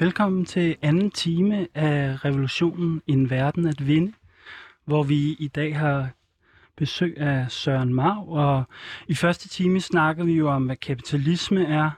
Velkommen 0.00 0.44
til 0.44 0.76
anden 0.82 1.10
time 1.10 1.68
af 1.74 2.24
Revolutionen 2.24 3.02
En 3.06 3.30
Verden 3.30 3.66
at 3.66 3.86
Vinde, 3.86 4.12
hvor 4.84 5.02
vi 5.02 5.36
i 5.38 5.48
dag 5.48 5.78
har 5.78 6.08
besøg 6.76 7.14
af 7.16 7.50
Søren 7.50 7.94
Marv, 7.94 8.28
og 8.28 8.64
i 9.08 9.14
første 9.14 9.48
time 9.48 9.80
snakkede 9.80 10.26
vi 10.26 10.32
jo 10.32 10.50
om, 10.50 10.66
hvad 10.66 10.76
kapitalisme 10.76 11.66
er. 11.66 11.90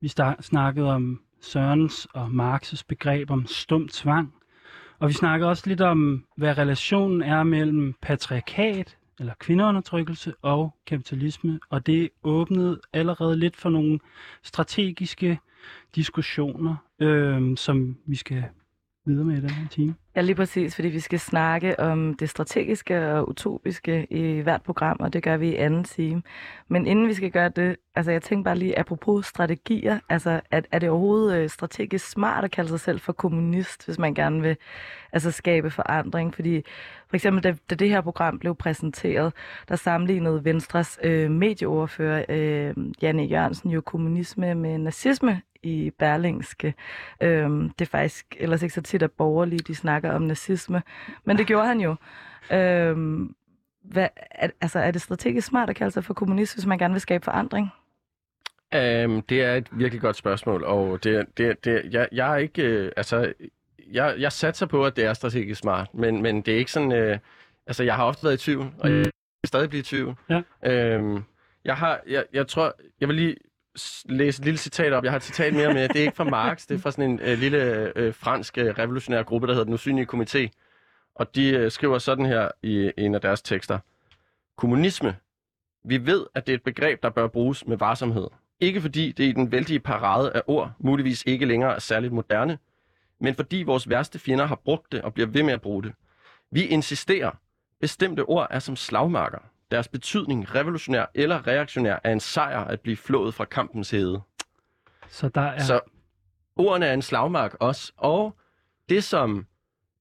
Vi 0.00 0.08
snakkede 0.40 0.94
om 0.94 1.20
Sørens 1.40 2.06
og 2.14 2.26
Marx's 2.26 2.82
begreb 2.88 3.30
om 3.30 3.46
stum 3.46 3.88
tvang, 3.88 4.34
og 4.98 5.08
vi 5.08 5.12
snakkede 5.12 5.50
også 5.50 5.64
lidt 5.66 5.80
om, 5.80 6.24
hvad 6.36 6.58
relationen 6.58 7.22
er 7.22 7.42
mellem 7.42 7.94
patriarkat, 8.02 8.96
eller 9.20 9.34
kvindeundertrykkelse 9.40 10.34
og 10.42 10.74
kapitalisme, 10.86 11.60
og 11.70 11.86
det 11.86 12.10
åbnede 12.22 12.80
allerede 12.92 13.36
lidt 13.36 13.56
for 13.56 13.70
nogle 13.70 13.98
strategiske 14.42 15.38
diskussioner, 15.94 16.76
øh, 16.98 17.56
som 17.56 17.96
vi 18.06 18.16
skal 18.16 18.44
videre 19.08 19.24
med 19.24 19.36
i 19.36 19.40
den 19.40 19.50
her 19.50 19.68
time. 19.68 19.94
Ja, 20.16 20.20
lige 20.20 20.34
præcis, 20.34 20.74
fordi 20.74 20.88
vi 20.88 21.00
skal 21.00 21.20
snakke 21.20 21.80
om 21.80 22.14
det 22.14 22.30
strategiske 22.30 23.12
og 23.12 23.28
utopiske 23.28 24.06
i 24.10 24.40
hvert 24.40 24.62
program, 24.62 24.96
og 25.00 25.12
det 25.12 25.22
gør 25.22 25.36
vi 25.36 25.48
i 25.48 25.56
anden 25.56 25.84
time. 25.84 26.22
Men 26.68 26.86
inden 26.86 27.08
vi 27.08 27.14
skal 27.14 27.30
gøre 27.30 27.48
det, 27.48 27.76
altså 27.94 28.12
jeg 28.12 28.22
tænker 28.22 28.44
bare 28.44 28.58
lige, 28.58 28.78
apropos 28.78 29.26
strategier, 29.26 29.98
altså 30.08 30.40
er, 30.50 30.60
er 30.72 30.78
det 30.78 30.88
overhovedet 30.88 31.38
øh, 31.38 31.48
strategisk 31.48 32.10
smart 32.10 32.44
at 32.44 32.50
kalde 32.50 32.68
sig 32.68 32.80
selv 32.80 33.00
for 33.00 33.12
kommunist, 33.12 33.84
hvis 33.84 33.98
man 33.98 34.14
gerne 34.14 34.42
vil 34.42 34.56
altså, 35.12 35.30
skabe 35.30 35.70
forandring? 35.70 36.34
Fordi 36.34 36.62
for 37.08 37.16
eksempel, 37.16 37.44
da, 37.44 37.54
da 37.70 37.74
det 37.74 37.88
her 37.88 38.00
program 38.00 38.38
blev 38.38 38.54
præsenteret, 38.54 39.32
der 39.68 39.76
sammenlignede 39.76 40.44
Venstres 40.44 40.98
øh, 41.04 41.30
medieoverfører 41.30 42.24
øh, 42.28 42.74
Janne 43.02 43.22
Jørgensen 43.22 43.70
jo 43.70 43.80
kommunisme 43.80 44.54
med 44.54 44.78
nazisme 44.78 45.42
i 45.62 45.90
Berlingske. 45.98 46.74
Øhm, 47.22 47.70
det 47.70 47.84
er 47.84 47.90
faktisk 47.90 48.36
ellers 48.38 48.62
ikke 48.62 48.74
så 48.74 48.82
tit, 48.82 49.02
at 49.02 49.12
borgerlige 49.12 49.58
de 49.58 49.74
snakker 49.74 50.10
om 50.10 50.22
nazisme, 50.22 50.82
men 51.24 51.38
det 51.38 51.46
gjorde 51.46 51.66
han 51.66 51.80
jo. 51.80 51.96
Øhm, 52.52 53.34
hvad, 53.82 54.08
er, 54.30 54.48
altså, 54.60 54.78
er 54.78 54.90
det 54.90 55.02
strategisk 55.02 55.46
smart 55.46 55.70
at 55.70 55.76
kalde 55.76 55.90
sig 55.90 56.04
for 56.04 56.14
kommunist, 56.14 56.54
hvis 56.54 56.66
man 56.66 56.78
gerne 56.78 56.94
vil 56.94 57.00
skabe 57.00 57.24
forandring? 57.24 57.68
Um, 58.74 59.22
det 59.22 59.42
er 59.42 59.54
et 59.54 59.68
virkelig 59.72 60.00
godt 60.00 60.16
spørgsmål, 60.16 60.64
og 60.64 61.04
det, 61.04 61.26
det, 61.36 61.64
det, 61.64 61.82
jeg, 61.90 62.08
jeg 62.12 62.32
er 62.32 62.36
ikke, 62.36 62.62
øh, 62.62 62.92
altså, 62.96 63.32
jeg, 63.92 64.14
jeg 64.18 64.32
satser 64.32 64.66
på, 64.66 64.84
at 64.84 64.96
det 64.96 65.04
er 65.04 65.12
strategisk 65.12 65.60
smart, 65.60 65.94
men, 65.94 66.22
men 66.22 66.42
det 66.42 66.54
er 66.54 66.58
ikke 66.58 66.72
sådan, 66.72 66.92
øh, 66.92 67.18
altså, 67.66 67.84
jeg 67.84 67.96
har 67.96 68.04
ofte 68.04 68.24
været 68.24 68.34
i 68.34 68.44
tvivl, 68.44 68.72
og 68.78 68.90
jeg 68.90 68.96
vil 68.96 69.12
stadig 69.46 69.68
blive 69.68 69.80
i 69.80 69.84
tvivl. 69.84 70.14
Ja. 70.30 70.96
Um, 70.96 71.24
jeg 71.64 71.76
har, 71.76 72.00
jeg, 72.06 72.24
jeg 72.32 72.48
tror, 72.48 72.74
jeg 73.00 73.08
vil 73.08 73.16
lige 73.16 73.36
læse 74.04 74.40
et 74.40 74.44
lille 74.44 74.58
citat 74.58 74.92
op. 74.92 75.04
Jeg 75.04 75.12
har 75.12 75.16
et 75.16 75.22
citat 75.22 75.54
mere 75.54 75.74
med. 75.74 75.88
Det 75.88 75.96
er 75.96 76.02
ikke 76.02 76.16
fra 76.16 76.24
Marx, 76.24 76.66
det 76.66 76.74
er 76.74 76.78
fra 76.78 76.90
sådan 76.90 77.10
en 77.10 77.20
øh, 77.20 77.38
lille 77.38 77.92
øh, 77.96 78.14
fransk 78.14 78.58
øh, 78.58 78.66
revolutionær 78.66 79.22
gruppe, 79.22 79.46
der 79.46 79.52
hedder 79.52 79.64
Den 79.64 79.74
Usynlige 79.74 80.08
Komité. 80.12 80.48
Og 81.14 81.34
de 81.34 81.48
øh, 81.50 81.70
skriver 81.70 81.98
sådan 81.98 82.26
her 82.26 82.48
i 82.62 82.92
en 82.96 83.14
af 83.14 83.20
deres 83.20 83.42
tekster. 83.42 83.78
Kommunisme. 84.56 85.16
Vi 85.84 86.06
ved, 86.06 86.26
at 86.34 86.46
det 86.46 86.52
er 86.52 86.56
et 86.56 86.62
begreb, 86.62 87.02
der 87.02 87.10
bør 87.10 87.26
bruges 87.26 87.66
med 87.66 87.76
varsomhed. 87.76 88.26
Ikke 88.60 88.80
fordi 88.80 89.12
det 89.12 89.24
i 89.24 89.32
den 89.32 89.52
vældige 89.52 89.80
parade 89.80 90.32
af 90.32 90.42
ord 90.46 90.72
muligvis 90.78 91.22
ikke 91.26 91.46
længere 91.46 91.74
er 91.74 91.78
særligt 91.78 92.12
moderne, 92.12 92.58
men 93.20 93.34
fordi 93.34 93.62
vores 93.62 93.88
værste 93.88 94.18
fjender 94.18 94.46
har 94.46 94.60
brugt 94.64 94.92
det 94.92 95.02
og 95.02 95.14
bliver 95.14 95.26
ved 95.26 95.42
med 95.42 95.52
at 95.52 95.60
bruge 95.60 95.82
det. 95.82 95.92
Vi 96.50 96.64
insisterer. 96.64 97.30
Bestemte 97.80 98.24
ord 98.24 98.46
er 98.50 98.58
som 98.58 98.76
slagmarker. 98.76 99.38
Deres 99.70 99.88
betydning, 99.88 100.54
revolutionær 100.54 101.06
eller 101.14 101.46
reaktionær, 101.46 101.98
er 102.04 102.12
en 102.12 102.20
sejr 102.20 102.64
at 102.64 102.80
blive 102.80 102.96
flået 102.96 103.34
fra 103.34 103.44
kampens 103.44 103.90
hede. 103.90 104.20
Så 105.08 105.28
der 105.28 105.40
er... 105.40 105.58
Så 105.58 105.80
ordene 106.56 106.86
er 106.86 106.94
en 106.94 107.02
slagmark 107.02 107.56
også, 107.60 107.92
og 107.96 108.36
det 108.88 109.04
som 109.04 109.46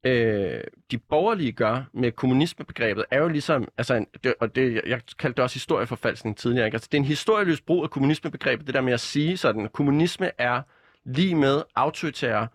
øh, 0.03 0.63
de 0.91 0.97
borgerlige 0.97 1.51
gør 1.51 1.83
med 1.93 2.11
kommunismebegrebet, 2.11 3.05
er 3.11 3.19
jo 3.19 3.27
ligesom, 3.27 3.67
altså, 3.77 3.93
en, 3.93 4.07
det, 4.23 4.33
og 4.39 4.55
det, 4.55 4.81
jeg 4.85 5.01
kaldte 5.19 5.37
det 5.37 5.43
også 5.43 5.55
historieforfalskning 5.55 6.37
tidligere, 6.37 6.65
ikke? 6.65 6.75
Altså, 6.75 6.89
det 6.91 6.97
er 6.97 7.01
en 7.01 7.07
historieløs 7.07 7.61
brug 7.61 7.83
af 7.83 7.89
kommunismebegrebet, 7.89 8.67
det 8.67 8.75
der 8.75 8.81
med 8.81 8.93
at 8.93 8.99
sige 8.99 9.37
sådan, 9.37 9.69
kommunisme 9.73 10.31
er 10.37 10.61
lige 11.05 11.35
med 11.35 11.61
autoritære 11.75 12.47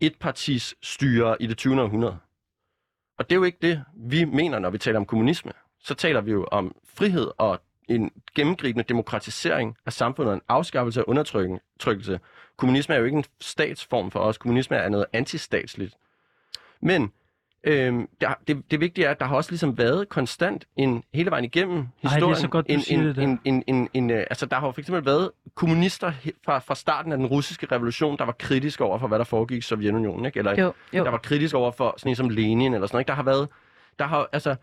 etpartis 0.00 0.74
styre 0.82 1.36
i 1.40 1.46
det 1.46 1.56
20. 1.56 1.82
århundrede. 1.82 2.16
Og 3.18 3.30
det 3.30 3.32
er 3.32 3.38
jo 3.38 3.44
ikke 3.44 3.58
det, 3.62 3.84
vi 3.96 4.24
mener, 4.24 4.58
når 4.58 4.70
vi 4.70 4.78
taler 4.78 4.98
om 4.98 5.06
kommunisme 5.06 5.52
så 5.84 5.94
taler 5.94 6.20
vi 6.20 6.32
jo 6.32 6.46
om 6.50 6.76
frihed 6.94 7.30
og 7.38 7.60
en 7.88 8.10
gennemgribende 8.34 8.84
demokratisering 8.88 9.76
af 9.86 9.92
samfundet 9.92 10.30
og 10.30 10.34
en 10.34 10.42
afskaffelse 10.48 11.00
af 11.00 11.04
undertrykkelse. 11.06 12.20
Kommunisme 12.56 12.94
er 12.94 12.98
jo 12.98 13.04
ikke 13.04 13.18
en 13.18 13.24
statsform 13.40 14.10
for 14.10 14.20
os. 14.20 14.38
Kommunisme 14.38 14.76
er 14.76 14.88
noget 14.88 15.06
antistatsligt. 15.12 15.94
Men 16.80 17.12
øhm, 17.64 18.08
der, 18.20 18.34
det, 18.48 18.70
det 18.70 18.80
vigtige 18.80 19.06
er, 19.06 19.10
at 19.10 19.20
der 19.20 19.26
har 19.26 19.36
også 19.36 19.50
ligesom 19.50 19.78
været 19.78 20.08
konstant 20.08 20.64
en 20.76 21.04
hele 21.14 21.30
vejen 21.30 21.44
igennem 21.44 21.88
historien. 22.02 22.22
Ej, 22.22 22.28
det 22.28 22.36
er 22.36 22.40
så 22.40 22.48
godt, 22.48 22.68
du 22.68 22.72
en, 22.72 22.80
siger 22.80 23.00
en, 23.00 23.06
det 23.06 23.16
der. 23.16 23.22
En, 23.22 23.40
en, 23.44 23.64
en, 23.66 23.88
en, 23.94 24.10
øh, 24.10 24.18
altså, 24.30 24.46
der 24.46 24.56
har 24.56 24.66
jo 24.66 24.72
for 24.72 24.80
eksempel 24.80 25.04
været 25.04 25.30
kommunister 25.54 26.12
fra, 26.44 26.58
fra 26.58 26.74
starten 26.74 27.12
af 27.12 27.18
den 27.18 27.26
russiske 27.26 27.66
revolution, 27.72 28.18
der 28.18 28.24
var 28.24 28.32
kritiske 28.32 28.84
over 28.84 28.98
for, 28.98 29.08
hvad 29.08 29.18
der 29.18 29.24
foregik 29.24 29.58
i 29.58 29.60
Sovjetunionen. 29.60 30.26
Ikke? 30.26 30.38
Eller 30.38 30.60
jo, 30.62 30.72
jo. 30.92 31.04
der 31.04 31.10
var 31.10 31.18
kritiske 31.18 31.56
over 31.56 31.70
for 31.70 31.94
sådan 31.96 32.10
en 32.10 32.16
som 32.16 32.28
Lenin 32.28 32.74
eller 32.74 32.86
sådan 32.86 32.94
noget. 32.94 33.02
Ikke? 33.02 33.08
Der 33.08 33.14
har 33.14 33.22
været, 33.22 33.48
der 33.98 34.04
har, 34.04 34.28
altså, 34.32 34.56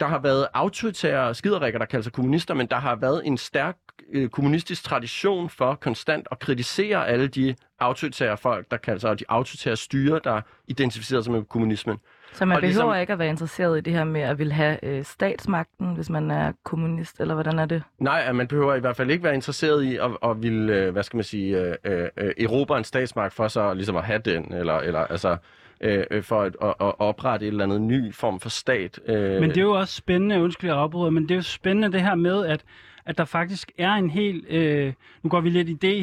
der 0.00 0.06
har 0.06 0.18
været 0.18 0.46
autoritære 0.54 1.34
skiderikker, 1.34 1.78
der 1.78 1.86
kalder 1.86 2.02
sig 2.02 2.12
kommunister, 2.12 2.54
men 2.54 2.66
der 2.66 2.76
har 2.76 2.96
været 2.96 3.26
en 3.26 3.38
stærk 3.38 3.76
øh, 4.12 4.28
kommunistisk 4.28 4.84
tradition 4.84 5.50
for 5.50 5.74
konstant 5.74 6.28
at 6.30 6.38
kritisere 6.38 7.08
alle 7.08 7.28
de 7.28 7.54
autoritære 7.80 8.36
folk, 8.36 8.70
der 8.70 8.76
kalder 8.76 9.00
sig, 9.00 9.18
de 9.18 9.24
autoritære 9.28 9.76
styre, 9.76 10.20
der 10.24 10.40
identificerer 10.68 11.20
sig 11.20 11.32
med 11.32 11.42
kommunismen. 11.42 11.96
Så 12.32 12.44
man 12.44 12.56
og 12.56 12.60
behøver 12.60 12.84
ligesom, 12.84 13.00
ikke 13.00 13.12
at 13.12 13.18
være 13.18 13.28
interesseret 13.28 13.78
i 13.78 13.80
det 13.80 13.92
her 13.92 14.04
med 14.04 14.20
at 14.20 14.38
vil 14.38 14.52
have 14.52 14.84
øh, 14.84 15.04
statsmagten, 15.04 15.94
hvis 15.94 16.10
man 16.10 16.30
er 16.30 16.52
kommunist, 16.64 17.20
eller 17.20 17.34
hvordan 17.34 17.58
er 17.58 17.66
det? 17.66 17.82
Nej, 17.98 18.32
man 18.32 18.48
behøver 18.48 18.74
i 18.74 18.80
hvert 18.80 18.96
fald 18.96 19.10
ikke 19.10 19.24
være 19.24 19.34
interesseret 19.34 19.82
i 19.82 19.96
at, 19.96 20.10
at 20.24 20.42
vil, 20.42 20.70
øh, 20.70 20.92
hvad 20.92 21.02
skal 21.02 21.16
man 21.16 21.24
sige, 21.24 21.58
øh, 21.60 21.74
øh, 21.84 22.08
øh 22.16 22.32
erobre 22.40 22.78
en 22.78 22.84
statsmagt 22.84 23.34
for 23.34 23.48
så 23.48 23.74
ligesom 23.74 23.96
at 23.96 24.04
have 24.04 24.18
den, 24.18 24.54
eller, 24.54 24.74
eller 24.74 25.00
altså 25.00 25.36
Øh, 25.84 26.04
øh, 26.10 26.22
for 26.22 26.42
at, 26.42 26.56
at, 26.62 26.74
at 26.80 26.94
oprette 26.98 27.46
et 27.46 27.50
eller 27.50 27.64
andet 27.64 27.80
ny 27.80 28.14
form 28.14 28.40
for 28.40 28.48
stat. 28.48 29.00
Øh. 29.06 29.40
Men 29.40 29.50
det 29.50 29.56
er 29.56 29.62
jo 29.62 29.78
også 29.78 29.94
spændende, 29.94 30.42
undskyld 30.42 30.70
jeg 30.70 30.78
afbryder, 30.78 31.10
men 31.10 31.22
det 31.22 31.30
er 31.30 31.36
jo 31.36 31.42
spændende 31.42 31.92
det 31.92 32.00
her 32.00 32.14
med, 32.14 32.46
at 32.46 32.64
at 33.06 33.18
der 33.18 33.24
faktisk 33.24 33.72
er 33.78 33.92
en 33.92 34.10
helt, 34.10 34.46
øh, 34.48 34.92
nu 35.22 35.30
går 35.30 35.40
vi 35.40 35.50
lidt 35.50 35.68
idé, 35.68 35.94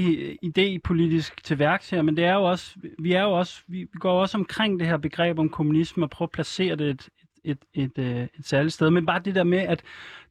idépolitisk 0.46 1.36
til 1.44 1.60
værks 1.60 1.90
her, 1.90 2.02
men 2.02 2.18
det 2.18 2.26
er 2.26 2.34
jo 2.34 2.44
også, 2.44 2.76
vi 3.00 3.14
er 3.14 3.24
jo 3.24 3.32
også, 3.32 3.62
vi 3.68 3.88
går 4.00 4.22
også 4.22 4.38
omkring 4.38 4.80
det 4.80 4.88
her 4.88 4.98
begreb 4.98 5.40
om 5.40 5.50
kommunisme 5.50 6.06
og 6.06 6.10
prøver 6.10 6.28
at 6.28 6.32
placere 6.32 6.76
det 6.76 6.90
et, 6.90 7.10
et, 7.44 7.58
et, 7.74 7.92
et, 7.98 8.06
et, 8.06 8.30
et 8.40 8.48
særligt 8.48 8.74
sted. 8.74 8.90
Men 8.90 9.06
bare 9.06 9.20
det 9.20 9.36
der 9.36 9.44
med, 9.44 9.60
at 9.60 9.84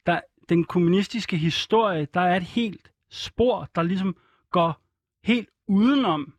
der, 0.05 0.19
den 0.49 0.63
kommunistiske 0.63 1.37
historie, 1.37 2.07
der 2.13 2.21
er 2.21 2.35
et 2.35 2.43
helt 2.43 2.91
spor, 3.09 3.69
der 3.75 3.81
ligesom 3.81 4.15
går 4.51 4.81
helt 5.23 5.49
udenom 5.67 6.33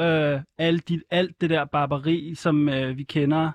øh, 0.00 0.40
alt, 0.58 0.88
de, 0.88 1.00
alt 1.10 1.40
det 1.40 1.50
der 1.50 1.64
barbari, 1.64 2.34
som 2.34 2.68
øh, 2.68 2.98
vi 2.98 3.02
kender 3.02 3.50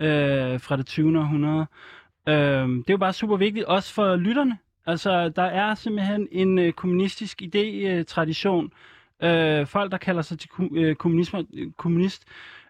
øh, 0.00 0.60
fra 0.60 0.76
det 0.76 0.86
20. 0.86 1.18
århundrede. 1.18 1.66
Øh, 2.28 2.68
det 2.68 2.90
er 2.90 2.92
jo 2.92 2.96
bare 2.96 3.12
super 3.12 3.36
vigtigt, 3.36 3.64
også 3.64 3.94
for 3.94 4.16
lytterne. 4.16 4.58
Altså, 4.86 5.28
der 5.28 5.42
er 5.42 5.74
simpelthen 5.74 6.28
en 6.32 6.58
øh, 6.58 6.72
kommunistisk 6.72 7.42
idé-tradition. 7.42 8.70
Øh, 9.22 9.66
folk, 9.66 9.92
der 9.92 9.98
kalder 9.98 10.22
sig 10.22 10.38
til 10.38 10.50
øh, 10.72 10.96
kommunisme, 10.96 11.46
øh, 11.54 11.72
kommunist, 11.72 12.24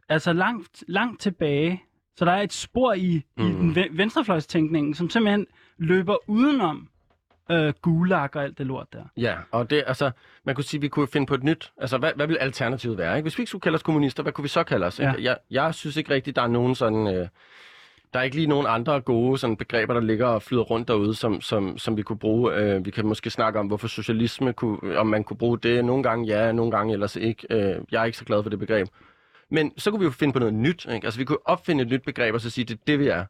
altså 0.09 0.33
langt, 0.33 0.85
langt 0.89 1.21
tilbage. 1.21 1.83
Så 2.17 2.25
der 2.25 2.33
er 2.33 2.43
et 2.43 2.53
spor 2.53 2.93
i, 2.93 3.23
mm. 3.37 3.71
i 3.71 3.75
den 3.75 3.99
venstrefløjstænkningen, 3.99 4.95
som 4.95 5.11
simpelthen 5.11 5.47
løber 5.79 6.17
udenom 6.27 6.89
øh, 7.51 7.73
gulag 7.83 8.37
og 8.37 8.43
alt 8.43 8.59
det 8.59 8.67
lort 8.67 8.87
der. 8.93 9.05
Ja, 9.17 9.35
og 9.51 9.71
det, 9.71 9.85
altså, 9.87 10.11
man 10.45 10.55
kunne 10.55 10.65
sige, 10.65 10.79
at 10.79 10.83
vi 10.83 10.89
kunne 10.89 11.09
finde 11.09 11.27
på 11.27 11.35
et 11.35 11.43
nyt. 11.43 11.73
Altså, 11.79 11.99
hvad, 11.99 12.13
hvad 12.17 12.27
vil 12.27 12.37
alternativet 12.37 12.99
være? 12.99 13.17
Ikke? 13.17 13.25
Hvis 13.25 13.39
vi 13.39 13.43
ikke 13.43 13.49
skulle 13.49 13.63
kalde 13.63 13.77
os 13.77 13.83
kommunister, 13.83 14.23
hvad 14.23 14.33
kunne 14.33 14.43
vi 14.43 14.49
så 14.49 14.65
kalde 14.65 14.87
os? 14.87 15.01
Ja. 15.01 15.13
Jeg, 15.21 15.37
jeg 15.51 15.75
synes 15.75 15.97
ikke 15.97 16.15
rigtigt, 16.15 16.37
der 16.37 16.43
er 16.43 16.47
nogen 16.47 16.75
sådan... 16.75 17.07
Øh, 17.07 17.29
der 18.13 18.19
er 18.19 18.23
ikke 18.23 18.37
lige 18.37 18.47
nogen 18.47 18.67
andre 18.67 19.01
gode 19.01 19.39
sådan, 19.39 19.57
begreber, 19.57 19.95
der 19.95 20.01
ligger 20.01 20.27
og 20.27 20.43
flyder 20.43 20.63
rundt 20.63 20.89
derude, 20.89 21.15
som, 21.15 21.41
som, 21.41 21.79
som 21.79 21.97
vi 21.97 22.03
kunne 22.03 22.19
bruge. 22.19 22.55
Øh, 22.55 22.85
vi 22.85 22.91
kan 22.91 23.07
måske 23.07 23.31
snakke 23.31 23.59
om, 23.59 23.67
hvorfor 23.67 23.89
socialisme, 23.89 24.53
kunne, 24.53 24.99
om 24.99 25.07
man 25.07 25.25
kunne 25.25 25.37
bruge 25.37 25.59
det. 25.59 25.85
Nogle 25.85 26.03
gange 26.03 26.27
ja, 26.27 26.53
nogle 26.53 26.71
gange 26.71 26.93
ellers 26.93 27.17
ikke. 27.17 27.47
Øh, 27.51 27.77
jeg 27.93 28.01
er 28.01 28.05
ikke 28.05 28.19
så 28.19 28.25
glad 28.25 28.43
for 28.43 28.51
det 28.51 28.59
begreb. 28.59 28.89
Men 29.51 29.73
så 29.79 29.91
kunne 29.91 30.01
vi 30.01 30.05
jo 30.05 30.11
finde 30.11 30.33
på 30.33 30.39
noget 30.39 30.55
nyt. 30.55 30.87
Ikke? 30.95 31.07
Altså, 31.07 31.21
vi 31.21 31.25
kunne 31.25 31.47
opfinde 31.47 31.83
et 31.83 31.89
nyt 31.89 32.03
begreb 32.03 32.35
og 32.35 32.41
så 32.41 32.51
sige, 32.51 32.65
det 32.65 32.75
er 32.75 32.79
det, 32.87 32.99
vi 32.99 33.09
er. 33.09 33.25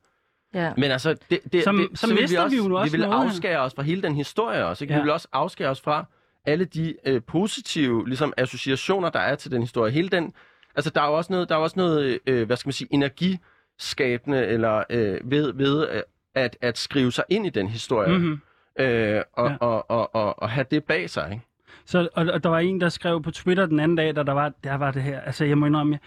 Ja. 0.55 0.73
Men 0.77 0.91
altså, 0.91 1.17
det, 1.31 1.41
det, 1.53 1.65
som, 1.65 1.77
det, 1.77 1.99
som 1.99 2.09
så 2.11 2.15
vil 2.15 2.31
vi, 2.31 2.37
også, 2.37 2.69
vi, 2.69 2.75
også 2.75 2.97
vi 2.97 3.03
vil 3.03 3.07
afskære 3.07 3.59
os 3.59 3.75
fra 3.75 3.83
hele 3.83 4.03
den 4.03 4.15
historie 4.15 4.67
også. 4.67 4.85
Ikke? 4.85 4.95
Ja. 4.95 5.01
Vi 5.01 5.03
vil 5.03 5.13
også 5.13 5.29
afskære 5.33 5.69
os 5.69 5.81
fra 5.81 6.05
alle 6.47 6.65
de 6.65 6.95
øh, 7.07 7.23
positive 7.27 8.09
ligesom, 8.09 8.33
associationer, 8.37 9.11
der 9.11 9.21
er 9.21 9.35
til 9.35 9.51
den 9.51 9.63
historie. 9.63 9.93
Hele 9.93 10.09
den, 10.09 10.35
altså 10.75 10.91
der 10.91 11.01
er 11.01 11.07
jo 11.07 11.17
også 11.17 11.33
noget, 11.33 11.49
der 11.49 11.55
er 11.55 11.59
også 11.59 11.77
noget 11.79 12.19
øh, 12.27 12.47
hvad 12.47 12.57
skal 12.57 12.69
man 12.69 12.73
sige, 12.73 12.89
energiskabende 12.91 14.47
eller 14.47 14.85
øh, 14.91 15.21
ved, 15.31 15.53
ved 15.53 15.89
øh, 15.89 16.03
at, 16.35 16.57
at 16.61 16.79
skrive 16.79 17.13
sig 17.13 17.25
ind 17.29 17.47
i 17.47 17.51
den 17.51 17.69
historie. 17.69 18.19
Mm-hmm. 18.19 18.41
Øh, 18.81 19.23
og, 19.33 19.51
Ja. 19.51 19.57
og, 19.61 19.91
og, 19.91 20.15
og, 20.15 20.43
og 20.43 20.51
have 20.51 20.67
det 20.71 20.85
bag 20.85 21.11
sig, 21.11 21.29
ikke? 21.33 21.45
Så, 21.85 22.09
og, 22.15 22.27
og 22.33 22.43
der 22.45 22.51
var 22.51 22.59
en, 22.59 22.81
der 22.81 22.89
skrev 22.89 23.23
på 23.23 23.31
Twitter 23.31 23.67
den 23.67 23.81
anden 23.81 23.97
dag, 23.97 24.17
da 24.17 24.23
der 24.23 24.33
var, 24.33 24.53
der 24.65 24.75
var 24.75 24.91
det 24.91 25.03
her. 25.03 25.21
Altså, 25.21 25.45
jeg 25.45 25.59
må 25.59 25.67
indrømme, 25.67 25.93
jeg, 25.93 26.01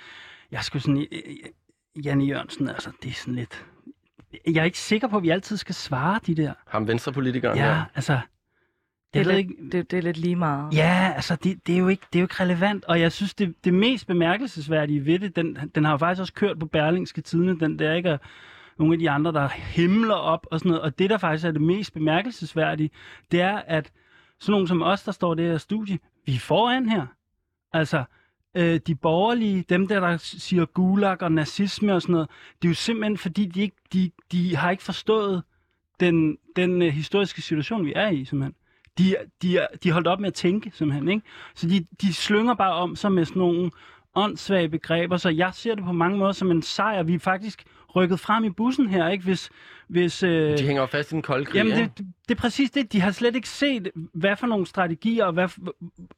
jeg 0.51 0.63
skulle 0.63 0.81
sådan... 0.81 1.07
øh, 1.11 1.19
øh, 1.27 2.05
Janne 2.05 2.23
Jørgensen, 2.23 2.69
altså, 2.69 2.91
det 3.03 3.09
er 3.09 3.13
sådan 3.13 3.35
lidt... 3.35 3.65
Jeg 4.47 4.61
er 4.61 4.63
ikke 4.63 4.79
sikker 4.79 5.07
på, 5.07 5.17
at 5.17 5.23
vi 5.23 5.29
altid 5.29 5.57
skal 5.57 5.75
svare 5.75 6.19
de 6.27 6.35
der. 6.35 6.53
Ham 6.67 6.87
venstrepolitikeren 6.87 7.57
Ja, 7.57 7.63
her. 7.63 7.83
altså... 7.95 8.19
Det 9.13 9.19
er, 9.19 9.23
lidt, 9.25 9.37
ikke... 9.37 9.53
det, 9.71 9.91
det 9.91 9.97
er 9.97 10.01
lidt 10.01 10.17
lige 10.17 10.35
meget. 10.35 10.73
Ja, 10.73 11.11
altså, 11.15 11.35
det, 11.35 11.67
det, 11.67 11.75
er 11.75 11.79
jo 11.79 11.87
ikke, 11.87 12.03
det 12.13 12.19
er 12.19 12.21
jo 12.21 12.25
ikke 12.25 12.43
relevant. 12.43 12.85
Og 12.85 12.99
jeg 13.01 13.11
synes, 13.11 13.33
det, 13.33 13.55
det 13.63 13.73
mest 13.73 14.07
bemærkelsesværdige 14.07 15.05
ved 15.05 15.19
det, 15.19 15.35
den, 15.35 15.57
den 15.75 15.85
har 15.85 15.91
jo 15.91 15.97
faktisk 15.97 16.21
også 16.21 16.33
kørt 16.33 16.59
på 16.59 16.65
Berlingske 16.65 17.21
Tidene, 17.21 17.59
den 17.59 17.79
der 17.79 17.93
ikke 17.93 18.09
er 18.09 18.17
nogle 18.79 18.93
af 18.93 18.99
de 18.99 19.09
andre, 19.09 19.31
der 19.31 19.47
himler 19.47 20.15
op 20.15 20.47
og 20.51 20.59
sådan 20.59 20.69
noget. 20.69 20.81
Og 20.81 20.99
det, 20.99 21.09
der 21.09 21.17
faktisk 21.17 21.47
er 21.47 21.51
det 21.51 21.61
mest 21.61 21.93
bemærkelsesværdige, 21.93 22.89
det 23.31 23.41
er, 23.41 23.61
at 23.67 23.91
sådan 24.39 24.51
nogen 24.51 24.67
som 24.67 24.81
os, 24.81 25.03
der 25.03 25.11
står 25.11 25.33
i 25.33 25.37
det 25.37 25.45
her 25.45 25.57
studie, 25.57 25.99
vi 26.25 26.35
er 26.35 26.39
foran 26.39 26.89
her. 26.89 27.05
Altså, 27.73 28.03
øh, 28.55 28.79
de 28.87 28.95
borgerlige, 28.95 29.65
dem 29.69 29.87
der, 29.87 29.99
der 29.99 30.17
siger 30.17 30.65
gulag 30.65 31.21
og 31.21 31.31
nazisme 31.31 31.93
og 31.95 32.01
sådan 32.01 32.13
noget, 32.13 32.29
det 32.61 32.67
er 32.67 32.69
jo 32.69 32.75
simpelthen, 32.75 33.17
fordi 33.17 33.45
de, 33.45 33.61
ikke, 33.61 33.75
de, 33.93 34.11
de 34.31 34.55
har 34.55 34.71
ikke 34.71 34.83
forstået 34.83 35.43
den, 35.99 36.37
den 36.55 36.81
øh, 36.81 36.93
historiske 36.93 37.41
situation, 37.41 37.85
vi 37.85 37.93
er 37.95 38.09
i, 38.09 38.25
simpelthen. 38.25 38.55
De, 38.97 39.15
de, 39.41 39.67
de 39.83 39.91
holdt 39.91 40.07
op 40.07 40.19
med 40.19 40.27
at 40.27 40.33
tænke, 40.33 40.71
simpelthen. 40.73 41.09
Ikke? 41.09 41.21
Så 41.55 41.67
de, 41.67 41.85
de 42.01 42.13
slynger 42.13 42.53
bare 42.53 42.73
om 42.73 42.95
sig 42.95 43.11
med 43.11 43.25
sådan 43.25 43.39
nogle 43.39 43.71
åndssvage 44.15 44.69
begreber, 44.69 45.17
så 45.17 45.29
jeg 45.29 45.53
ser 45.53 45.75
det 45.75 45.83
på 45.83 45.91
mange 45.91 46.17
måder 46.17 46.31
som 46.31 46.51
en 46.51 46.61
sejr. 46.61 47.03
Vi 47.03 47.13
er 47.13 47.19
faktisk 47.19 47.63
rykket 47.95 48.19
frem 48.19 48.43
i 48.43 48.49
bussen 48.49 48.87
her, 48.87 49.09
ikke? 49.09 49.23
Hvis, 49.23 49.49
hvis, 49.87 50.23
øh, 50.23 50.57
De 50.57 50.63
hænger 50.63 50.81
jo 50.81 50.85
fast 50.85 51.11
i 51.11 51.13
den 51.13 51.21
kolde 51.21 51.45
krig, 51.45 51.55
Jamen, 51.55 51.77
det, 51.77 51.97
det, 51.97 52.05
det 52.29 52.35
er 52.35 52.39
præcis 52.39 52.71
det. 52.71 52.93
De 52.93 53.01
har 53.01 53.11
slet 53.11 53.35
ikke 53.35 53.49
set, 53.49 53.91
hvad 54.13 54.35
for 54.35 54.47
nogle 54.47 54.65
strategier, 54.65 55.25
og 55.25 55.33
hvad, 55.33 55.47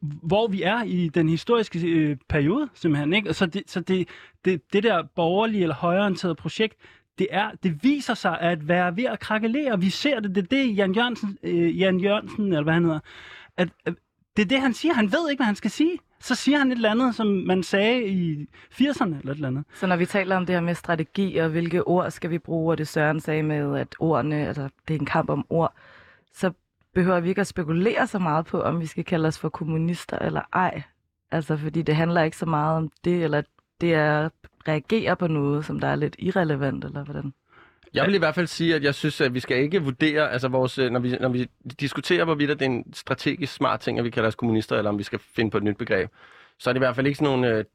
hvor 0.01 0.47
vi 0.47 0.61
er 0.61 0.83
i 0.83 1.09
den 1.13 1.29
historiske 1.29 1.87
øh, 1.87 2.17
periode, 2.29 2.69
simpelthen. 2.73 3.13
Ikke? 3.13 3.29
Og 3.29 3.35
Så, 3.35 3.45
det, 3.45 3.63
så 3.67 3.79
det, 3.79 4.07
det, 4.45 4.61
det 4.73 4.83
der 4.83 5.03
borgerlige 5.15 5.61
eller 5.61 5.75
højreorienterede 5.75 6.35
projekt, 6.35 6.75
det, 7.19 7.27
er, 7.31 7.51
det 7.63 7.83
viser 7.83 8.13
sig 8.13 8.39
at 8.39 8.67
være 8.67 8.97
ved 8.97 9.03
at 9.03 9.19
krakelere. 9.19 9.79
Vi 9.79 9.89
ser 9.89 10.19
det. 10.19 10.35
Det 10.35 10.43
er 10.43 10.47
det, 10.47 10.77
Jan 10.77 10.95
Jørgensen, 10.95 11.37
øh, 11.43 11.79
Jan 11.79 11.99
Jørgensen 11.99 12.45
eller 12.45 12.63
hvad 12.63 12.73
han 12.73 12.83
hedder, 12.83 12.99
at, 13.57 13.69
at 13.85 13.93
det 14.37 14.41
er 14.41 14.47
det, 14.47 14.61
han 14.61 14.73
siger. 14.73 14.93
Han 14.93 15.11
ved 15.11 15.29
ikke, 15.29 15.39
hvad 15.39 15.45
han 15.45 15.55
skal 15.55 15.71
sige. 15.71 15.97
Så 16.23 16.35
siger 16.35 16.57
han 16.57 16.71
et 16.71 16.75
eller 16.75 16.91
andet, 16.91 17.15
som 17.15 17.27
man 17.27 17.63
sagde 17.63 18.07
i 18.07 18.47
80'erne 18.71 19.03
eller 19.03 19.31
et 19.31 19.35
eller 19.35 19.47
andet. 19.47 19.65
Så 19.73 19.87
når 19.87 19.95
vi 19.95 20.05
taler 20.05 20.35
om 20.35 20.45
det 20.45 20.55
her 20.55 20.61
med 20.61 20.75
strategi, 20.75 21.37
og 21.37 21.49
hvilke 21.49 21.87
ord 21.87 22.11
skal 22.11 22.29
vi 22.29 22.37
bruge, 22.39 22.73
og 22.73 22.77
det 22.77 22.87
Søren 22.87 23.19
sagde 23.19 23.43
med, 23.43 23.79
at 23.79 23.95
ordene, 23.99 24.47
altså 24.47 24.69
det 24.87 24.95
er 24.95 24.99
en 24.99 25.05
kamp 25.05 25.29
om 25.29 25.45
ord, 25.49 25.73
så 26.33 26.51
behøver 26.93 27.19
vi 27.19 27.29
ikke 27.29 27.41
at 27.41 27.47
spekulere 27.47 28.07
så 28.07 28.19
meget 28.19 28.45
på, 28.45 28.61
om 28.61 28.79
vi 28.79 28.85
skal 28.85 29.03
kalde 29.05 29.27
os 29.27 29.39
for 29.39 29.49
kommunister 29.49 30.19
eller 30.19 30.41
ej. 30.53 30.81
Altså 31.31 31.57
fordi 31.57 31.81
det 31.81 31.95
handler 31.95 32.21
ikke 32.21 32.37
så 32.37 32.45
meget 32.45 32.77
om 32.77 32.91
det, 33.03 33.23
eller 33.23 33.41
det 33.81 33.93
er 33.93 34.25
at 34.25 34.31
reagere 34.67 35.15
på 35.15 35.27
noget, 35.27 35.65
som 35.65 35.79
der 35.79 35.87
er 35.87 35.95
lidt 35.95 36.15
irrelevant, 36.19 36.85
eller 36.85 37.03
hvordan. 37.03 37.33
Jeg 37.93 38.05
vil 38.05 38.15
i 38.15 38.17
hvert 38.17 38.35
fald 38.35 38.47
sige, 38.47 38.75
at 38.75 38.83
jeg 38.83 38.95
synes, 38.95 39.21
at 39.21 39.33
vi 39.33 39.39
skal 39.39 39.57
ikke 39.57 39.83
vurdere, 39.83 40.31
altså 40.31 40.47
vores, 40.47 40.77
øh, 40.79 40.91
når, 40.91 40.99
vi, 40.99 41.17
når 41.19 41.29
vi 41.29 41.47
diskuterer, 41.79 42.25
hvorvidt 42.25 42.49
det 42.49 42.61
er 42.61 42.65
en 42.65 42.93
strategisk 42.93 43.53
smart 43.53 43.79
ting, 43.79 43.99
at 43.99 44.05
vi 44.05 44.09
kalder 44.09 44.27
os 44.27 44.35
kommunister, 44.35 44.77
eller 44.77 44.89
om 44.89 44.97
vi 44.97 45.03
skal 45.03 45.19
finde 45.35 45.51
på 45.51 45.57
et 45.57 45.63
nyt 45.63 45.77
begreb, 45.77 46.09
så 46.59 46.69
er 46.69 46.73
det 46.73 46.77
i 46.77 46.83
hvert 46.83 46.95
fald 46.95 47.07
ikke 47.07 47.17
sådan 47.17 47.37
nogle, 47.39 47.57
øh, 47.57 47.65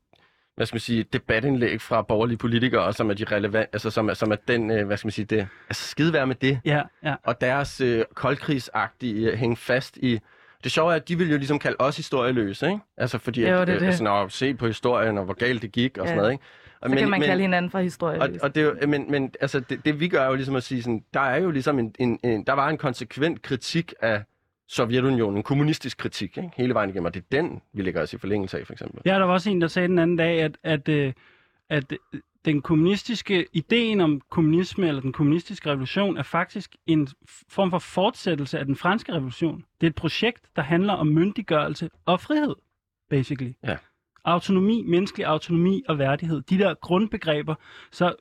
hvad 0.56 0.66
skal 0.66 0.74
man 0.74 0.80
sige, 0.80 1.02
debatindlæg 1.12 1.80
fra 1.80 2.02
borgerlige 2.02 2.38
politikere, 2.38 2.92
som 2.92 3.10
er 3.10 3.14
de 3.14 3.24
relevant, 3.24 3.68
altså 3.72 3.90
som 3.90 4.08
er, 4.08 4.14
som 4.14 4.32
er 4.32 4.36
den, 4.48 4.70
øh, 4.70 4.86
hvad 4.86 4.96
skal 4.96 5.06
man 5.06 5.12
sige, 5.12 5.24
det, 5.24 5.48
altså 5.68 5.88
skide 5.88 6.12
være 6.12 6.26
med 6.26 6.34
det, 6.34 6.60
Ja, 6.64 6.82
ja. 7.04 7.14
og 7.24 7.40
deres 7.40 7.80
øh, 7.80 8.04
koldkrigsagtige 8.14 9.36
hænge 9.36 9.56
fast 9.56 9.96
i, 9.96 10.18
det 10.64 10.72
sjove 10.72 10.92
er, 10.92 10.96
at 10.96 11.08
de 11.08 11.18
vil 11.18 11.30
jo 11.30 11.36
ligesom 11.36 11.58
kalde 11.58 11.76
os 11.78 11.96
historieløse, 11.96 12.66
ikke? 12.66 12.78
Altså 12.96 13.18
fordi, 13.18 13.42
Jo, 13.48 13.56
at, 13.60 13.66
det 13.66 13.80
det. 13.80 13.86
altså, 13.86 14.04
når, 14.04 14.28
se 14.28 14.54
på 14.54 14.66
historien, 14.66 15.18
og 15.18 15.24
hvor 15.24 15.34
galt 15.34 15.62
det 15.62 15.72
gik, 15.72 15.98
og 15.98 16.04
Ja. 16.04 16.08
sådan 16.08 16.16
noget, 16.16 16.32
ikke? 16.32 16.44
Og 16.80 16.88
Så 16.88 16.94
men, 16.94 16.98
kan 16.98 17.10
man 17.10 17.20
men, 17.20 17.26
kalde 17.26 17.42
hinanden 17.42 17.70
for 17.70 17.78
historie. 17.78 18.22
og, 18.22 18.28
og 18.42 18.54
det 18.54 18.76
er 18.82 18.86
men, 18.86 19.10
men 19.10 19.34
altså, 19.40 19.60
det, 19.60 19.84
det 19.84 20.00
vi 20.00 20.08
gør 20.08 20.20
er 20.20 20.28
jo 20.28 20.34
ligesom 20.34 20.56
at 20.56 20.62
sige 20.62 20.82
sådan, 20.82 21.04
der 21.14 21.20
er 21.20 21.36
jo 21.36 21.50
ligesom 21.50 21.78
en, 21.78 21.94
en, 21.98 22.19
en 22.25 22.46
der 22.46 22.52
var 22.52 22.69
en 22.69 22.78
konsekvent 22.78 23.42
kritik 23.42 23.94
af 24.00 24.22
Sovjetunionen, 24.69 25.36
en 25.36 25.42
kommunistisk 25.42 25.98
kritik, 25.98 26.36
ikke? 26.36 26.50
hele 26.56 26.75
vejen 26.75 26.90
igennem, 26.90 27.04
og 27.04 27.14
det 27.14 27.20
er 27.20 27.42
den, 27.42 27.60
vi 27.72 27.82
lægger 27.82 28.02
os 28.02 28.12
i 28.12 28.19
forlængelse 28.19 28.58
af, 28.58 28.66
for 28.66 28.72
eksempel. 28.72 29.02
Ja, 29.04 29.14
der 29.14 29.25
var 29.25 29.32
også 29.32 29.50
en, 29.50 29.60
der 29.60 29.66
sagde 29.66 29.88
den 29.88 29.98
anden 29.98 30.16
dag, 30.16 30.42
at, 30.42 30.58
at, 30.62 30.88
øh, 30.88 31.12
at 31.69 31.92
øh, 31.92 32.20
den 32.44 32.62
kommunistiske 32.62 33.46
ideen 33.52 34.00
om 34.00 34.20
kommunisme 34.30 34.88
eller 34.88 35.00
den 35.00 35.12
kommunistiske 35.12 35.70
revolution 35.70 36.16
er 36.16 36.22
faktisk 36.22 36.76
en 36.86 37.08
form 37.48 37.70
for 37.70 37.78
fortsættelse 37.78 38.58
af 38.58 38.66
den 38.66 38.76
franske 38.76 39.12
revolution. 39.12 39.64
Det 39.80 39.86
er 39.86 39.90
et 39.90 39.94
projekt, 39.94 40.42
der 40.56 40.62
handler 40.62 40.92
om 40.92 41.06
myndiggørelse 41.06 41.90
og 42.04 42.20
frihed, 42.20 42.54
basically. 43.10 43.52
Ja. 43.64 43.76
Autonomi, 44.24 44.82
menneskelig 44.86 45.26
autonomi 45.26 45.82
og 45.88 45.98
værdighed. 45.98 46.42
De 46.42 46.58
der 46.58 46.74
grundbegreber. 46.74 47.54
Så 47.92 48.14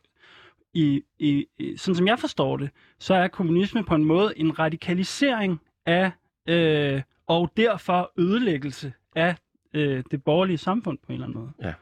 i, 0.73 1.01
i, 1.19 1.45
i, 1.59 1.77
sådan 1.77 1.95
som 1.95 2.07
jeg 2.07 2.19
forstår 2.19 2.57
det, 2.57 2.69
så 2.99 3.13
er 3.13 3.27
kommunisme 3.27 3.83
på 3.83 3.95
en 3.95 4.03
måde 4.05 4.33
en 4.39 4.59
radikalisering 4.59 5.61
af 5.85 6.11
øh, 6.47 7.01
og 7.27 7.51
derfor 7.57 8.11
ødelæggelse 8.17 8.93
af 9.15 9.35
øh, 9.73 10.03
det 10.11 10.23
borgerlige 10.23 10.57
samfund 10.57 10.97
på 10.97 11.05
en 11.09 11.13
eller 11.13 11.27
anden 11.27 11.39
måde. 11.39 11.51
Ja. 11.61 11.73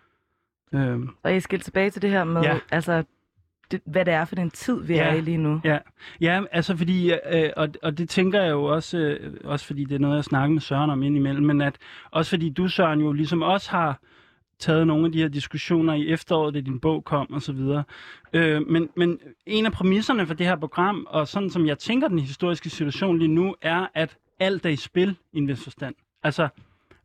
Øhm, 0.80 1.10
Og 1.24 1.34
jeg 1.34 1.42
skal 1.42 1.60
tilbage 1.60 1.90
til 1.90 2.02
det 2.02 2.10
her 2.10 2.24
med, 2.24 2.42
Ja. 2.42 2.54
ja. 2.54 2.60
altså, 2.72 3.04
det, 3.72 3.82
hvad 3.86 4.06
det 4.06 4.14
er 4.14 4.26
for 4.26 4.36
den 4.36 4.50
tid, 4.52 4.84
vi 4.84 4.94
Ja. 4.94 5.04
er 5.04 5.14
i 5.14 5.22
lige 5.22 5.38
nu. 5.38 5.62
ja. 5.64 5.78
ja, 6.22 6.42
altså 6.52 6.78
fordi, 6.78 7.12
øh, 7.34 7.50
og, 7.58 7.70
og 7.84 7.98
det 7.98 8.10
tænker 8.10 8.42
jeg 8.42 8.52
jo 8.52 8.64
også, 8.64 8.98
øh, 8.98 9.34
også 9.44 9.66
fordi 9.66 9.84
det 9.86 9.96
er 9.96 10.00
noget, 10.00 10.16
jeg 10.16 10.24
snakker 10.24 10.54
med 10.54 10.62
Søren 10.62 10.90
om 10.90 11.04
indimellem, 11.04 11.46
men 11.46 11.62
at 11.62 11.76
også 12.12 12.30
fordi 12.30 12.50
du, 12.50 12.68
Søren, 12.68 13.00
jo 13.02 13.12
ligesom 13.12 13.42
også 13.42 13.72
har 13.72 14.00
taget 14.60 14.88
nogle 14.88 15.06
af 15.06 15.12
de 15.12 15.18
her 15.22 15.28
diskussioner 15.28 15.94
i 15.94 16.08
efteråret, 16.10 16.54
da 16.54 16.60
din 16.62 16.80
bog 16.80 17.04
kom 17.04 17.34
og 17.34 17.42
så 17.42 17.54
videre. 17.54 17.84
Øh, 18.34 18.68
men, 18.68 18.90
men 18.96 19.20
en 19.46 19.66
af 19.66 19.72
præmisserne 19.72 20.26
for 20.28 20.34
det 20.34 20.46
her 20.46 20.56
program, 20.56 21.08
og 21.10 21.28
sådan 21.28 21.50
som 21.50 21.66
jeg 21.68 21.80
tænker 21.80 22.08
den 22.08 22.20
historiske 22.20 22.70
situation 22.70 23.20
lige 23.20 23.28
nu, 23.28 23.56
er, 23.62 23.88
at 23.94 24.18
alt 24.40 24.66
er 24.66 24.70
i 24.70 24.76
spil 24.76 25.16
i 25.34 25.38
en 25.38 25.48
vis 25.48 25.64
forstand. 25.64 25.96
Altså, 26.24 26.48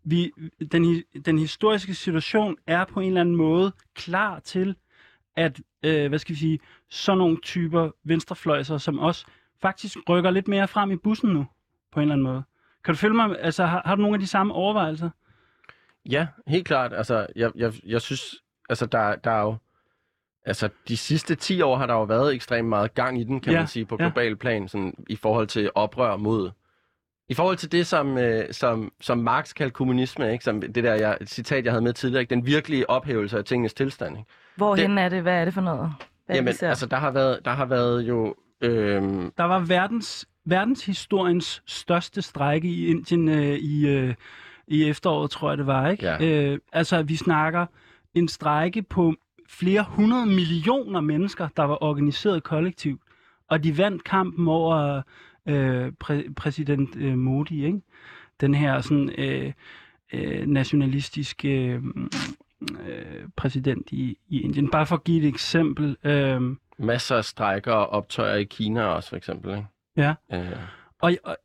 vi, 0.04 0.30
den, 0.72 1.02
den 1.26 1.38
historiske 1.38 1.94
situation 1.94 2.56
er 2.66 2.84
på 2.84 3.00
en 3.00 3.06
eller 3.08 3.20
anden 3.20 3.36
måde 3.36 3.72
klar 3.94 4.38
til, 4.38 4.74
at, 5.36 5.60
øh, 5.82 6.08
hvad 6.08 6.18
skal 6.18 6.34
vi 6.34 6.38
sige, 6.38 6.58
sådan 6.90 7.18
nogle 7.18 7.38
typer 7.42 7.90
venstrefløjser 8.04 8.78
som 8.78 8.98
os, 9.00 9.26
faktisk 9.62 9.96
rykker 10.08 10.30
lidt 10.30 10.48
mere 10.48 10.68
frem 10.68 10.90
i 10.90 10.96
bussen 10.96 11.30
nu, 11.30 11.46
på 11.92 12.00
en 12.00 12.02
eller 12.02 12.14
anden 12.14 12.26
måde. 12.26 12.42
Kan 12.84 12.94
du 12.94 12.98
følge 12.98 13.14
mig? 13.14 13.36
Altså, 13.40 13.66
har, 13.66 13.82
har 13.84 13.94
du 13.94 14.02
nogle 14.02 14.14
af 14.14 14.20
de 14.20 14.26
samme 14.26 14.54
overvejelser? 14.54 15.10
Ja, 16.10 16.26
helt 16.46 16.66
klart. 16.66 16.92
Altså, 16.92 17.26
jeg, 17.36 17.52
jeg, 17.54 17.72
jeg 17.86 18.00
synes, 18.00 18.34
altså, 18.68 18.86
der, 18.86 19.16
der 19.16 19.30
er 19.30 19.42
jo... 19.42 19.56
Altså, 20.44 20.68
de 20.88 20.96
sidste 20.96 21.34
10 21.34 21.60
år 21.60 21.76
har 21.76 21.86
der 21.86 21.94
jo 21.94 22.02
været 22.02 22.34
ekstremt 22.34 22.68
meget 22.68 22.94
gang 22.94 23.20
i 23.20 23.24
den, 23.24 23.40
kan 23.40 23.52
Ja, 23.52 23.58
man 23.58 23.68
sige, 23.68 23.84
på 23.84 23.96
ja. 24.00 24.04
global 24.04 24.36
plan, 24.36 24.68
sådan, 24.68 24.94
i 25.08 25.16
forhold 25.16 25.46
til 25.46 25.70
oprør 25.74 26.16
mod... 26.16 26.50
I 27.28 27.34
forhold 27.34 27.56
til 27.56 27.72
det, 27.72 27.86
som, 27.86 28.18
øh, 28.18 28.52
som, 28.52 28.92
som 29.00 29.18
Marx 29.18 29.54
kaldte 29.54 29.74
kommunisme, 29.74 30.32
ikke? 30.32 30.44
Som 30.44 30.60
det 30.60 30.84
der 30.84 30.94
jeg, 30.94 31.18
citat, 31.24 31.64
jeg 31.64 31.72
havde 31.72 31.82
med 31.84 31.92
tidligere, 31.92 32.20
ikke? 32.20 32.30
den 32.30 32.46
virkelige 32.46 32.90
ophævelse 32.90 33.38
af 33.38 33.44
tingenes 33.44 33.74
tilstand. 33.74 34.18
Ikke? 34.18 34.30
Hvorhen 34.66 34.98
er 34.98 35.08
det? 35.08 35.22
Hvad 35.22 35.40
er 35.40 35.44
det 35.44 35.54
for 35.54 35.60
noget? 35.60 35.78
Hvad 36.26 36.36
er 36.36 36.42
det, 36.42 36.62
Jamen, 36.62 36.70
altså, 36.70 36.86
der 36.86 36.96
har 36.96 37.10
været, 37.10 37.38
der 37.44 37.50
har 37.50 37.64
været 37.66 38.02
jo... 38.02 38.34
Øhm, 38.60 39.32
Der 39.36 39.44
var 39.44 39.58
verdens, 39.58 40.28
verdenshistoriens 40.44 41.62
største 41.66 42.22
strække 42.22 42.68
i 42.68 42.86
Indien 42.86 43.28
øh, 43.28 43.56
i, 43.58 43.88
øh, 43.88 44.14
i 44.68 44.84
efteråret, 44.84 45.30
tror 45.30 45.50
jeg 45.50 45.58
det 45.58 45.66
var. 45.66 45.88
ikke? 45.88 46.06
Ja. 46.06 46.24
Øh, 46.52 46.58
altså, 46.72 47.02
vi 47.02 47.16
snakker 47.16 47.66
en 48.14 48.28
strække 48.28 48.82
på 48.82 49.14
flere 49.48 49.84
hundrede 49.88 50.26
millioner 50.26 51.00
mennesker, 51.00 51.48
der 51.56 51.62
var 51.62 51.82
organiseret 51.84 52.42
kollektivt. 52.42 53.00
Og 53.48 53.64
de 53.64 53.78
vandt 53.78 54.04
kampen 54.04 54.48
over 54.48 55.02
øh, 55.46 55.92
præ- 56.04 56.32
præsident 56.36 56.96
øh, 56.96 57.18
Modi, 57.18 57.64
ikke? 57.66 57.80
Den 58.40 58.54
her 58.54 58.80
sådan 58.80 59.10
øh, 59.18 59.52
øh, 60.12 60.46
nationalistiske 60.46 61.48
øh, 61.48 61.82
øh, 62.88 63.28
præsident 63.36 63.92
i, 63.92 64.18
i 64.28 64.40
Indien. 64.40 64.70
Bare 64.70 64.86
for 64.86 64.96
at 64.96 65.04
give 65.04 65.22
et 65.22 65.28
eksempel. 65.28 65.96
Øh, 66.04 66.40
masser 66.78 67.16
af 67.16 67.24
strækker 67.24 67.72
og 67.72 67.86
optøjer 67.86 68.34
i 68.34 68.44
Kina 68.44 68.84
også, 68.84 69.08
for 69.08 69.16
eksempel. 69.16 69.50
Ikke? 69.50 69.66
Ja. 69.96 70.14
Øh, 70.32 70.56
Og, 71.00 71.12
og 71.24 71.36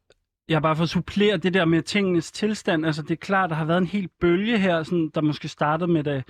jeg 0.49 0.61
bare 0.61 0.75
for 0.75 0.83
at 0.83 0.89
supplere 0.89 1.37
det 1.37 1.53
der 1.53 1.65
med 1.65 1.81
tingenes 1.81 2.31
tilstand. 2.31 2.85
Altså, 2.85 3.01
det 3.01 3.11
er 3.11 3.15
klart, 3.15 3.49
der 3.49 3.55
har 3.55 3.65
været 3.65 3.77
en 3.77 3.87
hel 3.87 4.09
bølge 4.21 4.59
her, 4.59 4.83
sådan, 4.83 5.11
der 5.15 5.21
måske 5.21 5.47
startede 5.47 5.91
med, 5.91 6.03
da, 6.03 6.23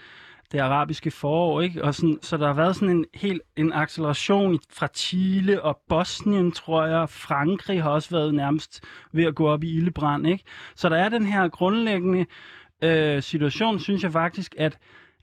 det 0.52 0.60
arabiske 0.60 1.12
forår, 1.12 1.62
ikke? 1.62 1.84
Og 1.84 1.96
sådan, 1.96 2.20
så 2.22 2.38
der 2.38 2.48
har 2.48 2.54
været 2.54 2.76
sådan 2.76 2.90
en 2.90 3.06
helt 3.14 3.42
en 3.56 3.74
acceleration 3.74 4.60
fra 4.74 4.88
Chile 4.96 5.62
og 5.62 5.80
Bosnien, 5.90 6.52
tror 6.52 6.86
jeg. 6.86 7.10
Frankrig 7.10 7.84
har 7.84 7.90
også 7.90 8.10
været 8.10 8.34
nærmest 8.34 8.84
ved 9.12 9.24
at 9.26 9.36
gå 9.36 9.48
op 9.48 9.64
i 9.64 9.78
ildebrand, 9.78 10.28
ikke? 10.28 10.44
Så 10.76 10.90
der 10.90 10.98
er 10.98 11.10
den 11.10 11.26
her 11.26 11.48
grundlæggende 11.48 12.26
øh, 12.86 13.24
situation, 13.24 13.80
synes 13.80 14.04
jeg 14.04 14.12
faktisk, 14.12 14.56
at, 14.58 14.78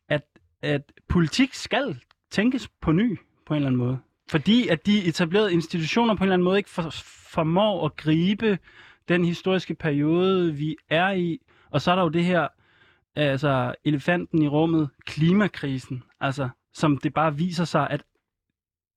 at, 0.09 0.23
at 0.62 0.92
politik 1.09 1.54
skal 1.54 2.00
tænkes 2.31 2.69
på 2.81 2.92
ny 2.92 3.19
på 3.47 3.54
en 3.54 3.57
eller 3.57 3.69
anden 3.69 3.78
måde. 3.78 3.99
Fordi 4.31 4.69
at 4.69 4.87
de 4.87 5.04
etablerede 5.04 5.52
institutioner 5.52 6.14
på 6.14 6.25
en 6.25 6.26
eller 6.26 6.35
anden 6.35 6.45
måde 6.45 6.59
ikke 6.59 6.71
for, 6.71 6.90
formår 7.33 7.87
at 7.87 7.97
gribe 7.97 8.59
den 9.09 9.25
historiske 9.25 9.75
periode, 9.75 10.54
vi 10.54 10.76
er 10.88 11.11
i. 11.12 11.38
Og 11.71 11.83
så 11.83 11.90
er 11.90 11.95
der 11.95 12.02
jo 12.02 12.09
det 12.09 12.25
her, 12.25 12.49
altså 13.16 13.75
elefanten 13.85 14.42
i 14.42 14.49
rummet, 14.49 14.90
klimakrisen, 15.07 16.02
altså 16.21 16.49
som 16.75 16.99
det 16.99 17.14
bare 17.14 17.37
viser 17.37 17.64
sig, 17.64 17.90
at 17.90 18.02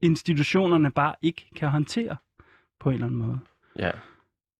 institutionerne 0.01 0.91
bare 0.91 1.15
ikke 1.21 1.49
kan 1.55 1.69
håndtere 1.69 2.15
på 2.79 2.89
en 2.89 2.93
eller 2.93 3.05
anden 3.05 3.19
måde. 3.19 3.39
Ja. 3.79 3.91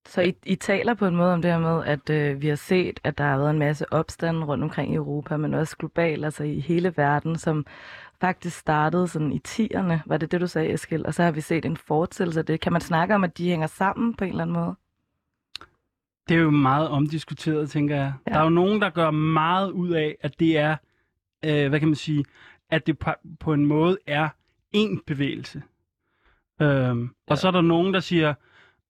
Så 0.05 0.21
I, 0.21 0.33
I 0.45 0.55
taler 0.55 0.93
på 0.93 1.07
en 1.07 1.15
måde 1.15 1.33
om 1.33 1.41
det 1.41 1.51
her 1.51 1.59
med, 1.59 1.83
at 1.85 2.09
øh, 2.09 2.41
vi 2.41 2.47
har 2.47 2.55
set, 2.55 2.99
at 3.03 3.17
der 3.17 3.23
har 3.23 3.37
været 3.37 3.49
en 3.49 3.59
masse 3.59 3.93
opstande 3.93 4.45
rundt 4.45 4.63
omkring 4.63 4.91
i 4.91 4.95
Europa, 4.95 5.37
men 5.37 5.53
også 5.53 5.77
globalt, 5.77 6.25
altså 6.25 6.43
i 6.43 6.59
hele 6.59 6.93
verden, 6.97 7.35
som 7.35 7.65
faktisk 8.21 8.57
startede 8.57 9.07
sådan 9.07 9.31
i 9.31 9.41
10'erne. 9.47 9.93
Var 10.05 10.17
det 10.17 10.31
det, 10.31 10.41
du 10.41 10.47
sagde, 10.47 10.73
Eskild? 10.73 11.05
Og 11.05 11.13
så 11.13 11.23
har 11.23 11.31
vi 11.31 11.41
set 11.41 11.65
en 11.65 11.77
fortsættelse 11.77 12.39
af 12.39 12.45
det. 12.45 12.59
Kan 12.59 12.71
man 12.71 12.81
snakke 12.81 13.15
om, 13.15 13.23
at 13.23 13.37
de 13.37 13.49
hænger 13.49 13.67
sammen 13.67 14.13
på 14.13 14.23
en 14.23 14.29
eller 14.29 14.43
anden 14.43 14.55
måde? 14.55 14.75
Det 16.29 16.37
er 16.37 16.41
jo 16.41 16.49
meget 16.49 16.89
omdiskuteret, 16.89 17.69
tænker 17.69 17.95
jeg. 17.95 18.13
Ja. 18.27 18.33
Der 18.33 18.39
er 18.39 18.43
jo 18.43 18.49
nogen, 18.49 18.81
der 18.81 18.89
gør 18.89 19.11
meget 19.11 19.71
ud 19.71 19.89
af, 19.89 20.15
at 20.21 20.39
det 20.39 20.57
er, 20.57 20.75
øh, 21.45 21.69
hvad 21.69 21.79
kan 21.79 21.87
man 21.87 21.95
sige, 21.95 22.25
at 22.69 22.87
det 22.87 22.99
på, 22.99 23.11
på 23.39 23.53
en 23.53 23.65
måde 23.65 23.97
er 24.07 24.29
én 24.75 24.99
bevægelse. 25.07 25.63
Øhm, 26.61 27.03
ja. 27.03 27.07
Og 27.27 27.37
så 27.37 27.47
er 27.47 27.51
der 27.51 27.61
nogen, 27.61 27.93
der 27.93 27.99
siger, 27.99 28.33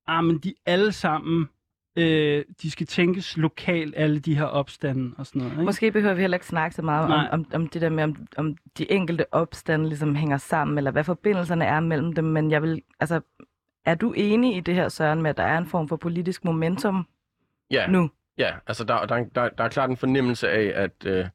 ah, 0.08 0.24
men 0.24 0.38
de 0.38 0.54
alle 0.66 0.92
sammen, 0.92 1.50
øh, 1.96 2.46
de 2.62 2.72
skal 2.72 2.88
tænkes 2.88 3.38
lokalt, 3.38 3.94
alle 3.98 4.20
de 4.20 4.38
her 4.38 4.46
opstande 4.46 5.16
og 5.18 5.26
sådan 5.26 5.40
noget. 5.42 5.54
Ikke? 5.54 5.64
Måske 5.64 5.92
behøver 5.92 6.14
vi 6.14 6.22
heller 6.22 6.38
ikke 6.38 6.46
snakke 6.48 6.76
så 6.76 6.82
meget 6.82 7.04
om, 7.04 7.10
Nej. 7.10 7.30
om, 7.32 7.46
om 7.54 7.68
det 7.68 7.82
der 7.82 7.90
med, 7.90 8.04
om, 8.04 8.28
om 8.38 8.56
de 8.78 8.92
enkelte 8.92 9.34
opstande 9.34 9.88
ligesom 9.88 10.16
hænger 10.16 10.38
sammen, 10.38 10.78
eller 10.78 10.92
hvad 10.92 11.04
forbindelserne 11.04 11.66
er 11.66 11.80
mellem 11.80 12.14
dem, 12.14 12.24
men 12.26 12.52
jeg 12.52 12.62
vil, 12.62 12.82
altså, 13.00 13.22
er 13.86 13.96
du 13.96 14.14
enig 14.18 14.58
i 14.58 14.60
det 14.60 14.76
her, 14.76 14.90
Søren, 14.90 15.22
med, 15.22 15.30
at 15.30 15.38
der 15.38 15.44
er 15.44 15.58
en 15.58 15.66
form 15.66 15.88
for 15.88 15.96
politisk 15.96 16.46
momentum 16.46 17.08
Ja, 17.72 17.88
nu? 17.88 18.10
ja 18.38 18.52
altså 18.68 18.84
der, 18.84 19.06
der, 19.06 19.24
der, 19.36 19.50
der 19.50 19.64
er 19.64 19.70
klart 19.70 19.90
en 19.90 19.98
fornemmelse 19.98 20.50
af, 20.50 20.84
at 20.84 21.06
øh, 21.06 21.26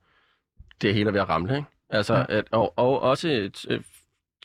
det 0.82 0.94
hele 0.94 1.08
er 1.08 1.12
ved 1.12 1.20
at 1.20 1.28
ramle, 1.28 1.56
ikke? 1.56 1.68
Altså, 1.90 2.14
Ja. 2.14 2.24
ja. 2.28 2.38
at, 2.38 2.44
og, 2.50 2.78
og 2.78 3.00
også, 3.02 3.28
et, 3.28 3.66
øh, 3.70 3.80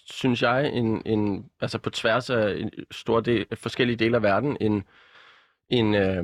synes 0.05 0.41
jeg, 0.41 0.67
en, 0.73 1.01
en, 1.05 1.45
altså 1.61 1.77
på 1.77 1.89
tværs 1.89 2.29
af 2.29 2.55
en 2.57 2.71
store 2.91 3.21
del, 3.21 3.45
forskellige 3.55 3.95
dele 3.97 4.15
af 4.15 4.23
verden, 4.23 4.57
en, 4.61 4.83
en 5.69 5.95
øh, 5.95 6.23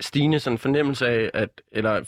stigende 0.00 0.40
sådan 0.40 0.58
fornemmelse 0.58 1.06
af, 1.08 1.30
at, 1.34 1.60
eller 1.72 2.04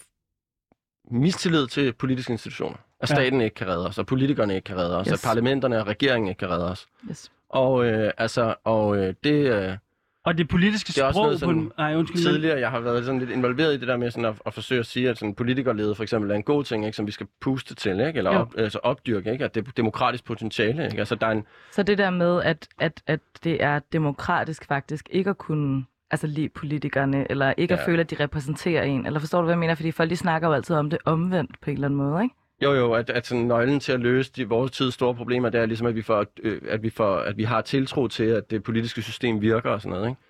mistillid 1.11 1.67
til 1.67 1.93
politiske 1.93 2.33
institutioner. 2.33 2.77
At 3.01 3.11
Ja. 3.11 3.15
staten 3.15 3.41
ikke 3.41 3.55
kan 3.55 3.67
redde 3.69 3.87
os, 3.87 3.99
og 3.99 4.07
politikerne 4.07 4.55
ikke 4.55 4.67
kan 4.67 4.77
redde 4.77 4.97
os, 4.99 5.07
Yes. 5.07 5.13
at 5.25 5.29
parlamenterne 5.29 5.81
og 5.81 5.87
regeringen 5.87 6.29
ikke 6.29 6.39
kan 6.39 6.51
redde 6.51 6.71
os. 6.71 6.87
Yes. 7.11 7.33
Og 7.49 7.85
øh, 7.87 8.13
altså, 8.19 8.55
og 8.65 8.97
øh, 8.97 9.15
det... 9.25 9.33
Øh, 9.55 9.77
Og 10.25 10.39
det 10.39 10.49
politiske 10.49 10.89
Det 10.89 10.99
er 10.99 11.05
også 11.05 11.15
sprog 11.17 11.25
noget 11.27 11.41
på 11.41 11.47
sådan 11.47 11.61
en... 11.61 11.73
Ej, 11.79 11.97
undskyld. 11.97 12.23
tidligere, 12.23 12.61
jeg 12.61 12.71
har 12.71 12.81
været 12.81 13.05
sådan 13.05 13.19
lidt 13.19 13.31
involveret 13.31 13.75
i 13.75 13.77
det 13.77 13.89
der 13.89 13.97
med 13.97 14.11
sådan 14.11 14.25
at, 14.25 14.35
at 14.47 14.55
forsøge 14.55 14.79
at 14.79 14.87
sige, 14.87 15.11
at 15.11 15.19
sådan 15.19 15.35
politikerlede 15.35 15.95
for 15.95 16.03
eksempel 16.03 16.31
er 16.31 16.35
en 16.35 16.43
god 16.43 16.65
ting, 16.65 16.85
ikke, 16.87 16.97
som 16.97 17.07
vi 17.07 17.13
skal 17.13 17.27
puste 17.41 17.75
til, 17.75 18.01
ikke? 18.01 18.19
eller 18.19 18.33
Jo. 18.35 18.39
op, 18.39 18.55
altså 18.59 18.79
opdyrke, 18.83 19.33
ikke? 19.33 19.45
at 19.45 19.55
det 19.55 19.69
er 19.69 19.73
demokratisk 19.77 20.25
potentiale. 20.25 20.85
Ikke? 20.85 20.99
Altså, 20.99 21.15
der 21.15 21.27
er 21.27 21.31
en, 21.31 21.45
Så 21.73 21.83
det 21.83 21.99
der 21.99 22.11
med, 22.11 22.43
at, 22.43 22.69
at, 22.79 23.03
at 23.07 23.21
det 23.45 23.63
er 23.63 23.79
demokratisk 23.93 24.65
faktisk 24.65 25.09
ikke 25.11 25.31
at 25.31 25.39
kunne 25.39 25.85
altså 26.11 26.27
lide 26.27 26.49
politikerne, 26.49 27.31
eller 27.31 27.55
ikke. 27.57 27.75
Ja. 27.75 27.81
at 27.81 27.87
føle, 27.87 28.01
at 28.01 28.11
de 28.11 28.17
repræsenterer 28.21 28.83
en, 28.83 29.07
eller 29.07 29.21
forstår 29.21 29.39
du, 29.39 29.45
hvad 29.45 29.55
jeg 29.55 29.59
mener? 29.59 29.75
Fordi 29.75 29.91
folk 29.91 30.11
de 30.11 30.17
snakker 30.17 30.49
jo 30.49 30.55
altid 30.55 30.77
om 30.77 30.91
det 30.91 30.99
omvendt 31.05 31.61
på 31.61 31.71
en 31.71 31.75
eller 31.77 31.89
anden 31.89 31.99
måde, 31.99 32.23
ikke? 32.23 32.35
Jo 32.63 32.73
jo, 32.73 32.93
at, 32.93 33.11
at 33.11 33.27
sådan 33.27 33.45
nøglen 33.45 33.81
til 33.81 33.93
at 33.93 34.01
løse 34.01 34.33
de, 34.37 34.49
vores 34.49 34.71
tids 34.71 34.95
store 34.95 35.15
problemer, 35.15 35.49
det 35.49 35.61
er 35.61 35.67
ligesom, 35.67 35.87
at 35.87 35.95
vi, 35.95 36.03
får, 36.03 36.27
øh, 36.43 36.61
at, 36.69 36.83
vi 36.83 36.91
får, 36.91 37.17
at 37.17 37.37
vi 37.37 37.45
har 37.45 37.61
tiltro 37.61 38.09
til, 38.09 38.25
at 38.25 38.51
det 38.51 38.63
politiske 38.63 39.03
system 39.03 39.41
virker 39.41 39.71
og 39.71 39.81
sådan 39.81 39.99
noget. 39.99 40.09
Ikke? 40.09 40.21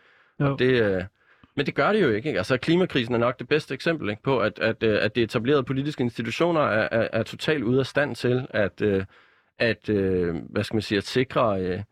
Jo. 0.41 0.57
Det, 0.57 0.83
øh, 0.83 1.05
men 1.57 1.67
det 1.67 1.75
gør 1.75 1.93
det 1.93 2.03
jo 2.03 2.11
ikke. 2.11 2.29
ikke? 2.29 2.39
Altså, 2.39 2.57
klimakrisen 2.57 3.15
er 3.15 3.19
nok 3.19 3.39
det 3.39 3.49
bedste 3.49 3.75
eksempel 3.75 4.11
ikke? 4.11 4.23
på, 4.23 4.39
at, 4.39 4.59
at, 4.59 4.83
øh, 4.83 4.99
at 5.03 5.15
det 5.15 5.23
etablerede 5.23 5.63
politiske 5.63 6.03
institutioner 6.03 6.61
er, 6.61 6.89
er, 6.93 7.09
er 7.13 7.23
totalt 7.23 7.65
ude 7.65 7.81
af 7.81 7.87
stand 7.87 8.17
til 8.17 8.47
at, 8.51 8.83
øh, 8.83 9.05
at 9.59 9.89
øh, 9.89 10.35
hvad 10.51 10.65
skal 10.65 10.75
man 10.75 10.83
sige, 10.83 10.99
at 10.99 11.05
sikre, 11.05 11.61
øh, 11.61 11.83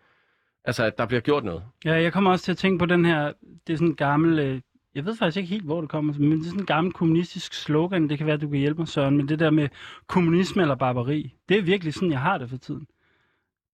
altså, 0.65 0.85
at 0.85 0.99
der 0.99 1.07
bliver 1.07 1.21
gjort 1.21 1.45
noget. 1.45 1.63
Ja, 1.85 2.03
jeg 2.03 2.13
kommer 2.13 2.31
også 2.31 2.45
til 2.45 2.53
at 2.53 2.59
tænke 2.59 2.79
på 2.79 2.87
den 2.87 3.05
her, 3.05 3.33
det 3.67 3.73
er 3.73 3.77
sådan 3.77 3.89
en 3.89 3.97
gammel, 3.97 4.39
øh, 4.39 4.61
jeg 4.95 5.05
ved 5.05 5.17
faktisk 5.17 5.37
ikke 5.37 5.49
helt, 5.49 5.65
hvor 5.65 5.81
det 5.81 5.91
kommer, 5.91 6.13
men 6.19 6.33
det 6.33 6.41
er 6.41 6.45
sådan 6.45 6.61
en 6.61 6.67
gammel 6.67 6.93
kommunistisk 6.93 7.55
slogan, 7.55 8.09
det 8.11 8.19
kan 8.19 8.27
være, 8.27 8.35
at 8.35 8.41
du 8.41 8.49
kan 8.49 8.59
hjælpe 8.59 8.81
mig, 8.81 8.89
Søren, 8.89 9.17
men 9.17 9.29
det 9.29 9.39
der 9.39 9.51
med 9.51 9.69
kommunisme 10.07 10.63
eller 10.63 10.75
barbari, 10.75 11.35
det 11.49 11.59
er 11.59 11.63
virkelig 11.63 11.95
sådan, 11.95 12.11
jeg 12.11 12.21
har 12.21 12.39
det 12.39 12.51
for 12.51 12.57
tiden. 12.57 12.87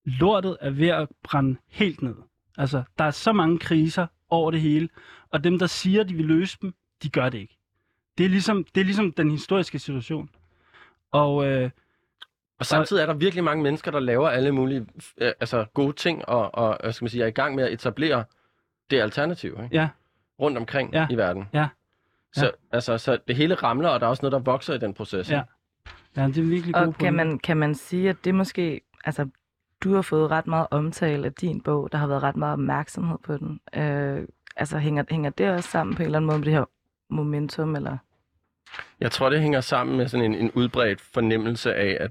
Lortet 0.05 0.57
er 0.61 0.71
ved 0.71 0.89
at 0.89 1.09
brænde 1.23 1.57
helt 1.69 2.03
ned. 2.03 2.15
Altså, 2.59 2.83
der 2.99 3.05
er 3.05 3.11
så 3.11 3.33
mange 3.33 3.59
kriser 3.59 4.07
over 4.29 4.51
det 4.51 4.61
hele, 4.61 4.89
og 5.31 5.45
dem, 5.45 5.59
der 5.59 5.67
siger, 5.67 6.03
de 6.03 6.15
vil 6.15 6.25
løse 6.25 6.59
dem, 6.63 6.75
de 7.03 7.09
gør 7.11 7.29
det 7.29 7.39
ikke. 7.39 7.59
Det 8.19 8.27
er 8.27 8.31
ligesom, 8.31 8.65
det 8.75 8.81
er 8.81 8.85
ligesom 8.85 9.13
den 9.13 9.31
historiske 9.31 9.79
situation. 9.79 10.31
Og 11.13 11.47
øh, 11.47 11.71
Og 12.59 12.67
samtidig 12.67 13.03
er 13.03 13.07
der 13.07 13.15
virkelig 13.15 13.45
mange 13.45 13.63
mennesker, 13.63 13.91
der 13.91 14.01
laver 14.01 14.29
alle 14.29 14.53
mulige 14.53 14.87
øh, 15.19 15.33
altså 15.41 15.65
gode 15.75 15.93
ting, 15.93 16.29
og, 16.29 16.55
og 16.55 16.95
skal 16.95 17.05
man 17.05 17.11
sige, 17.11 17.23
er 17.23 17.27
i 17.27 17.31
gang 17.31 17.55
med 17.55 17.65
at 17.65 17.73
etablere 17.73 18.25
det 18.91 19.01
alternativ 19.01 19.51
ikke? 19.63 19.69
ja, 19.77 19.89
rundt 20.41 20.59
omkring 20.59 20.93
Ja. 20.93 21.07
i 21.11 21.17
verden. 21.17 21.49
Ja. 21.53 21.69
Så, 22.33 22.51
altså, 22.73 22.99
så 22.99 23.19
det 23.29 23.37
hele 23.37 23.55
ramler, 23.55 23.89
og 23.89 24.01
der 24.01 24.07
er 24.07 24.11
også 24.11 24.23
noget, 24.23 24.33
der 24.33 24.39
vokser 24.39 24.75
i 24.75 24.79
den 24.79 24.95
proces. 24.95 25.31
Ja. 25.31 25.43
ja, 26.17 26.27
det 26.27 26.39
er 26.39 26.43
virkelig 26.43 26.75
god 26.75 26.87
Og 26.87 26.95
kan 26.95 27.15
man, 27.15 27.39
kan 27.39 27.57
man 27.57 27.75
sige, 27.75 28.09
at 28.09 28.17
det 28.25 28.35
måske, 28.35 28.81
altså 29.05 29.29
du 29.81 29.95
har 29.95 30.03
fået 30.03 30.31
ret 30.31 30.47
meget 30.47 30.67
omtale 30.71 31.27
af 31.27 31.33
din 31.33 31.61
bog, 31.61 31.93
der 31.93 31.99
har 31.99 32.07
været 32.07 32.23
ret 32.23 32.37
meget 32.37 32.53
opmærksomhed 32.53 33.19
på 33.19 33.37
den. 33.37 33.61
Øh, 33.75 34.29
altså 34.57 34.79
hænger, 34.79 35.05
hænger 35.11 35.31
det 35.31 35.51
også 35.51 35.71
sammen 35.71 35.97
på 35.97 36.03
en 36.03 36.07
eller 36.07 36.19
anden 36.19 36.27
måde 36.27 36.39
med 36.39 36.45
det 36.45 36.53
her 36.55 36.65
momentum, 37.11 37.77
eller? 37.77 37.97
Jeg 39.01 39.13
tror, 39.13 39.31
det 39.31 39.41
hænger 39.41 39.61
sammen 39.61 39.97
med 39.97 40.09
sådan 40.09 40.25
en, 40.25 40.35
en 40.35 40.51
udbredt 40.51 41.01
fornemmelse 41.01 41.75
af, 41.75 41.97
at 42.01 42.11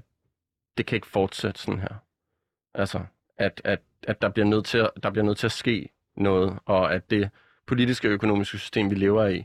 det 0.78 0.86
kan 0.86 0.96
ikke 0.96 1.06
fortsætte 1.06 1.60
sådan 1.60 1.80
her. 1.80 1.94
Altså, 2.74 3.00
at, 3.38 3.60
at, 3.64 3.80
at 4.02 4.22
der, 4.22 4.28
bliver 4.28 4.46
nødt 4.46 4.64
til 4.64 4.78
at, 4.78 4.90
der 5.02 5.10
bliver 5.10 5.24
nødt 5.24 5.38
til 5.38 5.46
at 5.46 5.52
ske 5.52 5.88
noget, 6.16 6.58
og 6.64 6.94
at 6.94 7.10
det 7.10 7.30
politiske 7.66 8.08
og 8.08 8.12
økonomiske 8.12 8.58
system, 8.58 8.90
vi 8.90 8.94
lever 8.94 9.26
i, 9.26 9.44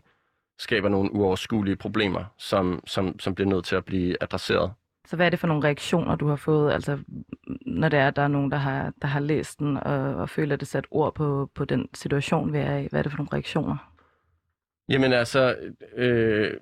skaber 0.59 0.89
nogle 0.89 1.13
uoverskuelige 1.13 1.75
problemer, 1.75 2.23
som, 2.37 2.83
som, 2.87 3.19
som 3.19 3.35
bliver 3.35 3.49
nødt 3.49 3.65
til 3.65 3.75
at 3.75 3.85
blive 3.85 4.23
adresseret. 4.23 4.71
Så 5.07 5.15
hvad 5.15 5.25
er 5.25 5.29
det 5.29 5.39
for 5.39 5.47
nogle 5.47 5.63
reaktioner, 5.63 6.15
du 6.15 6.27
har 6.27 6.35
fået, 6.35 6.73
altså 6.73 6.99
når 7.65 7.89
det 7.89 7.99
er, 7.99 8.07
at 8.07 8.15
der 8.15 8.21
er 8.21 8.27
nogen, 8.27 8.51
der 8.51 8.57
har, 8.57 8.93
der 9.01 9.07
har 9.07 9.19
læst 9.19 9.59
den 9.59 9.77
og, 9.77 10.15
og 10.15 10.29
føler, 10.29 10.53
at 10.53 10.59
det 10.59 10.67
sat 10.67 10.87
ord 10.91 11.15
på, 11.15 11.49
på 11.55 11.65
den 11.65 11.89
situation, 11.93 12.53
vi 12.53 12.57
er 12.57 12.77
i? 12.77 12.87
Hvad 12.89 12.99
er 12.99 13.03
det 13.03 13.11
for 13.11 13.17
nogle 13.17 13.33
reaktioner? 13.33 13.93
Jamen 14.89 15.13
altså, 15.13 15.55
øh, 15.95 16.53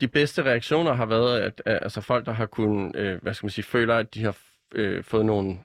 de 0.00 0.08
bedste 0.08 0.42
reaktioner 0.42 0.92
har 0.92 1.06
været, 1.06 1.40
at, 1.40 1.62
at 1.66 1.78
altså 1.82 2.00
folk, 2.00 2.26
der 2.26 2.32
har 2.32 2.46
kunnet, 2.46 2.96
øh, 2.96 3.22
hvad 3.22 3.34
skal 3.34 3.46
man 3.46 3.50
sige, 3.50 3.64
føler, 3.64 3.96
at 3.96 4.14
de 4.14 4.24
har 4.24 4.36
øh, 4.74 5.04
fået 5.04 5.26
nogle, 5.26 5.58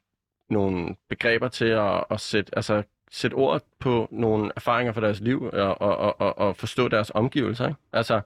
nogle 0.50 0.96
begreber 1.10 1.48
til 1.48 1.66
at, 1.66 2.04
at 2.10 2.22
sætte, 2.22 2.56
altså, 2.56 2.84
sætte 3.12 3.36
ord 3.36 3.62
på 3.80 4.08
nogle 4.12 4.52
erfaringer 4.56 4.94
fra 4.94 5.02
deres 5.02 5.20
liv 5.20 5.50
og, 5.54 5.82
og, 5.82 6.22
og, 6.22 6.38
og, 6.38 6.56
forstå 6.56 6.88
deres 6.88 7.12
omgivelser. 7.14 7.68
Ikke? 7.68 7.80
Altså, 7.94 8.22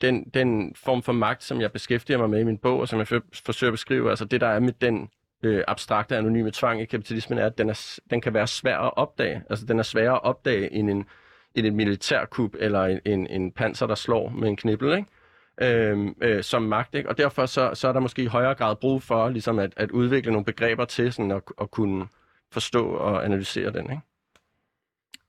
den, 0.00 0.24
den 0.24 0.74
form 0.74 1.02
for 1.02 1.12
magt, 1.12 1.42
som 1.42 1.60
jeg 1.60 1.72
beskæftiger 1.72 2.18
mig 2.18 2.30
med 2.30 2.40
i 2.40 2.44
min 2.44 2.58
bog, 2.58 2.80
og 2.80 2.88
som 2.88 2.98
jeg 2.98 3.06
forsøger 3.44 3.70
at 3.70 3.74
beskrive, 3.74 4.10
altså 4.10 4.24
det, 4.24 4.40
der 4.40 4.46
er 4.46 4.60
med 4.60 4.72
den 4.72 5.08
øh, 5.42 5.64
abstrakte, 5.68 6.16
anonyme 6.16 6.50
tvang 6.50 6.80
i 6.80 6.84
kapitalismen, 6.84 7.38
er, 7.38 7.46
at 7.46 7.58
den, 7.58 7.70
er, 7.70 7.98
den 8.10 8.20
kan 8.20 8.34
være 8.34 8.46
svær 8.46 8.78
at 8.78 8.96
opdage. 8.96 9.42
Altså, 9.50 9.66
den 9.66 9.78
er 9.78 9.82
sværere 9.82 10.14
at 10.14 10.24
opdage 10.24 10.72
end 10.72 10.90
en, 10.90 11.06
end 11.54 11.66
en 11.66 11.76
militærkup 11.76 12.54
eller 12.58 12.84
en, 12.84 13.00
en, 13.04 13.26
en 13.26 13.52
panser, 13.52 13.86
der 13.86 13.94
slår 13.94 14.28
med 14.28 14.48
en 14.48 14.56
knibbel, 14.56 14.96
ikke? 14.96 15.08
Øhm, 15.60 16.14
øh, 16.20 16.42
som 16.42 16.62
magt. 16.62 16.94
Ikke? 16.94 17.08
Og 17.08 17.18
derfor 17.18 17.46
så, 17.46 17.70
så 17.74 17.88
er 17.88 17.92
der 17.92 18.00
måske 18.00 18.22
i 18.22 18.26
højere 18.26 18.54
grad 18.54 18.76
brug 18.76 19.02
for 19.02 19.28
ligesom 19.28 19.58
at, 19.58 19.72
at 19.76 19.90
udvikle 19.90 20.32
nogle 20.32 20.44
begreber 20.44 20.84
til 20.84 21.12
sådan 21.12 21.30
at, 21.30 21.42
at 21.60 21.70
kunne 21.70 22.06
forstå 22.54 22.86
og 22.86 23.24
analysere 23.24 23.72
den. 23.72 23.90
Ikke? 23.90 24.02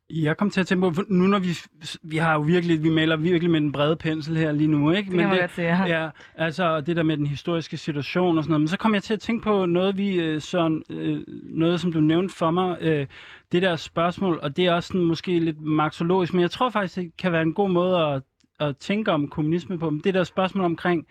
Jeg 0.10 0.38
kom 0.38 0.50
til 0.50 0.62
at 0.62 0.68
tænke 0.68 0.92
på, 0.92 1.04
nu 1.10 1.28
når 1.28 1.40
vi, 1.40 1.58
vi 2.04 2.18
har 2.18 2.34
jo 2.34 2.42
virkelig, 2.42 2.84
vi 2.84 2.90
maler 2.90 3.16
virkelig 3.16 3.52
med 3.52 3.62
den 3.62 3.72
brede 3.72 3.96
pensel 3.96 4.38
her 4.38 4.52
lige 4.52 4.68
nu, 4.68 4.92
ikke? 4.92 5.12
Det 5.12 5.20
kan 5.20 5.30
man 5.30 5.40
godt 5.40 5.52
sige, 5.52 5.68
ja. 5.68 6.04
Ja, 6.04 6.10
altså 6.36 6.82
det 6.82 6.96
der 6.96 7.04
med 7.04 7.18
den 7.18 7.28
historiske 7.28 7.78
situation 7.78 8.38
og 8.38 8.44
sådan 8.44 8.52
noget. 8.52 8.62
Men 8.62 8.68
så 8.68 8.78
kom 8.78 8.94
jeg 8.94 9.04
til 9.04 9.14
at 9.14 9.20
tænke 9.20 9.44
på 9.44 9.66
noget, 9.66 9.98
vi, 9.98 10.16
øh, 10.16 10.42
Søren, 10.42 10.84
øh, 10.90 11.24
noget 11.44 11.82
som 11.82 11.92
du 11.92 12.00
nævnte 12.00 12.36
for 12.36 12.52
mig, 12.52 12.78
øh, 12.82 13.08
det 13.52 13.62
der 13.62 13.76
spørgsmål, 13.76 14.40
og 14.42 14.58
det 14.58 14.66
er 14.66 14.74
også 14.74 14.88
sådan, 14.88 15.02
måske 15.02 15.40
lidt 15.40 15.62
marxologisk, 15.62 16.34
men 16.34 16.42
jeg 16.42 16.52
tror 16.52 16.70
faktisk, 16.70 16.96
det 16.96 17.18
kan 17.18 17.32
være 17.32 17.42
en 17.42 17.54
god 17.54 17.70
måde 17.70 17.98
at, 17.98 18.22
at 18.60 18.78
tænke 18.78 19.12
om 19.12 19.28
kommunisme 19.28 19.80
på. 19.80 19.90
Men 19.90 20.02
det 20.04 20.14
der 20.14 20.24
spørgsmål 20.24 20.66
omkring, 20.66 21.06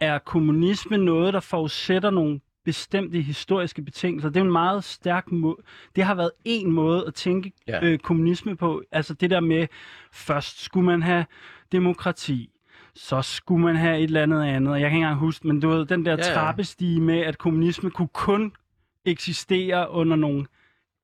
er 0.00 0.18
kommunisme 0.18 0.98
noget, 0.98 1.34
der 1.34 1.40
forudsætter 1.40 2.10
nogle 2.10 2.40
bestemte 2.66 3.20
historiske 3.20 3.82
betingelser. 3.82 4.28
Det 4.28 4.36
er 4.40 4.44
en 4.44 4.52
meget 4.52 4.84
stærk 4.84 5.32
måde. 5.32 5.56
Det 5.96 6.04
har 6.04 6.14
været 6.14 6.30
en 6.44 6.72
måde 6.72 7.04
at 7.06 7.14
tænke 7.14 7.52
Ja. 7.68 7.84
øh, 7.84 7.98
kommunisme 7.98 8.56
på. 8.56 8.82
Altså 8.92 9.14
det 9.14 9.30
der 9.30 9.40
med, 9.40 9.66
først 10.12 10.62
skulle 10.62 10.86
man 10.86 11.02
have 11.02 11.24
demokrati, 11.72 12.50
så 12.94 13.22
skulle 13.22 13.64
man 13.64 13.76
have 13.76 13.98
et 13.98 14.04
eller 14.04 14.22
andet 14.22 14.42
andet. 14.44 14.70
Jeg 14.72 14.80
kan 14.80 14.86
ikke 14.86 14.96
engang 14.96 15.18
huske, 15.18 15.46
men 15.46 15.60
du 15.60 15.68
ved, 15.68 15.86
den 15.86 16.04
der 16.04 16.10
Ja, 16.10 16.16
ja. 16.16 16.34
trappestige 16.34 17.00
med, 17.00 17.18
at 17.20 17.38
kommunisme 17.38 17.90
kunne 17.90 18.08
kun 18.08 18.52
eksistere 19.04 19.90
under 19.90 20.16
nogle 20.16 20.46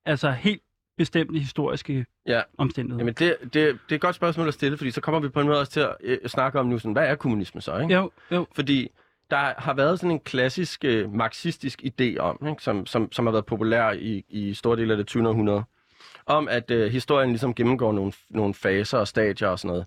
altså 0.05 0.31
helt 0.31 0.61
bestemte 0.97 1.39
historiske 1.39 2.05
Ja. 2.27 2.41
omstændigheder. 2.57 3.01
Jamen, 3.01 3.13
det, 3.13 3.35
det, 3.43 3.53
det 3.53 3.91
er 3.91 3.95
et 3.95 4.01
godt 4.01 4.15
spørgsmål 4.15 4.47
at 4.47 4.53
stille, 4.53 4.77
fordi 4.77 4.91
så 4.91 5.01
kommer 5.01 5.19
vi 5.19 5.29
på 5.29 5.39
en 5.41 5.47
måde 5.47 5.59
også 5.59 5.71
til 5.71 5.79
at 5.79 5.95
øh, 6.03 6.17
snakke 6.27 6.59
om 6.59 6.65
nu, 6.65 6.77
sådan, 6.79 6.91
hvad 6.93 7.07
er 7.07 7.15
kommunisme 7.15 7.61
så, 7.61 7.77
ikke? 7.77 7.93
Jo, 7.93 8.11
jo. 8.31 8.47
Fordi 8.55 8.89
der 9.33 9.53
har 9.57 9.73
været 9.73 9.99
sådan 9.99 10.11
en 10.11 10.19
klassisk 10.19 10.85
øh, 10.85 11.13
marxistisk 11.13 11.83
idé 11.83 12.17
om, 12.17 12.47
ikke? 12.49 12.63
Som, 12.63 12.85
som, 12.85 13.11
som 13.11 13.25
har 13.25 13.31
været 13.31 13.45
populær 13.45 13.91
i, 13.91 14.25
i 14.29 14.53
store 14.53 14.77
dele 14.77 14.93
af 14.93 14.97
det 14.97 15.07
20. 15.07 15.29
århundrede, 15.29 15.63
om 16.25 16.47
at 16.47 16.71
øh, 16.71 16.91
historien 16.91 17.29
ligesom 17.29 17.53
gennemgår 17.53 17.91
nogle, 17.91 18.13
nogle 18.29 18.53
faser 18.53 18.97
og 18.97 19.07
stadier 19.07 19.47
og 19.47 19.59
sådan 19.59 19.69
noget. 19.69 19.85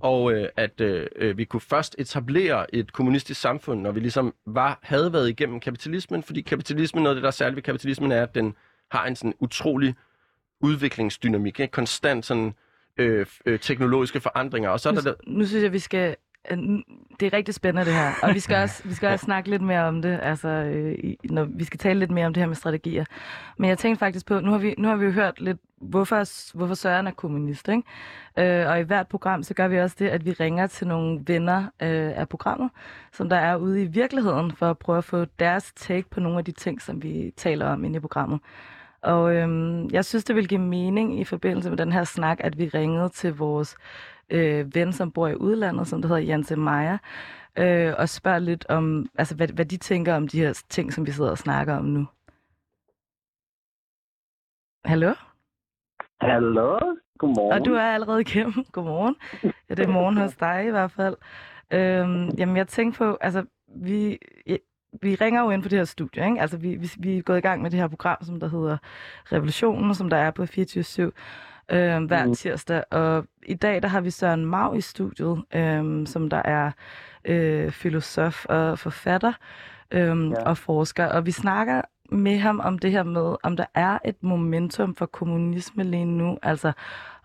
Og 0.00 0.32
øh, 0.32 0.48
at 0.56 0.80
øh, 0.80 1.06
øh, 1.16 1.38
vi 1.38 1.44
kunne 1.44 1.60
først 1.60 1.96
etablere 1.98 2.74
et 2.74 2.92
kommunistisk 2.92 3.40
samfund, 3.40 3.80
når 3.80 3.92
vi 3.92 4.00
ligesom 4.00 4.34
var, 4.46 4.78
havde 4.82 5.12
været 5.12 5.28
igennem 5.28 5.60
kapitalismen, 5.60 6.22
fordi 6.22 6.40
kapitalismen, 6.40 7.02
noget 7.02 7.14
af 7.14 7.16
det, 7.16 7.22
der 7.22 7.28
er 7.28 7.32
særligt 7.32 7.56
ved 7.56 7.62
kapitalismen, 7.62 8.12
er, 8.12 8.22
at 8.22 8.34
den 8.34 8.54
har 8.90 9.06
en 9.06 9.16
sådan 9.16 9.34
utrolig 9.40 9.94
udviklingsdynamik, 10.60 11.60
ikke? 11.60 11.72
konstant 11.72 12.26
sådan 12.26 12.54
øh, 12.96 13.26
øh, 13.46 13.58
teknologiske 13.60 14.20
forandringer. 14.20 14.70
Og 14.70 14.80
så 14.80 14.88
er 14.88 14.92
Nu, 14.92 15.00
der 15.00 15.14
nu 15.26 15.46
synes 15.46 15.62
jeg, 15.62 15.72
vi 15.72 15.78
skal... 15.78 16.16
øh, 16.50 16.58
Det 17.20 17.26
er 17.26 17.32
rigtig 17.32 17.54
spændende, 17.54 17.86
det 17.86 17.94
her. 17.94 18.12
Og 18.22 18.34
vi 18.34 18.40
skal 18.40 18.56
også, 18.56 18.82
vi 18.84 18.94
skal 18.94 19.08
også 19.08 19.24
snakke 19.24 19.50
lidt 19.50 19.62
mere 19.62 19.84
om 19.84 20.02
det, 20.02 20.18
altså, 20.22 20.48
øh, 20.48 21.14
når 21.24 21.44
vi 21.44 21.64
skal 21.64 21.78
tale 21.78 21.98
lidt 21.98 22.10
mere 22.10 22.26
om 22.26 22.34
det 22.34 22.40
her 22.40 22.48
med 22.48 22.56
strategier. 22.56 23.04
Men 23.58 23.68
jeg 23.70 23.78
tænkte 23.78 23.98
faktisk 23.98 24.26
på, 24.26 24.40
nu 24.40 24.50
har 24.50 24.58
vi, 24.58 24.74
nu 24.78 24.88
har 24.88 24.96
vi 24.96 25.04
jo 25.04 25.10
hørt 25.10 25.40
lidt, 25.40 25.58
hvorfor, 25.80 26.54
hvorfor 26.56 26.74
Søren 26.74 27.06
er 27.06 27.10
kommunist, 27.10 27.68
ikke? 27.68 27.82
Øh, 28.38 28.70
og 28.70 28.80
i 28.80 28.82
hvert 28.82 29.08
program, 29.08 29.42
så 29.42 29.54
gør 29.54 29.68
vi 29.68 29.78
også 29.78 29.96
det, 29.98 30.08
at 30.08 30.24
vi 30.24 30.32
ringer 30.32 30.66
til 30.66 30.86
nogle 30.86 31.20
venner 31.26 31.58
øh, 31.58 32.12
af 32.18 32.28
programmet, 32.28 32.70
som 33.12 33.28
der 33.28 33.36
er 33.36 33.56
ude 33.56 33.82
i 33.82 33.86
virkeligheden, 33.86 34.52
for 34.52 34.70
at 34.70 34.78
prøve 34.78 34.98
at 34.98 35.04
få 35.04 35.24
deres 35.38 35.72
take 35.76 36.10
på 36.10 36.20
nogle 36.20 36.38
af 36.38 36.44
de 36.44 36.52
ting, 36.52 36.82
som 36.82 37.02
vi 37.02 37.32
taler 37.36 37.66
om 37.66 37.84
inde 37.84 37.96
i 37.96 38.00
programmet. 38.00 38.40
Og 39.02 39.34
øhm, 39.34 39.88
jeg 39.90 40.04
synes, 40.04 40.24
det 40.24 40.36
vil 40.36 40.48
give 40.48 40.60
mening 40.60 41.20
i 41.20 41.24
forbindelse 41.24 41.70
med 41.70 41.78
den 41.78 41.92
her 41.92 42.04
snak, 42.04 42.38
at 42.40 42.58
vi 42.58 42.68
ringede 42.68 43.08
til 43.08 43.34
vores 43.34 43.76
øh, 44.30 44.74
ven, 44.74 44.92
som 44.92 45.10
bor 45.10 45.28
i 45.28 45.36
udlandet, 45.36 45.88
som 45.88 46.02
der 46.02 46.08
hedder 46.08 46.22
Janse 46.22 46.56
Meyer, 46.56 46.98
øh, 47.58 47.94
og 47.98 48.08
spørger 48.08 48.38
lidt 48.38 48.66
om, 48.68 49.06
altså, 49.18 49.34
hvad, 49.34 49.48
hvad 49.48 49.64
de 49.64 49.76
tænker 49.76 50.14
om 50.14 50.28
de 50.28 50.38
her 50.38 50.62
ting, 50.68 50.92
som 50.92 51.06
vi 51.06 51.10
sidder 51.10 51.30
og 51.30 51.38
snakker 51.38 51.76
om 51.76 51.84
nu. 51.84 52.06
Hallo? 54.84 55.14
Hallo, 56.20 56.78
godmorgen. 57.18 57.52
Og 57.52 57.64
du 57.64 57.74
er 57.74 57.82
allerede 57.82 58.20
igennem. 58.20 58.64
Godmorgen. 58.72 59.16
Ja, 59.42 59.74
det 59.74 59.84
er 59.84 59.88
morgen 59.88 60.16
hos 60.16 60.36
dig 60.36 60.64
i 60.66 60.70
hvert 60.70 60.90
fald. 60.90 61.16
Øhm, 61.70 62.30
jamen, 62.38 62.56
jeg 62.56 62.68
tænkte 62.68 62.98
på, 62.98 63.18
altså, 63.20 63.44
vi, 63.66 64.18
vi 65.02 65.14
ringer 65.14 65.42
jo 65.42 65.50
ind 65.50 65.62
på 65.62 65.68
det 65.68 65.78
her 65.78 65.84
studie, 65.84 66.24
ikke? 66.24 66.40
Altså, 66.40 66.56
vi, 66.56 66.74
vi, 66.76 66.90
vi 66.98 67.18
er 67.18 67.22
gået 67.22 67.38
i 67.38 67.40
gang 67.40 67.62
med 67.62 67.70
det 67.70 67.80
her 67.80 67.88
program, 67.88 68.16
som 68.22 68.40
der 68.40 68.48
hedder 68.48 68.76
Revolutionen, 69.32 69.94
som 69.94 70.10
der 70.10 70.16
er 70.16 70.30
på 70.30 70.42
24-7 70.42 70.46
øh, 71.72 72.04
hver 72.04 72.24
Mhm. 72.24 72.34
tirsdag. 72.34 72.82
Og 72.90 73.24
i 73.46 73.54
dag, 73.54 73.82
der 73.82 73.88
har 73.88 74.00
vi 74.00 74.10
Søren 74.10 74.46
Mau 74.46 74.74
i 74.74 74.80
studiet, 74.80 75.42
øh, 75.54 76.06
som 76.06 76.30
der 76.30 76.42
er 76.44 76.70
øh, 77.24 77.70
filosof 77.70 78.44
og 78.46 78.78
forfatter 78.78 79.32
øh, 79.90 80.30
Ja. 80.30 80.42
og 80.44 80.58
forsker. 80.58 81.06
Og 81.06 81.26
vi 81.26 81.30
snakker 81.30 81.80
med 82.10 82.38
ham 82.38 82.60
om 82.64 82.78
det 82.78 82.90
her 82.90 83.02
med, 83.02 83.36
om 83.42 83.56
der 83.56 83.64
er 83.74 83.98
et 84.04 84.16
momentum 84.22 84.94
for 84.94 85.06
kommunisme 85.06 85.84
lige 85.84 86.04
nu. 86.04 86.38
Altså, 86.42 86.72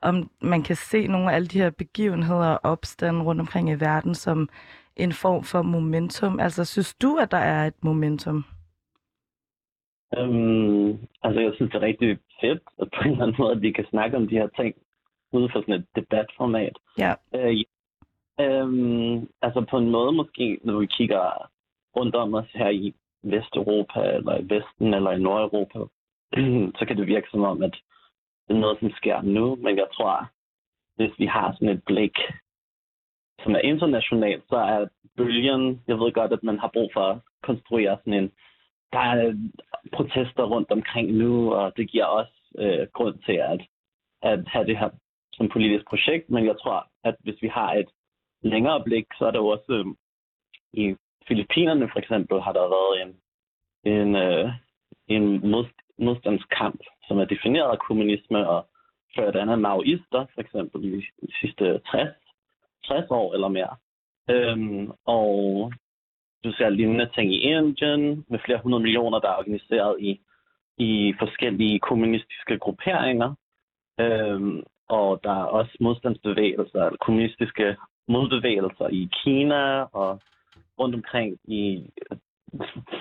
om 0.01 0.29
man 0.41 0.63
kan 0.63 0.75
se 0.75 1.07
nogle 1.07 1.31
af 1.31 1.35
alle 1.35 1.47
de 1.47 1.57
her 1.61 1.69
begivenheder 1.69 2.47
og 2.47 2.59
opstande 2.71 3.21
rundt 3.21 3.41
omkring 3.41 3.69
i 3.69 3.73
verden 3.73 4.15
som 4.15 4.49
en 4.95 5.13
form 5.13 5.43
for 5.43 5.61
momentum. 5.61 6.39
Altså, 6.39 6.65
synes 6.65 6.93
du, 6.93 7.15
at 7.15 7.31
der 7.31 7.37
er 7.37 7.67
et 7.67 7.73
momentum? 7.83 8.45
Øhm, 10.17 10.89
altså, 11.23 11.39
jeg 11.41 11.51
synes, 11.55 11.71
det 11.71 11.83
er 11.83 11.87
rigtig 11.87 12.19
fedt, 12.41 12.63
at 12.81 12.87
på 12.95 13.01
en 13.05 13.11
eller 13.11 13.23
anden 13.23 13.35
måde, 13.39 13.51
at 13.51 13.61
vi 13.61 13.71
kan 13.71 13.85
snakke 13.89 14.17
om 14.17 14.27
de 14.27 14.35
her 14.35 14.47
ting 14.47 14.75
ude 15.31 15.49
for 15.51 15.61
sådan 15.61 15.73
et 15.73 15.85
debatformat. 15.95 16.77
Ja. 16.97 17.13
Øh, 17.35 17.63
øhm, 18.39 19.29
altså, 19.41 19.65
på 19.69 19.77
en 19.77 19.89
måde 19.89 20.11
måske, 20.11 20.59
når 20.63 20.79
vi 20.79 20.85
kigger 20.85 21.49
rundt 21.95 22.15
om 22.15 22.33
os 22.33 22.51
her 22.53 22.69
i 22.69 22.93
Vesteuropa, 23.23 23.99
eller 23.99 24.37
i 24.37 24.43
Vesten, 24.43 24.93
eller 24.93 25.11
i 25.11 25.19
Nordeuropa, 25.19 25.79
så 26.77 26.85
kan 26.87 26.97
det 26.97 27.07
virke 27.07 27.27
som 27.31 27.43
om, 27.43 27.63
at 27.63 27.75
det 28.47 28.55
er 28.55 28.59
noget, 28.59 28.79
som 28.79 28.91
sker 28.91 29.21
nu. 29.21 29.55
Men 29.55 29.77
jeg 29.77 29.87
tror, 29.93 30.29
hvis 30.95 31.19
vi 31.19 31.25
har 31.25 31.53
sådan 31.53 31.69
et 31.69 31.83
blik, 31.85 32.17
som 33.43 33.55
er 33.55 33.59
internationalt, 33.59 34.43
så 34.49 34.55
er 34.55 34.87
bølgen, 35.17 35.81
jeg 35.87 35.99
ved 35.99 36.11
godt, 36.11 36.33
at 36.33 36.43
man 36.43 36.59
har 36.59 36.69
brug 36.73 36.89
for 36.93 37.01
at 37.01 37.19
konstruere 37.43 37.97
sådan 37.97 38.13
en, 38.13 38.31
der 38.93 38.99
er 38.99 39.33
protester 39.93 40.43
rundt 40.43 40.71
omkring 40.71 41.11
nu, 41.11 41.53
og 41.53 41.77
det 41.77 41.91
giver 41.91 42.05
også 42.05 42.33
øh, 42.57 42.87
grund 42.93 43.17
til 43.25 43.37
at, 43.51 43.61
at 44.21 44.47
have 44.47 44.65
det 44.65 44.77
her 44.77 44.89
som 45.33 45.49
politisk 45.49 45.85
projekt, 45.89 46.29
men 46.29 46.45
jeg 46.45 46.55
tror, 46.61 46.87
at 47.03 47.15
hvis 47.19 47.41
vi 47.41 47.47
har 47.47 47.73
et 47.73 47.89
længere 48.41 48.83
blik, 48.83 49.05
så 49.17 49.25
er 49.25 49.31
der 49.31 49.39
jo 49.39 49.47
også 49.47 49.73
øh, 49.73 49.85
i 50.73 50.95
Filippinerne 51.27 51.89
for 51.91 51.99
eksempel, 51.99 52.41
har 52.41 52.53
der 52.53 52.73
været 52.77 52.93
en, 53.03 53.11
en, 53.93 54.15
øh, 54.15 54.49
en 55.07 55.49
mod, 55.51 55.65
modstandskamp, 55.97 56.81
som 57.07 57.19
er 57.19 57.25
defineret 57.25 57.71
af 57.71 57.79
kommunisme, 57.79 58.49
og 58.49 58.67
ført 59.15 59.35
an 59.35 59.49
af 59.49 59.57
maoister, 59.57 60.25
for 60.33 60.41
eksempel 60.41 60.85
i 60.85 61.05
de 61.21 61.33
sidste 61.41 61.81
60, 61.91 62.09
60 62.85 63.05
år 63.09 63.33
eller 63.33 63.47
mere. 63.47 63.75
Øhm, 64.29 64.91
og 65.05 65.71
du 66.43 66.51
ser 66.51 66.69
lignende 66.69 67.09
ting 67.15 67.33
i 67.33 67.37
Indien, 67.37 68.25
med 68.27 68.39
flere 68.45 68.59
hundrede 68.63 68.83
millioner, 68.83 69.19
der 69.19 69.29
er 69.29 69.37
organiseret 69.37 69.95
i, 69.99 70.21
i 70.77 71.13
forskellige 71.19 71.79
kommunistiske 71.79 72.57
grupperinger. 72.57 73.35
Øhm, 73.99 74.63
og 74.89 75.19
der 75.23 75.31
er 75.31 75.45
også 75.45 75.77
modstandsbevægelser, 75.79 76.83
eller 76.85 76.97
kommunistiske 77.05 77.77
modbevægelser 78.07 78.87
i 78.87 79.09
Kina 79.23 79.81
og 79.81 80.21
rundt 80.79 80.95
omkring 80.95 81.37
i, 81.43 81.89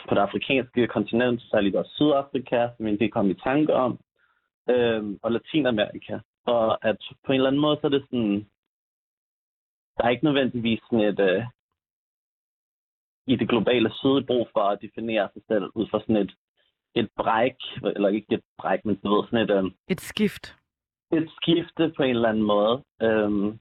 på 0.09 0.14
det 0.14 0.20
afrikanske 0.20 0.87
kontinent, 0.87 1.42
særligt 1.42 1.76
også 1.76 1.92
Sydafrika, 1.94 2.68
som 2.76 2.87
vi 2.87 2.90
ikke 2.90 3.09
kom 3.09 3.31
i 3.31 3.35
tanke 3.35 3.74
om, 3.74 3.98
øhm, 4.70 5.18
og 5.22 5.33
Latinamerika. 5.33 6.18
Og 6.46 6.85
at 6.88 6.96
på 7.24 7.33
en 7.33 7.37
eller 7.37 7.50
anden 7.50 7.61
måde, 7.61 7.78
så 7.81 7.87
er 7.87 7.90
det 7.90 8.05
sådan, 8.11 8.46
der 9.96 10.05
er 10.05 10.09
ikke 10.09 10.24
nødvendigvis 10.24 10.81
sådan 10.90 11.07
et, 11.07 11.20
øh, 11.20 11.44
i 13.27 13.37
det 13.37 13.49
globale 13.49 13.91
syd 13.95 14.23
brug 14.27 14.49
for 14.53 14.61
at 14.61 14.79
definere 14.83 15.29
sig 15.33 15.43
selv 15.49 15.65
ud 15.75 15.87
fra 15.91 16.01
sådan 16.01 16.17
et, 16.17 16.33
et 16.95 17.09
bræk, 17.17 17.57
eller 17.97 18.09
ikke 18.09 18.35
et 18.35 18.43
bræk, 18.59 18.85
men 18.85 18.97
du 18.97 19.15
ved, 19.15 19.25
sådan 19.25 19.51
et, 19.51 19.51
øh, 19.51 19.71
Et 19.89 20.01
skift. 20.01 20.57
et 21.13 21.31
skifte 21.37 21.93
på 21.97 22.03
en 22.03 22.11
eller 22.17 22.29
anden 22.29 22.43
måde. 22.43 22.83
Øhm, 23.03 23.59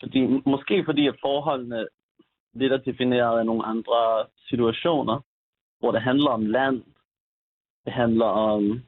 fordi, 0.00 0.20
måske 0.46 0.84
fordi, 0.84 1.06
at 1.06 1.16
forholdene 1.20 1.86
lidt 2.54 2.72
er 2.72 2.76
defineret 2.76 3.38
af 3.38 3.46
nogle 3.46 3.64
andre 3.64 4.26
situationer, 4.48 5.20
hvor 5.78 5.92
det 5.92 6.02
handler 6.02 6.30
om 6.30 6.46
land, 6.46 6.82
det 7.84 7.92
handler 7.92 8.26
om, 8.26 8.82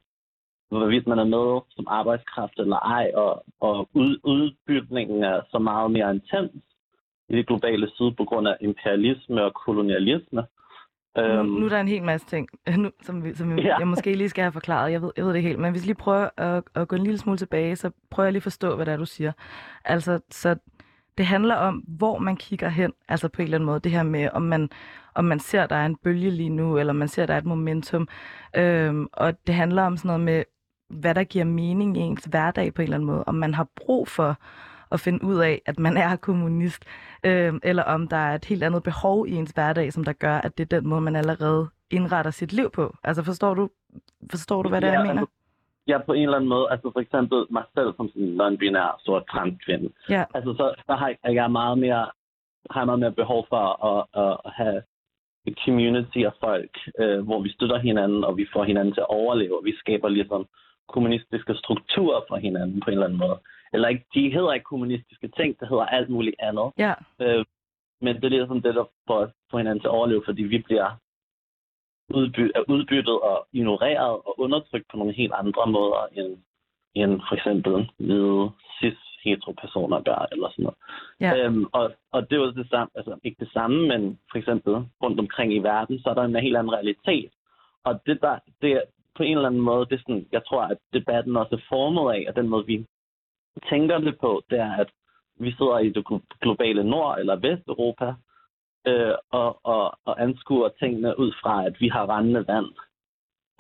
hvorvidt 0.69 1.07
man 1.07 1.19
er 1.19 1.25
med 1.25 1.61
som 1.71 1.87
arbejdskraft 1.89 2.59
eller 2.59 2.77
ej, 2.77 3.13
og, 3.15 3.45
og 3.61 3.89
ud, 3.95 4.21
udbytningen 4.25 5.23
er 5.23 5.41
så 5.51 5.59
meget 5.59 5.91
mere 5.91 6.15
intens 6.15 6.63
i 7.29 7.37
det 7.37 7.47
globale 7.47 7.91
syd 7.95 8.11
på 8.17 8.25
grund 8.25 8.49
af 8.49 8.57
imperialisme 8.61 9.43
og 9.45 9.55
kolonialisme. 9.55 10.43
Nu, 11.17 11.43
nu 11.43 11.65
er 11.65 11.69
der 11.69 11.81
en 11.81 11.89
hel 11.89 12.03
masse 12.03 12.27
ting, 12.27 12.49
nu, 12.83 12.91
som, 13.03 13.25
vi, 13.25 13.35
som 13.35 13.59
Ja. 13.59 13.77
jeg 13.79 13.89
måske 13.89 14.15
lige 14.15 14.29
skal 14.29 14.43
have 14.43 14.53
forklaret. 14.53 14.93
Jeg 14.93 15.03
ved, 15.03 15.11
jeg 15.17 15.25
ved 15.25 15.35
det 15.35 15.43
helt, 15.43 15.59
men 15.59 15.71
hvis 15.71 15.83
vi 15.83 15.87
lige 15.87 15.95
prøver 15.97 16.29
at, 16.37 16.65
at 16.75 16.89
gå 16.89 16.97
en 16.97 17.03
lille 17.03 17.19
smule 17.19 17.39
tilbage, 17.39 17.77
så 17.77 17.91
prøver 18.11 18.27
jeg 18.27 18.33
lige 18.33 18.39
at 18.39 18.43
forstå, 18.43 18.77
hvad 18.77 18.87
det 18.87 18.93
er, 18.93 18.97
du 18.97 19.05
siger. 19.07 19.33
Altså, 19.85 20.21
så 20.31 20.57
det 21.19 21.27
handler 21.27 21.55
om, 21.55 21.75
hvor 21.77 22.19
man 22.19 22.37
kigger 22.37 22.69
hen, 22.69 22.93
altså 23.09 23.29
på 23.29 23.43
en 23.43 23.45
eller 23.45 23.57
anden 23.57 23.67
måde. 23.67 23.81
Det 23.81 23.93
her 23.93 24.03
med, 24.03 24.29
om 24.33 24.43
man, 24.43 24.71
om 25.15 25.25
man 25.25 25.39
ser, 25.41 25.67
der 25.67 25.77
er 25.77 25.87
en 25.87 25.97
bølge 25.97 26.31
lige 26.31 26.49
nu, 26.51 26.79
eller 26.79 26.93
man 26.93 27.09
ser, 27.09 27.27
der 27.27 27.35
er 27.35 27.39
et 27.39 27.45
momentum. 27.45 28.09
Øhm, 28.57 29.09
og 29.13 29.47
det 29.47 29.55
handler 29.55 29.83
om 29.83 29.97
sådan 29.97 30.09
noget 30.09 30.21
med, 30.21 30.45
hvad 30.91 31.15
der 31.15 31.25
giver 31.25 31.45
mening 31.45 31.97
i 31.97 32.01
ens 32.01 32.25
hverdag 32.25 32.75
på 32.75 32.83
en 32.83 32.85
eller 32.85 32.97
anden 32.97 33.07
måde. 33.07 33.25
Om 33.27 33.35
man 33.35 33.55
har 33.55 33.67
brug 33.77 34.09
for 34.09 34.37
at 34.93 35.01
finde 35.01 35.25
ud 35.25 35.39
af, 35.39 35.63
at 35.67 35.79
man 35.79 35.97
er 35.97 36.17
kommunist, 36.17 36.85
øh, 37.25 37.55
eller 37.63 37.83
om 37.83 38.09
der 38.09 38.17
er 38.17 38.35
et 38.35 38.45
helt 38.45 38.63
andet 38.65 38.83
behov 38.83 39.27
i 39.29 39.33
ens 39.33 39.51
hverdag, 39.51 39.93
som 39.93 40.05
der 40.05 40.13
gør, 40.13 40.37
at 40.39 40.59
det 40.59 40.73
er 40.73 40.81
den 40.81 40.89
måde, 40.89 41.01
man 41.01 41.17
allerede 41.17 41.69
indretter 41.91 42.31
sit 42.31 42.53
liv 42.53 42.71
på. 42.71 42.97
Altså 43.05 43.23
forstår 43.23 43.55
du, 43.55 43.69
forstår 44.31 44.63
du 44.63 44.69
hvad 44.69 44.81
det 44.81 44.89
er, 44.89 44.93
Ja, 44.93 44.99
jeg 44.99 45.07
mener? 45.09 45.21
altså, 45.21 45.33
Ja, 45.89 45.99
på 46.07 46.13
en 46.13 46.23
eller 46.23 46.37
anden 46.37 46.49
måde. 46.49 46.67
Altså 46.71 46.91
for 46.93 47.01
eksempel 47.01 47.39
mig 47.51 47.65
selv 47.75 47.95
som 47.97 48.09
sådan 48.09 48.23
en 48.23 48.41
non-binær 48.41 49.01
sort 49.05 49.25
transkvinde. 49.31 49.89
Ja. 50.09 50.25
Altså 50.35 50.55
så, 50.59 50.75
så 50.87 50.95
har 50.95 51.09
jeg, 51.09 51.35
jeg 51.35 51.51
meget 51.51 51.79
mere, 51.79 52.07
har 52.71 52.81
jeg 52.81 52.87
meget 52.87 53.01
mere 53.01 53.13
behov 53.13 53.47
for 53.49 53.63
at, 53.91 54.01
at, 54.25 54.37
at 54.47 54.53
have 54.53 54.83
et 55.47 55.57
community 55.65 56.19
af 56.19 56.33
folk, 56.41 56.71
øh, 56.99 57.21
hvor 57.27 57.41
vi 57.43 57.51
støtter 57.53 57.79
hinanden, 57.79 58.25
og 58.25 58.37
vi 58.37 58.47
får 58.53 58.65
hinanden 58.65 58.95
til 58.95 59.01
at 59.01 59.11
overleve, 59.21 59.59
og 59.59 59.65
vi 59.65 59.75
skaber 59.77 60.09
ligesom 60.09 60.47
kommunistiske 60.89 61.55
strukturer 61.55 62.21
for 62.29 62.37
hinanden 62.37 62.81
på 62.81 62.91
en 62.91 62.93
eller 62.93 63.07
anden 63.07 63.19
måde. 63.19 63.39
Eller 63.73 63.89
ikke, 63.89 64.05
de 64.15 64.33
hedder 64.33 64.53
ikke 64.53 64.65
kommunistiske 64.65 65.29
ting, 65.29 65.61
det 65.61 65.69
hedder 65.69 65.87
alt 65.87 66.09
muligt 66.09 66.37
andet. 66.39 66.73
Ja. 66.79 66.95
Øh, 67.21 67.45
men 68.01 68.17
det 68.17 68.25
er 68.25 68.29
ligesom 68.29 68.63
det, 68.63 68.75
der 68.75 68.85
får 69.07 69.31
får 69.51 69.59
hinanden 69.59 69.81
til 69.81 69.89
at 69.89 69.97
overleve, 69.99 70.23
fordi 70.25 70.43
vi 70.43 70.59
bliver 70.59 70.91
udby- 72.15 72.65
udbyttet 72.69 73.21
og 73.21 73.47
ignoreret 73.53 74.11
og 74.27 74.41
undertrykt 74.41 74.87
på 74.91 74.97
nogle 74.97 75.13
helt 75.13 75.33
andre 75.33 75.67
måder, 75.67 76.07
end, 76.13 76.39
end 76.95 77.21
for 77.29 77.35
eksempel 77.35 77.91
hvide 77.99 78.51
cis 78.79 78.99
heteropersoner 79.25 80.01
gør, 80.01 80.27
eller 80.33 80.49
sådan 80.51 80.63
noget. 80.63 80.79
Ja. 81.21 81.31
Øhm, 81.37 81.67
og, 81.73 81.93
og 82.13 82.31
det 82.31 82.37
er 82.37 82.41
jo 82.41 82.51
det 82.51 82.69
samme, 82.71 82.91
altså 82.95 83.19
ikke 83.25 83.45
det 83.45 83.53
samme, 83.53 83.89
men 83.89 84.19
for 84.31 84.39
eksempel 84.39 84.75
rundt 85.03 85.21
omkring 85.21 85.55
i 85.55 85.59
verden, 85.59 85.99
så 85.99 86.11
er 86.11 86.15
der 86.15 86.23
en 86.23 86.37
helt 86.37 86.57
anden 86.57 86.73
realitet. 86.73 87.31
Og 87.85 88.01
det 88.07 88.21
der, 88.21 88.39
det 88.63 88.73
er 88.73 88.83
på 89.17 89.23
en 89.23 89.37
eller 89.37 89.49
anden 89.49 89.61
måde, 89.61 89.87
det 89.87 89.93
er 89.95 90.05
sådan, 90.07 90.27
jeg 90.33 90.43
tror, 90.45 90.63
at 90.63 90.79
debatten 90.93 91.37
også 91.37 91.55
er 91.55 91.67
formet 91.69 92.15
af, 92.15 92.25
at 92.29 92.37
den 92.37 92.49
måde, 92.49 92.67
vi 92.67 92.87
tænker 93.71 93.99
det 93.99 94.19
på, 94.19 94.43
det 94.51 94.59
er, 94.59 94.73
at 94.73 94.91
vi 95.41 95.53
sidder 95.53 95.79
i 95.79 95.89
det 95.89 96.05
glo- 96.11 96.39
globale 96.41 96.85
nord- 96.85 97.19
eller 97.19 97.37
vesteuropa, 97.37 98.15
øh, 98.87 99.15
og, 99.31 99.61
og, 99.63 99.99
og 100.05 100.23
anskuer 100.23 100.69
tingene 100.69 101.19
ud 101.19 101.33
fra, 101.43 101.67
at 101.67 101.77
vi 101.81 101.89
har 101.89 102.17
rendende 102.17 102.45
vand. 102.49 102.73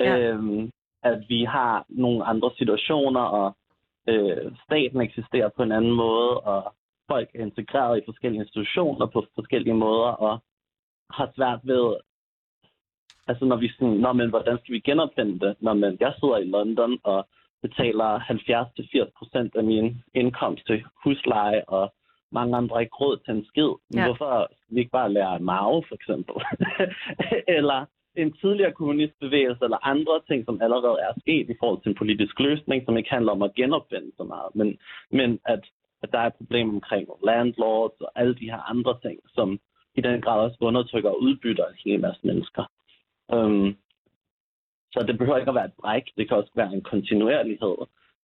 Ja. 0.01 0.19
Øhm, 0.19 0.71
at 1.03 1.25
vi 1.29 1.45
har 1.45 1.85
nogle 1.89 2.25
andre 2.25 2.51
situationer, 2.59 3.21
og 3.21 3.57
øh, 4.09 4.53
staten 4.65 5.01
eksisterer 5.01 5.49
på 5.49 5.63
en 5.63 5.73
anden 5.73 5.93
måde, 5.93 6.41
og 6.41 6.75
folk 7.11 7.29
er 7.35 7.43
integreret 7.43 7.99
i 7.99 8.05
forskellige 8.05 8.41
institutioner 8.41 9.07
på 9.07 9.27
forskellige 9.35 9.75
måder, 9.75 10.09
og 10.09 10.39
har 11.11 11.33
svært 11.37 11.61
ved, 11.63 11.97
altså 13.27 13.45
når 13.45 13.57
vi 13.57 13.69
sådan, 13.69 13.95
når 14.05 14.13
men 14.13 14.31
hvordan 14.31 14.59
skal 14.59 14.75
vi 14.75 14.81
genopfinde 14.81 15.47
det? 15.47 15.57
Når 15.61 15.75
man, 15.75 15.97
jeg 16.01 16.15
sidder 16.21 16.37
i 16.37 16.45
London 16.45 16.99
og 17.05 17.27
betaler 17.63 18.11
70-80% 18.19 19.59
af 19.59 19.65
min 19.65 20.03
indkomst 20.15 20.67
til 20.67 20.85
husleje, 21.05 21.63
og 21.69 21.95
mange 22.33 22.57
andre 22.57 22.81
ikke 22.81 22.97
råd 22.97 23.17
til 23.25 23.35
en 23.35 23.45
skid. 23.45 23.71
Ja. 23.95 24.05
Hvorfor 24.05 24.49
skal 24.51 24.75
vi 24.75 24.81
ikke 24.81 24.97
bare 25.01 25.13
lære 25.13 25.39
Mao, 25.39 25.83
for 25.89 25.95
eksempel? 25.95 26.35
eller 27.59 27.87
en 28.17 28.33
tidligere 28.33 28.73
kommunistbevægelse, 28.73 29.65
eller 29.65 29.87
andre 29.87 30.21
ting, 30.29 30.45
som 30.45 30.61
allerede 30.63 30.99
er 31.07 31.13
sket 31.21 31.51
i 31.51 31.57
forhold 31.61 31.81
til 31.83 31.89
en 31.89 32.01
politisk 32.03 32.41
løsning, 32.41 32.85
som 32.85 32.97
ikke 32.97 33.11
handler 33.11 33.33
om 33.33 33.43
at 33.43 33.55
genopfinde 33.55 34.11
så 34.17 34.25
meget, 34.25 34.51
men, 34.55 34.79
men 35.11 35.39
at, 35.45 35.63
at 36.03 36.13
der 36.13 36.19
er 36.19 36.39
problemer 36.41 36.73
omkring 36.73 37.09
landlords 37.25 38.01
og 38.01 38.11
alle 38.15 38.35
de 38.35 38.51
her 38.53 38.71
andre 38.73 38.99
ting, 39.05 39.21
som 39.35 39.59
i 39.95 40.01
den 40.01 40.21
grad 40.21 40.41
også 40.41 40.57
undertrykker 40.61 41.11
og 41.11 41.23
udbytter 41.23 41.67
en 41.67 41.81
hel 41.85 42.01
masse 42.01 42.21
mennesker. 42.25 42.65
Um, 43.29 43.77
så 44.97 45.05
det 45.09 45.19
behøver 45.19 45.39
ikke 45.39 45.49
at 45.49 45.55
være 45.55 45.65
et 45.65 45.79
bræk, 45.81 46.03
det 46.17 46.29
kan 46.29 46.37
også 46.37 46.51
være 46.57 46.73
en 46.73 46.83
kontinuerlighed. 46.83 47.77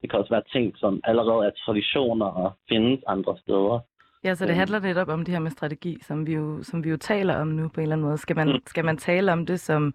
Det 0.02 0.10
kan 0.10 0.18
også 0.18 0.30
være 0.36 0.42
ting, 0.52 0.72
som 0.76 1.00
allerede 1.04 1.46
er 1.46 1.50
traditioner 1.66 2.26
og 2.26 2.52
findes 2.68 3.00
andre 3.06 3.36
steder. 3.38 3.78
Ja, 4.24 4.34
så 4.34 4.44
det 4.44 4.50
Øhm. 4.50 4.58
handler 4.58 4.80
netop 4.80 5.08
om 5.08 5.24
det 5.24 5.34
her 5.34 5.40
med 5.40 5.50
strategi, 5.50 5.98
som 6.02 6.26
vi 6.26 6.32
jo, 6.34 6.62
som 6.62 6.84
vi 6.84 6.90
jo 6.90 6.96
taler 6.96 7.34
om 7.36 7.48
nu 7.48 7.68
på 7.68 7.80
en 7.80 7.82
eller 7.82 7.94
anden 7.96 8.06
måde. 8.06 8.18
Skal 8.18 8.36
man, 8.36 8.48
Mm. 8.48 8.58
skal 8.66 8.84
man 8.84 8.96
tale 8.96 9.32
om 9.32 9.46
det 9.46 9.60
som, 9.60 9.94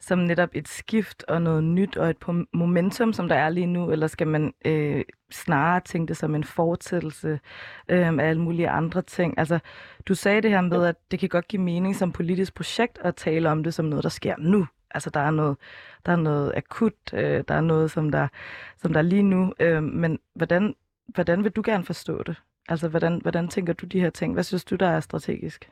som 0.00 0.18
netop 0.18 0.48
et 0.54 0.68
skift 0.68 1.24
og 1.28 1.42
noget 1.42 1.64
nyt 1.64 1.96
og 1.96 2.10
et 2.10 2.16
momentum, 2.52 3.12
som 3.12 3.28
der 3.28 3.34
er 3.34 3.48
lige 3.48 3.66
nu, 3.66 3.90
eller 3.90 4.06
skal 4.06 4.26
man 4.28 4.52
øh, 4.66 5.04
snarere 5.30 5.80
tænke 5.80 6.08
det 6.08 6.16
som 6.16 6.34
en 6.34 6.44
fortsættelse 6.44 7.40
øh, 7.88 8.08
af 8.08 8.24
alle 8.28 8.42
mulige 8.42 8.68
andre 8.68 9.02
ting? 9.02 9.38
Altså, 9.38 9.58
du 10.08 10.14
sagde 10.14 10.40
det 10.40 10.50
her 10.50 10.60
med, 10.60 10.84
at 10.86 10.96
det 11.10 11.18
kan 11.18 11.28
godt 11.28 11.48
give 11.48 11.62
mening 11.62 11.96
som 11.96 12.12
politisk 12.12 12.54
projekt 12.54 12.98
at 13.04 13.14
tale 13.14 13.50
om 13.50 13.62
det 13.64 13.74
som 13.74 13.84
noget, 13.86 14.02
der 14.02 14.08
sker 14.10 14.34
nu. 14.38 14.66
Altså, 14.90 15.10
der 15.10 15.20
er 15.20 15.30
noget, 15.30 15.56
der 16.06 16.12
er 16.12 16.16
noget 16.16 16.52
akut, 16.56 17.14
øh, 17.14 17.44
der 17.48 17.54
er 17.54 17.60
noget, 17.60 17.90
som 17.90 18.10
der, 18.10 18.28
som 18.76 18.92
der 18.92 19.00
er 19.00 19.04
lige 19.04 19.22
nu. 19.22 19.52
Øh, 19.60 19.82
men 19.82 20.18
hvordan, 20.34 20.74
hvordan 21.14 21.44
vil 21.44 21.52
du 21.52 21.62
gerne 21.64 21.84
forstå 21.84 22.22
det? 22.22 22.36
Altså, 22.68 22.88
hvordan, 22.88 23.20
hvordan 23.22 23.48
tænker 23.48 23.72
du 23.72 23.86
de 23.86 24.00
her 24.00 24.10
ting? 24.10 24.32
Hvad 24.34 24.42
synes 24.42 24.64
du, 24.64 24.76
der 24.76 24.86
er 24.86 25.00
strategisk? 25.00 25.70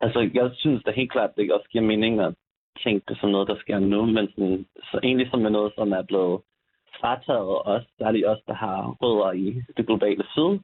Altså, 0.00 0.30
jeg 0.34 0.50
synes 0.54 0.82
da 0.82 0.90
helt 0.90 1.12
klart, 1.12 1.36
det 1.36 1.52
også 1.52 1.68
giver 1.68 1.84
mening 1.84 2.20
at 2.20 2.34
tænke 2.84 3.04
det 3.08 3.18
som 3.20 3.30
noget, 3.30 3.48
der 3.48 3.56
sker 3.58 3.78
nu, 3.78 4.06
men 4.06 4.28
sådan, 4.30 4.66
så 4.82 5.00
egentlig 5.02 5.30
som 5.30 5.44
er 5.44 5.48
noget, 5.48 5.72
som 5.74 5.92
er 5.92 6.02
blevet 6.02 6.40
frataget 7.00 7.66
os, 7.66 7.84
særligt 7.98 8.26
os, 8.26 8.38
der 8.46 8.54
har 8.54 8.96
rødder 9.02 9.32
i 9.32 9.62
det 9.76 9.86
globale 9.86 10.24
syd, 10.34 10.58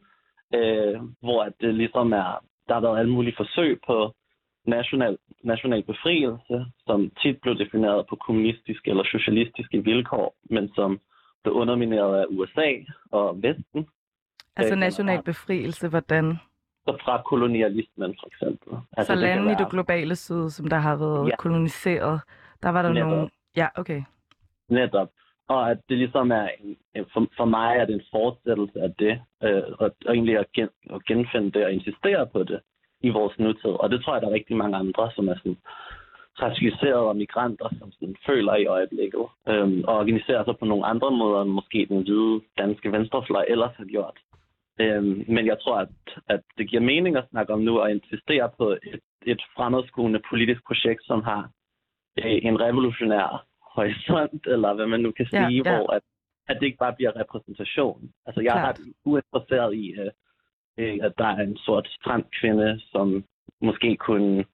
øh, 0.54 1.00
hvor 1.20 1.42
at 1.42 1.52
det 1.60 1.74
ligesom 1.74 2.12
er, 2.12 2.44
der 2.68 2.74
har 2.74 2.80
været 2.80 2.98
alle 2.98 3.12
mulige 3.12 3.36
forsøg 3.36 3.80
på 3.86 4.14
national, 4.66 5.18
national 5.42 5.82
befrielse, 5.82 6.66
som 6.86 7.10
tit 7.22 7.40
blev 7.42 7.58
defineret 7.58 8.06
på 8.08 8.16
kommunistiske 8.16 8.90
eller 8.90 9.04
socialistiske 9.04 9.84
vilkår, 9.84 10.34
men 10.50 10.72
som 10.74 11.00
blev 11.42 11.54
undermineret 11.54 12.20
af 12.20 12.24
USA 12.28 12.70
og 13.10 13.42
Vesten. 13.42 13.86
Altså 14.56 14.74
Øh, 14.74 14.80
national 14.80 15.22
befrielse, 15.22 15.88
hvordan? 15.88 16.36
Så 16.84 16.96
fra 17.04 17.22
kolonialismen, 17.22 18.16
for 18.20 18.26
eksempel. 18.26 18.72
Altså, 18.96 19.12
så 19.14 19.20
lande 19.20 19.52
i 19.52 19.54
det 19.54 19.70
globale 19.70 20.16
syd, 20.16 20.50
som 20.50 20.66
der 20.68 20.76
har 20.76 20.96
været 20.96 21.28
Ja. 21.28 21.36
koloniseret, 21.36 22.20
der 22.62 22.68
var 22.68 22.82
der 22.82 22.92
Netop. 22.92 23.08
nogle... 23.10 23.28
Ja, 23.56 23.68
okay. 23.76 24.02
Netop. 24.68 25.08
Og 25.48 25.70
at 25.70 25.78
det 25.88 25.98
ligesom 25.98 26.30
er, 26.30 26.48
en- 26.94 27.06
for, 27.12 27.26
for 27.36 27.44
mig 27.44 27.76
er 27.76 27.84
det 27.86 27.94
en 27.94 28.02
fortsættelse 28.10 28.80
af 28.80 28.94
det, 28.98 29.20
øh, 29.42 29.62
og, 29.78 29.90
og 30.06 30.14
egentlig 30.14 30.38
at, 30.38 30.52
gen, 30.52 30.68
at 30.90 31.04
genfinde 31.04 31.50
det 31.52 31.64
og 31.64 31.72
insistere 31.72 32.26
på 32.26 32.42
det 32.44 32.60
i 33.00 33.08
vores 33.08 33.38
nutid. 33.38 33.70
Og 33.82 33.90
det 33.90 34.04
tror 34.04 34.12
jeg, 34.14 34.22
der 34.22 34.28
er 34.28 34.34
rigtig 34.34 34.56
mange 34.56 34.76
andre, 34.76 35.10
som 35.14 35.28
er 35.28 35.34
sådan 35.34 35.56
radikaliserede 36.42 37.08
og 37.08 37.16
migranter, 37.16 37.68
som 37.78 37.92
sådan 37.92 38.16
føler 38.26 38.54
i 38.56 38.66
øjeblikket, 38.66 39.26
øhm, 39.48 39.84
og 39.88 39.96
organiserer 39.96 40.44
sig 40.44 40.58
på 40.58 40.64
nogle 40.64 40.86
andre 40.86 41.10
måder, 41.10 41.42
end 41.42 41.50
måske 41.50 41.86
den 41.88 42.02
hvide 42.02 42.40
danske 42.58 42.92
venstrefløj 42.92 43.44
ellers 43.48 43.76
har 43.76 43.84
gjort. 43.84 44.18
Øhm, 44.80 45.24
men 45.28 45.46
jeg 45.46 45.58
tror, 45.62 45.76
at, 45.76 45.88
at 46.28 46.40
det 46.58 46.68
giver 46.68 46.82
mening 46.82 47.16
at 47.16 47.28
snakke 47.30 47.52
om 47.52 47.60
nu 47.60 47.78
og 47.80 47.90
insistere 47.90 48.50
på 48.58 48.70
et, 48.70 49.00
et 49.26 49.42
fremadskuende 49.56 50.20
politisk 50.30 50.60
projekt, 50.66 51.02
som 51.04 51.22
har 51.22 51.50
øh, 52.18 52.38
en 52.42 52.60
revolutionær 52.60 53.46
horisont, 53.74 54.46
eller 54.46 54.74
hvad 54.74 54.86
man 54.86 55.00
nu 55.00 55.10
kan 55.10 55.26
Ja, 55.32 55.48
sige, 55.48 55.62
ja. 55.64 55.76
hvor 55.76 55.92
at, 55.92 56.02
at 56.48 56.56
det 56.60 56.66
ikke 56.66 56.78
bare 56.78 56.96
bliver 56.96 57.20
repræsentation. 57.20 58.10
Altså, 58.26 58.40
jeg 58.40 58.58
er 58.58 58.68
ret 58.68 58.80
uinteresseret 59.04 59.74
i, 59.74 59.92
øh, 60.00 60.10
øh, 60.78 60.98
at 61.02 61.12
der 61.18 61.26
er 61.26 61.42
en 61.42 61.56
sort 61.56 61.88
transkvinde, 62.04 62.80
som 62.92 63.24
måske 63.60 63.96
kunne 63.96 64.44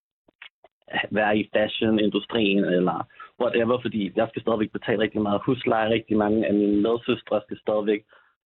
være 1.10 1.38
i 1.38 1.48
fashionindustrien 1.52 2.64
eller 2.64 3.06
whatever, 3.40 3.78
fordi 3.82 4.12
jeg 4.16 4.28
skal 4.28 4.42
stadigvæk 4.42 4.72
betale 4.72 5.02
rigtig 5.02 5.22
meget 5.22 5.40
husleje. 5.46 5.90
Rigtig 5.90 6.16
mange 6.16 6.46
af 6.46 6.54
mine 6.54 6.82
medsøstre 6.82 7.40
skal 7.44 7.58
stadigvæk 7.58 8.02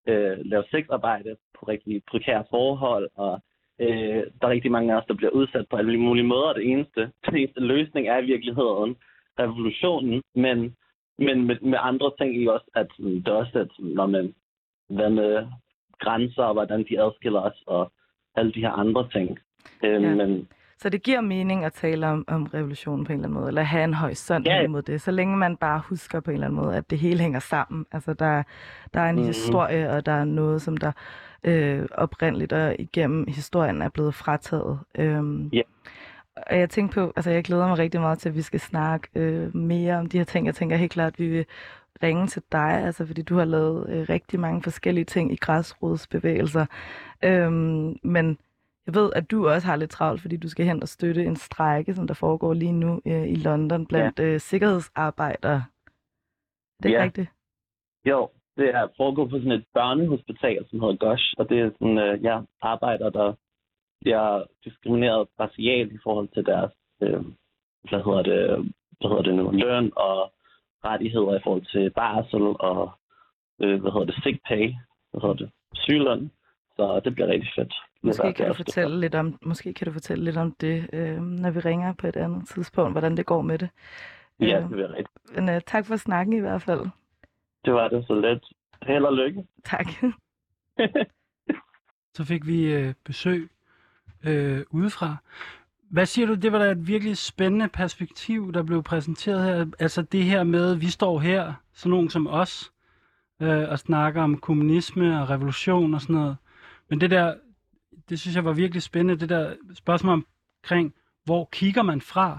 øh, 0.09 0.39
lave 0.45 0.65
sexarbejde 0.71 1.37
på 1.59 1.67
rigtig 1.67 2.03
prekære 2.11 2.45
forhold, 2.51 3.09
og 3.15 3.41
øh, 3.81 4.23
der 4.41 4.47
er 4.47 4.55
rigtig 4.57 4.73
mange 4.73 4.93
af 4.93 4.97
os, 4.99 5.07
der 5.09 5.15
bliver 5.15 5.31
udsat 5.31 5.67
på 5.71 5.77
alle 5.77 5.99
mulige 5.99 6.27
måder. 6.27 6.53
Det 6.53 6.71
eneste, 6.71 7.11
den 7.27 7.37
eneste 7.37 7.61
løsning 7.61 8.09
er 8.09 8.19
i 8.19 8.27
virkeligheden 8.27 8.97
revolutionen, 9.39 10.23
men, 10.35 10.77
men 11.19 11.47
med, 11.47 11.57
med 11.61 11.79
andre 11.83 12.11
ting 12.19 12.43
i 12.43 12.47
også, 12.47 12.71
at 12.75 12.89
det 12.99 13.29
også, 13.29 13.59
at 13.59 13.71
når 13.79 14.07
man, 14.07 14.35
hvad 14.89 15.11
med 15.11 15.47
grænser, 16.01 16.43
og 16.43 16.53
hvordan 16.53 16.85
de 16.91 17.01
adskiller 17.05 17.41
os, 17.41 17.63
og 17.67 17.93
alle 18.37 18.53
de 18.53 18.61
her 18.61 18.71
andre 18.71 19.09
ting. 19.13 19.39
Øh, 19.85 20.03
Ja. 20.03 20.15
Men 20.15 20.49
Så 20.79 20.89
det 20.89 21.03
giver 21.03 21.21
mening 21.21 21.65
at 21.65 21.73
tale 21.73 22.07
om, 22.07 22.25
om 22.29 22.43
revolutionen 22.45 23.05
på 23.07 23.13
en 23.13 23.19
eller 23.19 23.29
anden 23.29 23.39
måde, 23.41 23.49
eller 23.49 23.63
have 23.63 23.85
en 23.85 23.95
horisont 23.95 24.49
hen 24.49 24.65
imod 24.65 24.83
det, 24.83 25.01
så 25.01 25.11
længe 25.11 25.37
man 25.37 25.57
bare 25.57 25.83
husker 25.89 26.21
på 26.21 26.31
en 26.31 26.35
eller 26.35 26.47
anden 26.47 26.61
måde, 26.65 26.77
at 26.77 26.91
det 26.91 26.99
hele 26.99 27.21
hænger 27.21 27.39
sammen. 27.39 27.87
Altså, 27.93 28.15
der, 28.15 28.43
der 28.95 29.01
er 29.01 29.11
en 29.11 29.17
Mhm. 29.17 29.27
historie, 29.27 29.91
og 29.91 30.07
der 30.07 30.13
er 30.13 30.25
noget, 30.25 30.63
som 30.63 30.77
der 30.77 30.93
øh, 31.45 31.87
oprindeligt 31.95 32.53
og 32.53 32.77
igennem 32.79 33.27
historien 33.29 33.83
er 33.83 33.89
blevet 33.89 34.15
frataget. 34.15 34.79
Øhm, 34.99 35.49
Ja. 35.53 35.63
Og 36.51 36.59
jeg 36.59 36.71
tænker 36.71 36.95
på, 37.07 37.13
altså 37.17 37.31
jeg 37.31 37.45
glæder 37.45 37.69
mig 37.69 37.79
rigtig 37.79 38.01
meget 38.01 38.19
til, 38.19 38.29
at 38.29 38.35
vi 38.37 38.43
skal 38.43 38.61
snakke 38.61 39.09
øh, 39.15 39.57
mere 39.57 39.97
om 39.99 40.07
de 40.07 40.19
her 40.19 40.25
ting. 40.25 40.47
Jeg 40.47 40.55
tænker 40.55 40.77
helt 40.77 40.93
klart, 40.93 41.13
at 41.13 41.19
vi 41.19 41.29
vil 41.29 41.45
ringe 42.03 42.27
til 42.27 42.43
dig, 42.53 42.71
altså 42.87 43.07
fordi 43.07 43.23
du 43.23 43.37
har 43.37 43.45
lavet 43.45 43.91
øh, 43.91 44.07
rigtig 44.09 44.41
mange 44.41 44.63
forskellige 44.63 45.05
ting 45.05 45.33
i 45.33 45.37
græsrodsbevægelser. 45.37 46.67
Øhm, 47.25 47.97
men 48.03 48.39
jeg 48.87 48.95
ved, 48.95 49.13
at 49.17 49.31
du 49.31 49.49
også 49.49 49.67
har 49.67 49.77
lidt 49.77 49.91
travlt, 49.91 50.21
fordi 50.21 50.37
du 50.37 50.49
skal 50.49 50.67
hen 50.67 50.83
og 50.83 50.89
støtte 50.89 51.25
en 51.25 51.37
strække, 51.37 51.95
som 51.95 52.07
der 52.07 52.15
foregår 52.15 52.55
lige 52.55 52.73
nu 52.73 53.01
øh, 53.07 53.29
i 53.29 53.35
London 53.35 53.87
blandt 53.87 54.19
øh, 54.19 54.41
sikkerhedsarbejdere. 54.41 55.65
Er 56.79 56.83
det 56.83 56.93
Ja. 56.93 57.03
rigtigt? 57.03 57.31
Jo, 58.05 58.29
det 58.57 58.75
er 58.75 58.89
foregået 58.97 59.31
på 59.31 59.37
sådan 59.39 59.53
et 59.53 59.65
børnehospital, 59.75 60.67
som 60.71 60.81
hedder 60.81 60.97
GOSH, 60.97 61.35
og 61.39 61.49
det 61.49 61.61
er 61.61 61.71
sådan, 61.71 61.99
øh, 61.99 62.25
ja, 62.25 62.41
arbejder, 62.63 63.11
der 63.11 63.33
bliver 64.01 64.45
diskrimineret 64.65 65.29
racialt 65.41 65.93
i 65.93 65.99
forhold 66.03 66.29
til 66.29 66.47
deres, 66.47 66.73
øh, 67.03 67.21
hvad 67.89 68.01
hedder 68.07 68.23
det, 68.23 68.41
hvad 69.01 69.09
hedder 69.11 69.23
det 69.23 69.35
nu, 69.35 69.51
løn 69.51 69.93
og 69.97 70.33
rettigheder 70.85 71.37
i 71.37 71.41
forhold 71.45 71.67
til 71.73 71.91
barsel 71.91 72.43
og, 72.43 72.91
øh, 73.61 73.81
hvad 73.81 73.93
hedder 73.93 74.07
det, 74.07 74.23
sick 74.23 74.39
pay, 74.49 74.73
hvad 75.11 75.21
hedder 75.21 75.35
det, 75.35 75.51
sygeløn. 75.75 76.31
Så 76.77 77.01
det 77.05 77.15
bliver 77.15 77.29
rigtig 77.29 77.51
fedt. 77.57 77.75
Måske 78.03 78.33
kan, 78.33 78.49
du 78.49 78.55
fortælle 78.55 79.01
lidt 79.01 79.15
om, 79.15 79.39
måske 79.43 79.75
kan 79.75 79.87
du 79.87 79.93
fortælle 79.93 80.25
lidt 80.25 80.37
om 80.37 80.55
det, 80.61 80.91
øh, 80.93 81.23
når 81.23 81.51
vi 81.51 81.61
ringer 81.61 81.93
på 81.93 82.07
et 82.07 82.17
andet 82.17 82.49
tidspunkt, 82.49 82.93
hvordan 82.93 83.17
det 83.17 83.27
går 83.27 83.43
med 83.43 83.59
det. 83.59 83.69
Ja, 84.41 84.57
Øh, 84.57 84.63
det 84.63 84.71
bliver 84.71 84.89
rigtigt. 84.89 85.35
Men 85.35 85.49
øh, 85.49 85.61
tak 85.61 85.87
for 85.87 85.97
snakken 85.97 86.35
i 86.35 86.41
hvert 86.41 86.63
fald. 86.63 86.81
Det 87.65 87.75
var 87.75 87.89
det 87.89 88.07
så 88.07 88.15
let. 88.15 88.45
Held 88.83 89.05
og 89.05 89.13
lykke. 89.13 89.47
Tak. 89.65 89.87
Så 92.17 92.25
fik 92.25 92.47
vi 92.47 92.75
øh, 92.75 92.95
besøg 93.05 93.49
øh, 94.27 94.61
udefra. 94.71 95.17
Hvad 95.91 96.07
siger 96.07 96.27
du, 96.27 96.35
det 96.35 96.53
var 96.53 96.59
da 96.59 96.71
et 96.71 96.87
virkelig 96.89 97.17
spændende 97.17 97.69
perspektiv, 97.69 98.53
der 98.53 98.63
blev 98.63 98.83
præsenteret 98.83 99.45
her. 99.45 99.67
Altså 99.79 100.03
det 100.03 100.25
her 100.25 100.45
med, 100.45 100.75
vi 100.75 100.87
står 100.91 101.21
her, 101.21 101.55
sådan 101.73 101.91
nogen 101.91 102.11
som 102.11 102.27
os, 102.27 102.73
øh, 103.43 103.69
og 103.69 103.79
snakker 103.79 104.23
om 104.23 104.39
kommunisme 104.39 105.21
og 105.21 105.31
revolution 105.31 105.95
og 105.95 106.01
sådan 106.01 106.17
noget. 106.17 106.37
Men 106.91 107.01
det 107.01 107.11
der, 107.11 107.35
det 108.09 108.21
synes 108.21 108.37
jeg 108.37 108.45
var 108.45 108.53
virkelig 108.53 108.83
spændende, 108.83 109.21
det 109.21 109.29
der 109.29 109.55
spørgsmål 109.75 110.23
omkring, 110.63 110.95
hvor 111.25 111.49
kigger 111.53 111.83
man 111.83 112.01
fra? 112.01 112.39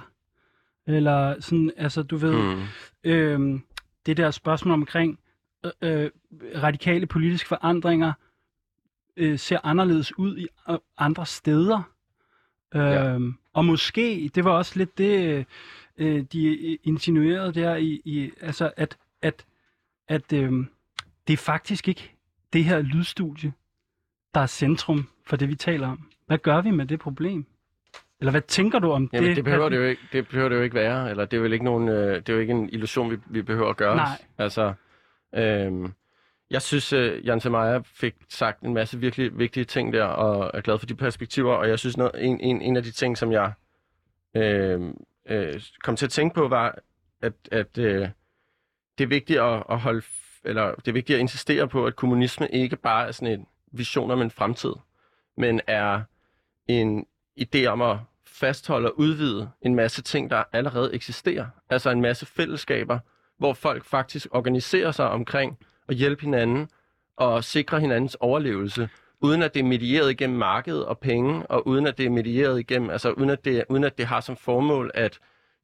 Eller 0.87 1.41
sådan, 1.41 1.71
altså 1.77 2.03
du 2.03 2.17
ved, 2.17 2.55
Mm. 2.55 2.63
øh, 3.03 3.59
det 4.05 4.17
der 4.17 4.31
spørgsmål 4.31 4.73
omkring 4.73 5.19
øh, 5.65 5.71
øh, 5.81 6.11
radikale 6.55 7.05
politiske 7.05 7.47
forandringer 7.47 8.13
øh, 9.17 9.39
ser 9.39 9.59
anderledes 9.63 10.17
ud 10.17 10.37
i 10.37 10.47
øh, 10.69 10.77
andre 10.97 11.25
steder. 11.25 11.81
Øh, 12.75 12.81
Ja. 12.81 13.17
Og 13.53 13.65
måske, 13.65 14.31
det 14.35 14.43
var 14.43 14.51
også 14.51 14.73
lidt 14.77 14.97
det, 14.97 15.45
øh, 15.97 16.23
de 16.33 16.57
insinuerede 16.83 17.53
der 17.53 17.75
i, 17.75 18.01
i 18.05 18.31
altså 18.41 18.71
at, 18.77 18.97
at, 19.21 19.45
at 20.07 20.33
øh, 20.33 20.51
det 21.27 21.33
er 21.33 21.37
faktisk 21.37 21.87
ikke 21.87 22.15
det 22.53 22.63
her 22.63 22.81
lydstudie, 22.81 23.53
der 24.33 24.41
er 24.41 24.45
centrum 24.45 25.07
for 25.25 25.35
det, 25.35 25.49
vi 25.49 25.55
taler 25.55 25.87
om. 25.87 26.09
Hvad 26.27 26.37
gør 26.37 26.61
vi 26.61 26.71
med 26.71 26.85
det 26.85 26.99
problem? 26.99 27.45
Eller 28.19 28.31
hvad 28.31 28.41
tænker 28.41 28.79
du 28.79 28.91
om 28.91 29.09
Jamen, 29.13 29.27
det? 29.29 29.35
det, 29.35 29.43
behøver 29.45 29.69
det, 29.69 29.77
jo 29.77 29.83
ikke, 29.83 30.01
det 30.13 30.27
behøver 30.27 30.49
det 30.49 30.55
jo 30.55 30.61
ikke 30.61 30.75
være, 30.75 31.09
eller 31.09 31.25
det 31.25 31.37
er 31.37 31.41
vel 31.41 31.53
ikke 31.53 31.65
nogen, 31.65 31.89
øh, 31.89 32.15
det 32.15 32.29
er 32.29 32.33
jo 32.33 32.39
ikke 32.39 32.53
en 32.53 32.69
illusion, 32.69 33.11
vi, 33.11 33.17
vi 33.29 33.41
behøver 33.41 33.69
at 33.69 33.77
gøre. 33.77 33.91
os. 33.91 33.97
Nej. 33.97 34.17
Altså, 34.37 34.73
øhm, 35.35 35.93
jeg 36.49 36.61
synes, 36.61 36.93
uh, 36.93 37.25
Jan 37.25 37.39
Semaja 37.39 37.79
fik 37.85 38.15
sagt 38.29 38.61
en 38.61 38.73
masse 38.73 38.99
virkelig 38.99 39.39
vigtige 39.39 39.63
ting 39.63 39.93
der, 39.93 40.03
og 40.03 40.51
er 40.53 40.61
glad 40.61 40.79
for 40.79 40.85
de 40.85 40.95
perspektiver, 40.95 41.53
og 41.53 41.69
jeg 41.69 41.79
synes, 41.79 41.97
noget, 41.97 42.11
en, 42.15 42.39
en, 42.39 42.61
en 42.61 42.77
af 42.77 42.83
de 42.83 42.91
ting, 42.91 43.17
som 43.17 43.31
jeg 43.31 43.53
øh, 44.35 44.93
øh, 45.29 45.61
kom 45.83 45.95
til 45.95 46.05
at 46.05 46.11
tænke 46.11 46.35
på, 46.35 46.47
var, 46.47 46.77
at, 47.21 47.33
at 47.51 47.77
øh, 47.77 48.09
det 48.97 49.03
er 49.03 49.07
vigtigt 49.07 49.39
at, 49.39 49.63
at 49.69 49.79
holde, 49.79 50.01
eller 50.43 50.75
det 50.75 50.87
er 50.87 50.93
vigtigt 50.93 51.15
at 51.15 51.19
insistere 51.19 51.67
på, 51.67 51.85
at 51.85 51.95
kommunisme 51.95 52.47
ikke 52.47 52.75
bare 52.75 53.07
er 53.07 53.11
sådan 53.11 53.39
en 53.39 53.45
vision 53.71 54.11
om 54.11 54.21
en 54.21 54.31
fremtid, 54.31 54.73
men 55.37 55.61
er 55.67 56.01
en 56.67 57.05
idé 57.41 57.65
om 57.65 57.81
at 57.81 57.97
fastholde 58.25 58.91
og 58.91 58.99
udvide 58.99 59.49
en 59.61 59.75
masse 59.75 60.01
ting, 60.01 60.29
der 60.29 60.43
allerede 60.53 60.93
eksisterer. 60.93 61.47
Altså 61.69 61.89
en 61.89 62.01
masse 62.01 62.25
fællesskaber, 62.25 62.99
hvor 63.37 63.53
folk 63.53 63.85
faktisk 63.85 64.27
organiserer 64.31 64.91
sig 64.91 65.09
omkring 65.09 65.57
at 65.89 65.95
hjælpe 65.95 66.21
hinanden 66.21 66.69
og 67.17 67.43
sikre 67.43 67.79
hinandens 67.79 68.15
overlevelse, 68.19 68.89
uden 69.21 69.41
at 69.41 69.53
det 69.53 69.59
er 69.59 69.63
medieret 69.63 70.11
igennem 70.11 70.39
markedet 70.39 70.85
og 70.85 70.99
penge, 70.99 71.45
og 71.45 71.67
uden 71.67 71.87
at 71.87 71.97
det 71.97 72.05
er 72.05 72.09
medieret 72.09 72.59
igennem, 72.59 72.89
altså 72.89 73.11
uden 73.11 73.29
at 73.29 73.45
det, 73.45 73.63
uden 73.69 73.83
at 73.83 73.97
det 73.97 74.05
har 74.05 74.21
som 74.21 74.35
formål 74.37 74.91
at 74.93 75.19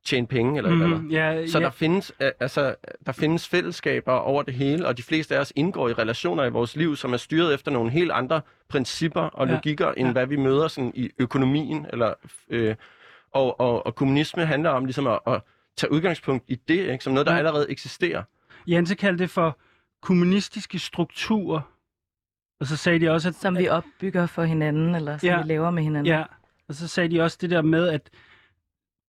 tjene 0.05 0.27
penge 0.27 0.57
eller 0.57 0.69
mm. 0.71 0.81
eller 0.81 0.95
andet. 0.95 1.03
mm, 1.03 1.12
ja, 1.12 1.47
Så 1.47 1.59
ja, 1.59 1.65
der 1.65 1.71
findes, 1.71 2.12
altså, 2.39 2.75
der 3.05 3.12
findes 3.12 3.47
fællesskaber 3.47 4.12
over 4.12 4.43
det 4.43 4.53
hele, 4.53 4.88
og 4.88 4.97
de 4.97 5.03
fleste 5.03 5.36
af 5.36 5.39
os 5.39 5.53
indgår 5.55 5.89
i 5.89 5.93
relationer 5.93 6.43
i 6.43 6.49
vores 6.49 6.75
liv, 6.75 6.95
som 6.95 7.13
er 7.13 7.17
styret 7.17 7.53
efter 7.53 7.71
nogle 7.71 7.91
helt 7.91 8.12
andre 8.12 8.41
principper 8.69 9.21
og 9.21 9.47
Ja, 9.47 9.53
logikker, 9.53 9.91
end 9.91 10.07
ja. 10.07 10.12
hvad 10.12 10.25
vi 10.27 10.36
møder 10.36 10.67
sådan 10.67 10.91
i 10.95 11.09
økonomien. 11.19 11.86
Eller, 11.93 12.13
øh, 12.49 12.75
og, 13.33 13.59
og, 13.59 13.86
og 13.86 13.95
kommunisme 13.95 14.45
handler 14.45 14.69
om 14.69 14.86
ligesom 14.86 15.07
at, 15.07 15.19
at 15.27 15.41
tage 15.77 15.91
udgangspunkt 15.91 16.45
i 16.47 16.55
det, 16.55 16.91
ikke, 16.91 17.03
som 17.03 17.13
noget, 17.13 17.27
der 17.27 17.33
Ja. 17.33 17.38
allerede 17.38 17.65
eksisterer. 17.69 18.23
Jens 18.67 18.95
kaldte 18.99 19.23
det 19.23 19.29
for 19.29 19.57
kommunistiske 20.03 20.79
strukturer. 20.79 21.61
Og 22.59 22.67
så 22.67 22.77
sagde 22.77 22.99
de 22.99 23.09
også, 23.11 23.29
at... 23.29 23.35
Som 23.35 23.57
vi 23.57 23.67
opbygger 23.67 24.25
for 24.25 24.43
hinanden, 24.43 24.95
eller 24.95 25.17
som 25.17 25.27
Ja. 25.29 25.41
vi 25.41 25.47
laver 25.47 25.71
med 25.71 25.83
hinanden. 25.83 26.13
Ja, 26.13 26.23
og 26.67 26.75
så 26.75 26.87
sagde 26.87 27.09
de 27.15 27.21
også 27.21 27.37
det 27.41 27.49
der 27.49 27.61
med, 27.61 27.87
at 27.89 28.09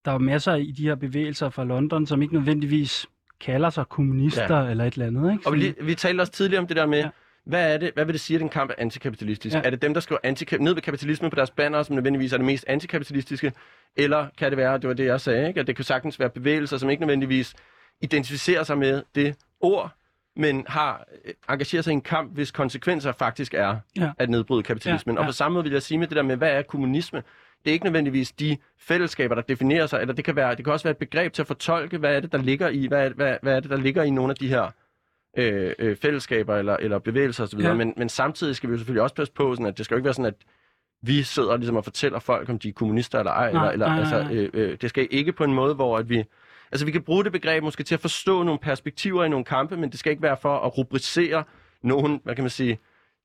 der 0.04 0.12
er 0.12 0.18
masser 0.18 0.54
i 0.54 0.70
de 0.70 0.82
her 0.82 0.94
bevægelser 0.94 1.50
fra 1.50 1.64
London, 1.64 2.06
som 2.06 2.22
ikke 2.22 2.34
nødvendigvis 2.34 3.06
kalder 3.40 3.70
sig 3.70 3.88
kommunister 3.88 4.60
ja. 4.62 4.70
eller 4.70 4.84
et 4.84 4.92
eller 4.94 5.06
andet. 5.06 5.32
Ikke? 5.32 5.46
Og 5.46 5.52
vi, 5.52 5.58
lige- 5.58 5.74
vi 5.84 5.94
talte 5.94 6.20
også 6.20 6.32
tidligere 6.32 6.60
om 6.60 6.66
det 6.66 6.76
der 6.76 6.86
med, 6.86 6.98
Ja. 6.98 7.08
hvad 7.46 7.74
er 7.74 7.78
det, 7.78 7.90
hvad 7.94 8.04
vil 8.04 8.12
det 8.12 8.20
sige, 8.20 8.34
at 8.36 8.42
en 8.42 8.48
kamp 8.48 8.70
er 8.70 8.74
antikapitalistisk? 8.78 9.56
Ja. 9.56 9.60
Er 9.64 9.70
det 9.70 9.82
dem, 9.82 9.94
der 9.94 10.00
skriver 10.00 10.18
antika- 10.26 10.56
ned 10.62 10.74
ved 10.74 10.82
kapitalisme 10.82 11.30
på 11.30 11.36
deres 11.36 11.50
banner, 11.50 11.82
som 11.82 11.94
nødvendigvis 11.94 12.32
er 12.32 12.36
det 12.36 12.46
mest 12.46 12.64
antikapitalistiske? 12.68 13.52
Eller 13.96 14.26
kan 14.38 14.50
det 14.50 14.56
være, 14.56 14.78
det 14.78 14.88
var 14.88 14.94
det, 14.94 15.04
jeg 15.06 15.20
sagde, 15.20 15.48
ikke? 15.48 15.60
at 15.60 15.66
det 15.66 15.76
kan 15.76 15.84
sagtens 15.84 16.20
være 16.20 16.30
bevægelser, 16.30 16.76
som 16.76 16.90
ikke 16.90 17.00
nødvendigvis 17.00 17.54
identificerer 18.02 18.62
sig 18.62 18.78
med 18.78 19.02
det 19.14 19.36
ord, 19.60 19.92
men 20.36 20.64
har 20.68 21.04
øh, 21.24 21.32
engageret 21.50 21.84
sig 21.84 21.90
i 21.90 21.94
en 21.94 22.00
kamp, 22.00 22.34
hvis 22.34 22.50
konsekvenser 22.50 23.12
faktisk 23.12 23.54
er 23.54 23.76
Ja. 23.96 24.10
at 24.18 24.30
nedbryde 24.30 24.62
kapitalismen. 24.62 25.14
Ja, 25.14 25.18
Og 25.20 25.24
ja. 25.24 25.28
på 25.28 25.32
samme 25.32 25.54
måde 25.54 25.64
vil 25.64 25.72
jeg 25.72 25.82
sige 25.82 25.98
med 25.98 26.06
det 26.06 26.16
der 26.16 26.22
med, 26.22 26.36
hvad 26.36 26.50
er 26.50 26.62
kommunisme? 26.62 27.22
Det 27.64 27.70
er 27.70 27.72
ikke 27.72 27.84
nødvendigvis 27.84 28.32
de 28.32 28.56
fællesskaber, 28.78 29.34
der 29.34 29.42
definerer 29.42 29.86
sig, 29.86 30.00
eller 30.00 30.14
det 30.14 30.24
kan, 30.24 30.36
være, 30.36 30.54
det 30.54 30.64
kan 30.64 30.72
også 30.72 30.84
være 30.84 30.90
et 30.90 30.96
begreb 30.96 31.32
til 31.32 31.42
at 31.42 31.46
fortolke, 31.46 31.98
hvad 31.98 32.16
er 32.16 32.20
det, 32.20 32.32
der 32.32 32.38
ligger 32.38 32.68
i, 32.68 32.86
hvad 32.86 33.06
er, 33.06 33.10
hvad, 33.14 33.36
hvad 33.42 33.56
er 33.56 33.60
det, 33.60 33.70
der 33.70 33.76
ligger 33.76 34.02
i 34.02 34.10
nogle 34.10 34.30
af 34.30 34.36
de 34.36 34.48
her 34.48 34.70
øh, 35.38 35.72
øh, 35.78 35.96
fællesskaber 35.96 36.56
eller, 36.56 36.76
eller 36.76 36.98
bevægelser 36.98 37.44
osv. 37.44 37.60
Ja. 37.60 37.74
Men, 37.74 37.94
men 37.96 38.08
samtidig 38.08 38.56
skal 38.56 38.68
vi 38.68 38.72
jo 38.72 38.78
selvfølgelig 38.78 39.02
også 39.02 39.14
passe 39.14 39.32
på, 39.32 39.54
sådan, 39.54 39.66
at 39.66 39.78
det 39.78 39.84
skal 39.84 39.94
jo 39.94 39.98
ikke 39.98 40.04
være 40.04 40.14
sådan, 40.14 40.26
at 40.26 40.34
vi 41.02 41.22
sidder 41.22 41.56
ligesom 41.56 41.76
og 41.76 41.84
fortæller 41.84 42.18
folk, 42.18 42.48
om 42.48 42.58
de 42.58 42.68
er 42.68 42.72
kommunister 42.72 43.18
eller 43.18 43.32
ej. 43.32 43.52
Nej, 43.52 43.72
eller, 43.72 43.72
eller, 43.72 43.86
nej, 43.86 44.02
nej, 44.04 44.18
altså, 44.18 44.34
øh, 44.34 44.50
øh, 44.54 44.76
det 44.80 44.90
skal 44.90 45.08
ikke 45.10 45.32
på 45.32 45.44
en 45.44 45.54
måde, 45.54 45.74
hvor 45.74 45.98
at 45.98 46.08
vi... 46.08 46.24
Altså, 46.72 46.86
vi 46.86 46.92
kan 46.92 47.02
bruge 47.02 47.24
det 47.24 47.32
begreb 47.32 47.62
måske 47.62 47.82
til 47.82 47.94
at 47.94 48.00
forstå 48.00 48.42
nogle 48.42 48.58
perspektiver 48.58 49.24
i 49.24 49.28
nogle 49.28 49.44
kampe, 49.44 49.76
men 49.76 49.90
det 49.90 49.98
skal 49.98 50.10
ikke 50.10 50.22
være 50.22 50.36
for 50.36 50.58
at 50.58 50.78
rubricere 50.78 51.44
nogen, 51.82 52.20
hvad 52.24 52.34
kan 52.34 52.44
man 52.44 52.50
sige, 52.50 52.78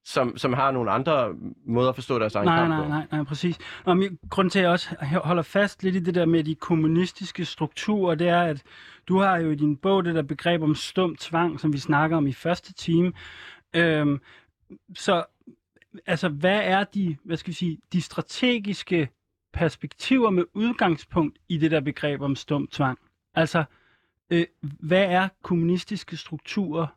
som, 0.05 0.37
som 0.37 0.53
har 0.53 0.71
nogle 0.71 0.91
andre 0.91 1.35
måder 1.65 1.89
at 1.89 1.95
forstå 1.95 2.19
deres 2.19 2.35
egen 2.35 2.45
Nej, 2.45 2.57
kamp 2.57 2.69
nej, 2.69 2.87
nej, 2.87 3.07
nej, 3.11 3.23
præcis. 3.23 3.57
Og 3.85 3.97
min, 3.97 4.17
grunden 4.29 4.49
til, 4.49 4.59
at 4.59 4.63
jeg 4.63 4.71
også 4.71 4.95
holder 5.23 5.43
fast 5.43 5.83
lidt 5.83 5.95
i 5.95 5.99
det 5.99 6.15
der 6.15 6.25
med 6.25 6.43
de 6.43 6.55
kommunistiske 6.55 7.45
strukturer, 7.45 8.15
det 8.15 8.27
er, 8.27 8.41
at 8.41 8.63
du 9.07 9.19
har 9.19 9.37
jo 9.37 9.51
i 9.51 9.55
din 9.55 9.77
bog 9.77 10.05
det 10.05 10.15
der 10.15 10.21
begreb 10.21 10.61
om 10.61 10.75
stum 10.75 11.15
tvang, 11.15 11.59
som 11.59 11.73
vi 11.73 11.77
snakker 11.77 12.17
om 12.17 12.27
i 12.27 12.33
første 12.33 12.73
time. 12.73 13.13
Øhm, 13.73 14.21
så 14.95 15.23
altså, 16.05 16.29
hvad 16.29 16.61
er 16.63 16.83
de, 16.83 17.17
hvad 17.23 17.37
skal 17.37 17.51
vi 17.51 17.55
sige, 17.55 17.77
de 17.93 18.01
strategiske 18.01 19.09
perspektiver 19.53 20.29
med 20.29 20.43
udgangspunkt 20.53 21.37
i 21.49 21.57
det 21.57 21.71
der 21.71 21.81
begreb 21.81 22.21
om 22.21 22.35
stum 22.35 22.67
tvang? 22.67 22.99
Altså, 23.35 23.63
øh, 24.29 24.45
hvad 24.61 25.03
er 25.03 25.27
kommunistiske 25.43 26.17
strukturer? 26.17 26.87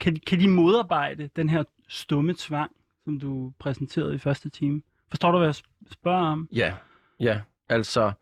Kan, 0.00 0.14
de- 0.14 0.20
kan 0.20 0.40
de 0.40 0.48
modarbejde 0.48 1.30
den 1.36 1.48
her 1.48 1.64
stumme 1.88 2.34
tvang, 2.38 2.70
som 3.04 3.20
du 3.20 3.52
præsenterede 3.58 4.14
i 4.14 4.18
første 4.18 4.48
time? 4.50 4.82
Forstår 5.08 5.32
du, 5.32 5.38
hvad 5.38 5.48
jeg 5.48 5.54
sp- 5.54 5.92
spørger 5.92 6.26
om? 6.26 6.48
Ja, 6.52 6.74
ja. 7.20 7.40
Altså, 7.68 8.12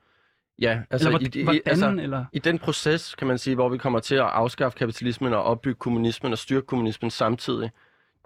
ja, 0.58 0.82
altså, 0.90 1.08
eller 1.08 1.20
i, 1.20 1.42
hvor- 1.42 1.52
i, 1.52 1.60
hvordan? 1.62 1.62
altså 1.66 2.02
eller? 2.02 2.24
i 2.32 2.38
den 2.38 2.58
proces, 2.58 3.14
kan 3.14 3.26
man 3.28 3.38
sige, 3.38 3.54
hvor 3.54 3.68
vi 3.68 3.78
kommer 3.78 4.00
til 4.00 4.14
at 4.14 4.20
afskaffe 4.20 4.78
kapitalismen 4.78 5.32
og 5.32 5.42
opbygge 5.42 5.78
kommunismen 5.78 6.32
og 6.32 6.38
styrke 6.38 6.66
kommunismen 6.66 7.10
samtidig, 7.10 7.70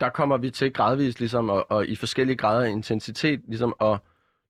der 0.01 0.09
kommer 0.09 0.37
vi 0.37 0.51
til 0.51 0.73
gradvist 0.73 1.19
ligesom, 1.21 1.51
og, 1.51 1.71
og 1.71 1.87
i 1.87 1.97
forskellige 1.97 2.37
grader 2.37 2.64
af 2.67 2.71
intensitet 2.71 3.40
ligesom, 3.49 3.75
at 3.81 3.99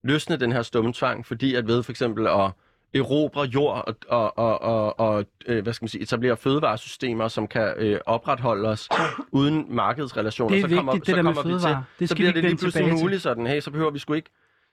løsne 0.02 0.36
den 0.36 0.52
her 0.52 0.62
stumme 0.62 0.92
tvang, 0.92 1.26
fordi 1.26 1.54
at 1.54 1.66
ved 1.66 1.82
for 1.82 1.92
eksempel 1.92 2.26
at 2.26 2.50
erobre 2.94 3.42
jord 3.42 3.84
og, 3.86 3.96
og, 4.08 4.38
og, 4.38 4.62
og, 4.62 5.00
og 5.00 5.24
øh, 5.46 5.62
hvad 5.62 5.72
skal 5.72 5.84
man 5.84 5.88
sige, 5.88 6.02
etablere 6.02 6.36
fødevaresystemer, 6.36 7.28
som 7.28 7.46
kan 7.46 7.74
øh, 7.76 8.00
opretholde 8.06 8.68
os 8.68 8.88
uden 9.32 9.66
markedsrelationer. 9.68 10.50
Det 10.50 10.58
er 10.58 10.62
så 10.62 10.66
vigtigt, 10.68 10.78
kommer, 10.78 10.92
det 10.92 11.06
så 11.06 11.14
kommer 11.14 11.32
vi 11.32 11.36
til, 11.36 11.42
fødevare. 11.50 11.84
Det 11.98 12.08
så 12.08 12.14
bliver 12.14 12.32
det 12.32 12.44
lige 12.44 12.56
pludselig 12.56 12.86
til. 12.86 13.02
muligt 13.02 13.22
sådan, 13.22 13.46
hey, 13.46 13.60
så 13.60 13.70
behøver 13.70 13.90
vi 13.90 13.98
sgu 13.98 14.12
ikke 14.12 14.30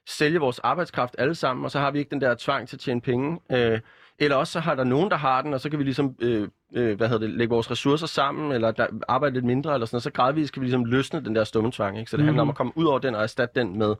sælge 0.08 0.38
vores 0.38 0.58
arbejdskraft 0.58 1.14
alle 1.18 1.34
sammen, 1.34 1.64
og 1.64 1.70
så 1.70 1.78
har 1.78 1.90
vi 1.90 1.98
ikke 1.98 2.10
den 2.10 2.20
der 2.20 2.34
tvang 2.34 2.68
til 2.68 2.76
at 2.76 2.80
tjene 2.80 3.00
penge. 3.00 3.40
Øh, 3.52 3.80
eller 4.18 4.36
også 4.36 4.52
så 4.52 4.60
har 4.60 4.74
der 4.74 4.84
nogen, 4.84 5.10
der 5.10 5.16
har 5.16 5.42
den, 5.42 5.54
og 5.54 5.60
så 5.60 5.70
kan 5.70 5.78
vi 5.78 5.84
ligesom 5.84 6.16
øh, 6.20 6.48
øh, 6.74 6.96
hvad 6.96 7.08
hedder 7.08 7.26
det, 7.26 7.36
lægge 7.36 7.50
vores 7.50 7.70
ressourcer 7.70 8.06
sammen, 8.06 8.52
eller 8.52 8.70
der, 8.70 8.86
arbejde 9.08 9.34
lidt 9.34 9.44
mindre, 9.44 9.74
eller 9.74 9.86
sådan 9.86 9.94
noget. 9.94 10.02
Så 10.02 10.10
gradvist 10.12 10.52
kan 10.52 10.60
vi 10.60 10.66
ligesom 10.66 10.84
løsne 10.84 11.24
den 11.24 11.34
der 11.34 11.44
stumme 11.44 11.72
tvang. 11.72 11.98
Ikke? 11.98 12.10
Så 12.10 12.16
det 12.16 12.22
mm. 12.22 12.26
handler 12.26 12.40
om 12.40 12.46
Mhm. 12.46 12.50
at 12.50 12.56
komme 12.56 12.72
ud 12.76 12.84
over 12.84 12.98
den 12.98 13.14
og 13.14 13.22
erstatte 13.22 13.60
den 13.60 13.78
med 13.78 13.94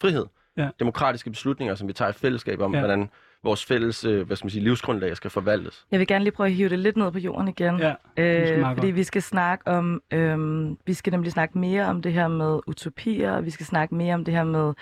frihed. 0.00 0.26
Ja. 0.56 0.68
Demokratiske 0.80 1.30
beslutninger, 1.30 1.74
som 1.74 1.88
vi 1.88 1.92
tager 1.92 2.10
i 2.10 2.12
fællesskab 2.12 2.60
om, 2.60 2.74
ja. 2.74 2.78
hvordan 2.80 3.10
vores 3.44 3.64
fælles 3.64 4.04
øh, 4.04 4.26
hvad 4.26 4.36
skal 4.36 4.44
man 4.44 4.50
sige, 4.50 4.64
livsgrundlag 4.64 5.16
skal 5.16 5.30
forvaltes. 5.30 5.86
Jeg 5.90 5.98
vil 5.98 6.06
gerne 6.06 6.24
lige 6.24 6.34
prøve 6.34 6.46
at 6.46 6.52
hive 6.54 6.68
det 6.68 6.78
lidt 6.78 6.96
ned 6.96 7.12
på 7.12 7.18
jorden 7.18 7.48
igen. 7.48 7.78
Ja, 7.78 7.94
Øh, 8.18 8.64
fordi 8.74 8.90
vi 8.90 9.04
skal 9.04 9.22
snakke 9.22 9.68
om, 9.68 10.02
øhm, 10.12 10.78
vi 10.86 10.94
skal 10.94 11.10
nemlig 11.10 11.32
snakke 11.32 11.58
mere 11.58 11.86
om 11.86 12.02
det 12.02 12.12
her 12.12 12.28
med 12.28 12.60
utopier, 12.66 13.32
og 13.32 13.44
vi 13.44 13.50
skal 13.50 13.66
snakke 13.66 13.94
mere 13.94 14.14
om 14.14 14.24
det 14.24 14.34
her 14.34 14.44
med, 14.44 14.74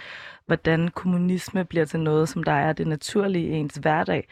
hvordan 0.46 0.88
kommunisme 0.88 1.64
bliver 1.64 1.84
til 1.84 2.00
noget, 2.00 2.28
som 2.28 2.42
der 2.42 2.52
er 2.52 2.72
det 2.72 2.86
naturlige 2.86 3.48
i 3.48 3.52
ens 3.52 3.74
hverdag. 3.74 4.28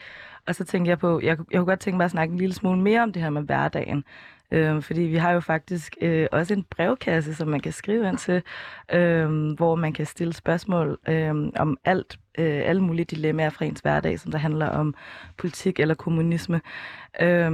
Og 0.47 0.55
så 0.55 0.65
tænker 0.65 0.91
jeg 0.91 0.99
på, 0.99 1.19
jeg, 1.23 1.37
jeg 1.51 1.59
kunne 1.59 1.65
godt 1.65 1.79
tænke 1.79 1.97
mig 1.97 2.05
at 2.05 2.11
snakke 2.11 2.31
en 2.31 2.37
lille 2.37 2.55
smule 2.55 2.79
mere 2.81 3.03
om 3.03 3.11
det 3.13 3.21
her 3.21 3.29
med 3.29 3.41
hverdagen. 3.41 4.03
Øh, 4.51 4.81
fordi 4.81 5.01
vi 5.01 5.15
har 5.15 5.31
jo 5.31 5.39
faktisk 5.39 5.97
øh, 6.01 6.27
også 6.31 6.53
en 6.53 6.63
brevkasse, 6.63 7.35
som 7.35 7.47
man 7.47 7.59
kan 7.59 7.71
skrive 7.71 8.09
ind 8.09 8.17
til, 8.17 8.43
øh, 8.93 9.51
hvor 9.51 9.75
man 9.75 9.93
kan 9.93 10.05
stille 10.05 10.33
spørgsmål 10.33 10.97
øh, 11.07 11.35
om 11.55 11.77
alt, 11.85 12.19
øh, 12.37 12.61
alle 12.65 12.81
mulige 12.83 13.05
dilemmaer 13.05 13.49
fra 13.49 13.65
ens 13.65 13.79
hverdag, 13.79 14.19
som 14.19 14.31
der 14.31 14.37
handler 14.37 14.67
om 14.67 14.93
politik 15.37 15.79
eller 15.79 15.95
kommunisme. 15.95 16.61
Øh, 17.21 17.51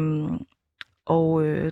og 1.05 1.43
øh, 1.43 1.71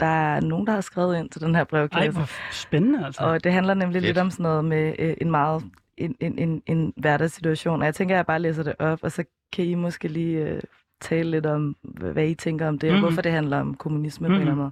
der 0.00 0.06
er 0.06 0.40
nogen, 0.40 0.66
der 0.66 0.72
har 0.72 0.80
skrevet 0.80 1.18
ind 1.18 1.30
til 1.30 1.40
den 1.40 1.54
her 1.54 1.60
Ej, 1.60 1.64
brevkasse. 1.64 2.10
hvor 2.12 2.28
spændende, 2.52 3.06
altså. 3.06 3.22
Og 3.22 3.44
det 3.44 3.52
handler 3.52 3.74
nemlig 3.74 3.94
Fedt. 4.02 4.04
lidt 4.06 4.18
om 4.18 4.30
sådan 4.30 4.42
noget 4.42 4.64
med 4.64 4.94
øh, 4.98 5.14
en 5.20 5.30
meget 5.30 5.64
en, 5.96 6.16
en, 6.20 6.38
en, 6.38 6.62
en 6.66 6.92
hverdagssituation. 6.96 7.80
Og 7.80 7.86
jeg 7.86 7.94
tænker, 7.94 8.14
at 8.14 8.16
jeg 8.16 8.26
bare 8.26 8.38
læser 8.38 8.62
det 8.62 8.74
op, 8.78 8.98
og 9.02 9.12
så 9.12 9.24
kan 9.52 9.64
I 9.64 9.74
måske 9.74 10.08
lige 10.08 10.38
øh, 10.38 10.60
tale 11.00 11.30
lidt 11.30 11.46
om, 11.46 11.76
hvad 11.82 12.26
I 12.28 12.34
tænker 12.34 12.68
om 12.68 12.78
det, 12.78 12.86
mm-hmm. 12.88 12.96
Mhm. 12.98 13.04
og 13.04 13.10
hvorfor 13.10 13.22
det 13.22 13.32
handler 13.32 13.60
om 13.60 13.74
kommunisme 13.74 14.28
mm-hmm. 14.28 14.44
på 14.44 14.50
en 14.50 14.54
Mhm. 14.54 14.60
eller 14.60 14.70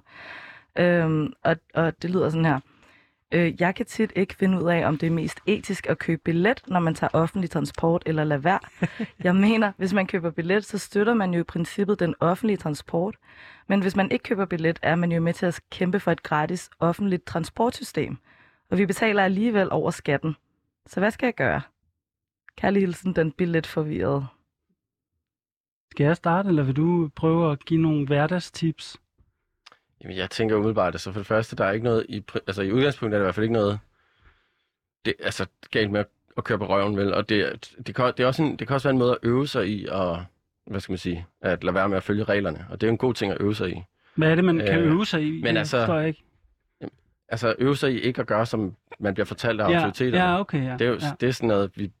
anden 0.77 1.03
måde. 1.05 1.23
Øhm, 1.23 1.33
og, 1.43 1.55
og 1.73 2.01
det 2.01 2.09
lyder 2.09 2.29
sådan 2.29 2.45
her. 2.45 2.59
Øh, 3.33 3.61
jeg 3.61 3.75
kan 3.75 3.85
tit 3.85 4.13
ikke 4.15 4.35
finde 4.35 4.57
ud 4.63 4.69
af, 4.69 4.85
om 4.87 4.97
det 4.97 5.07
er 5.07 5.11
mest 5.11 5.39
etisk 5.45 5.87
at 5.89 5.97
købe 5.97 6.21
billet, 6.25 6.61
når 6.67 6.79
man 6.79 6.95
tager 6.95 7.09
offentlig 7.13 7.49
transport 7.49 8.03
eller 8.05 8.23
lade 8.23 8.43
være. 8.43 8.59
Jeg 9.23 9.35
mener, 9.35 9.71
hvis 9.77 9.93
man 9.93 10.07
køber 10.07 10.29
billet, 10.31 10.65
så 10.65 10.77
støtter 10.77 11.13
man 11.13 11.33
jo 11.33 11.39
i 11.39 11.43
princippet 11.43 11.99
den 11.99 12.15
offentlige 12.19 12.57
transport. 12.57 13.15
Men 13.67 13.81
hvis 13.81 13.95
man 13.95 14.11
ikke 14.11 14.23
køber 14.23 14.45
billet, 14.45 14.79
er 14.81 14.95
man 14.95 15.11
jo 15.11 15.21
med 15.21 15.33
til 15.33 15.45
at 15.45 15.61
kæmpe 15.71 15.99
for 15.99 16.11
et 16.11 16.23
gratis 16.23 16.69
offentligt 16.79 17.25
transportsystem. 17.25 18.17
Og 18.71 18.77
vi 18.77 18.85
betaler 18.85 19.23
alligevel 19.23 19.67
over 19.71 19.91
skatten. 19.91 20.35
Så 20.87 20.99
hvad 20.99 21.11
skal 21.11 21.27
jeg 21.27 21.33
gøre? 21.35 21.61
Kærlig 22.57 22.81
hilsen, 22.81 23.13
den 23.15 23.31
billetforvirrede. 23.31 24.25
Skal 25.91 26.03
jeg 26.05 26.15
starte, 26.15 26.49
eller 26.49 26.63
vil 26.63 26.75
du 26.75 27.09
prøve 27.15 27.51
at 27.51 27.65
give 27.65 27.81
nogle 27.81 28.07
hverdagstips? 28.07 28.97
Jamen, 30.03 30.17
jeg 30.17 30.29
tænker 30.29 30.55
umiddelbart, 30.55 30.93
altså 30.93 31.11
for 31.11 31.19
det 31.19 31.27
første, 31.27 31.55
der 31.55 31.65
er 31.65 31.71
ikke 31.71 31.83
noget, 31.83 32.05
i, 32.09 32.23
altså 32.47 32.61
i 32.61 32.71
udgangspunktet 32.71 33.15
er 33.15 33.19
der 33.19 33.23
i 33.23 33.27
hvert 33.27 33.35
fald 33.35 33.43
ikke 33.43 33.53
noget, 33.53 33.79
det, 35.05 35.13
altså 35.19 35.45
galt 35.71 35.91
med 35.91 35.99
at, 35.99 36.07
at 36.37 36.43
køre 36.43 36.57
på 36.57 36.65
røven, 36.67 36.97
vel? 36.97 37.13
Og 37.13 37.29
det, 37.29 37.71
det, 37.87 37.95
kan, 37.95 38.05
det, 38.17 38.19
er 38.23 38.27
også 38.27 38.43
en, 38.43 38.55
det 38.59 38.67
kan 38.67 38.73
også 38.73 38.87
være 38.87 38.93
en 38.93 38.99
måde 38.99 39.11
at 39.11 39.17
øve 39.23 39.47
sig 39.47 39.67
i, 39.69 39.85
og 39.91 40.25
hvad 40.67 40.79
skal 40.79 40.91
man 40.91 40.97
sige, 40.97 41.25
at 41.41 41.63
lade 41.63 41.75
være 41.75 41.89
med 41.89 41.97
at 41.97 42.03
følge 42.03 42.23
reglerne. 42.23 42.65
Og 42.69 42.81
det 42.81 42.87
er 42.87 42.91
en 42.91 42.97
god 42.97 43.13
ting 43.13 43.31
at 43.31 43.37
øve 43.41 43.55
sig 43.55 43.69
i. 43.77 43.83
Hvad 44.15 44.31
er 44.31 44.35
det, 44.35 44.45
man 44.45 44.57
kan 44.57 44.79
Øh, 44.79 44.91
øve 44.93 45.05
sig 45.05 45.21
i? 45.23 45.31
men 45.41 45.55
Det 45.55 45.59
altså- 45.59 45.93
jeg 45.93 46.07
ikke. 46.07 46.23
Altså 47.31 47.55
øve 47.59 47.75
sig 47.77 47.93
i 47.93 47.99
ikke 47.99 48.21
at 48.21 48.27
gøre, 48.27 48.45
som 48.45 48.75
man 48.99 49.13
bliver 49.13 49.25
fortalt 49.25 49.61
af 49.61 49.69
Ja, 49.69 49.75
autoriteterne. 49.75 50.23
ja, 50.23 50.39
okay, 50.39 50.63
ja. 50.65 50.73
Det 50.73 50.81
er 50.81 50.85
jo 50.89 50.97
ja. 51.01 51.11
det 51.21 51.29
er 51.29 51.33
sådan 51.33 51.47
noget, 51.47 51.71
vi 51.75 51.91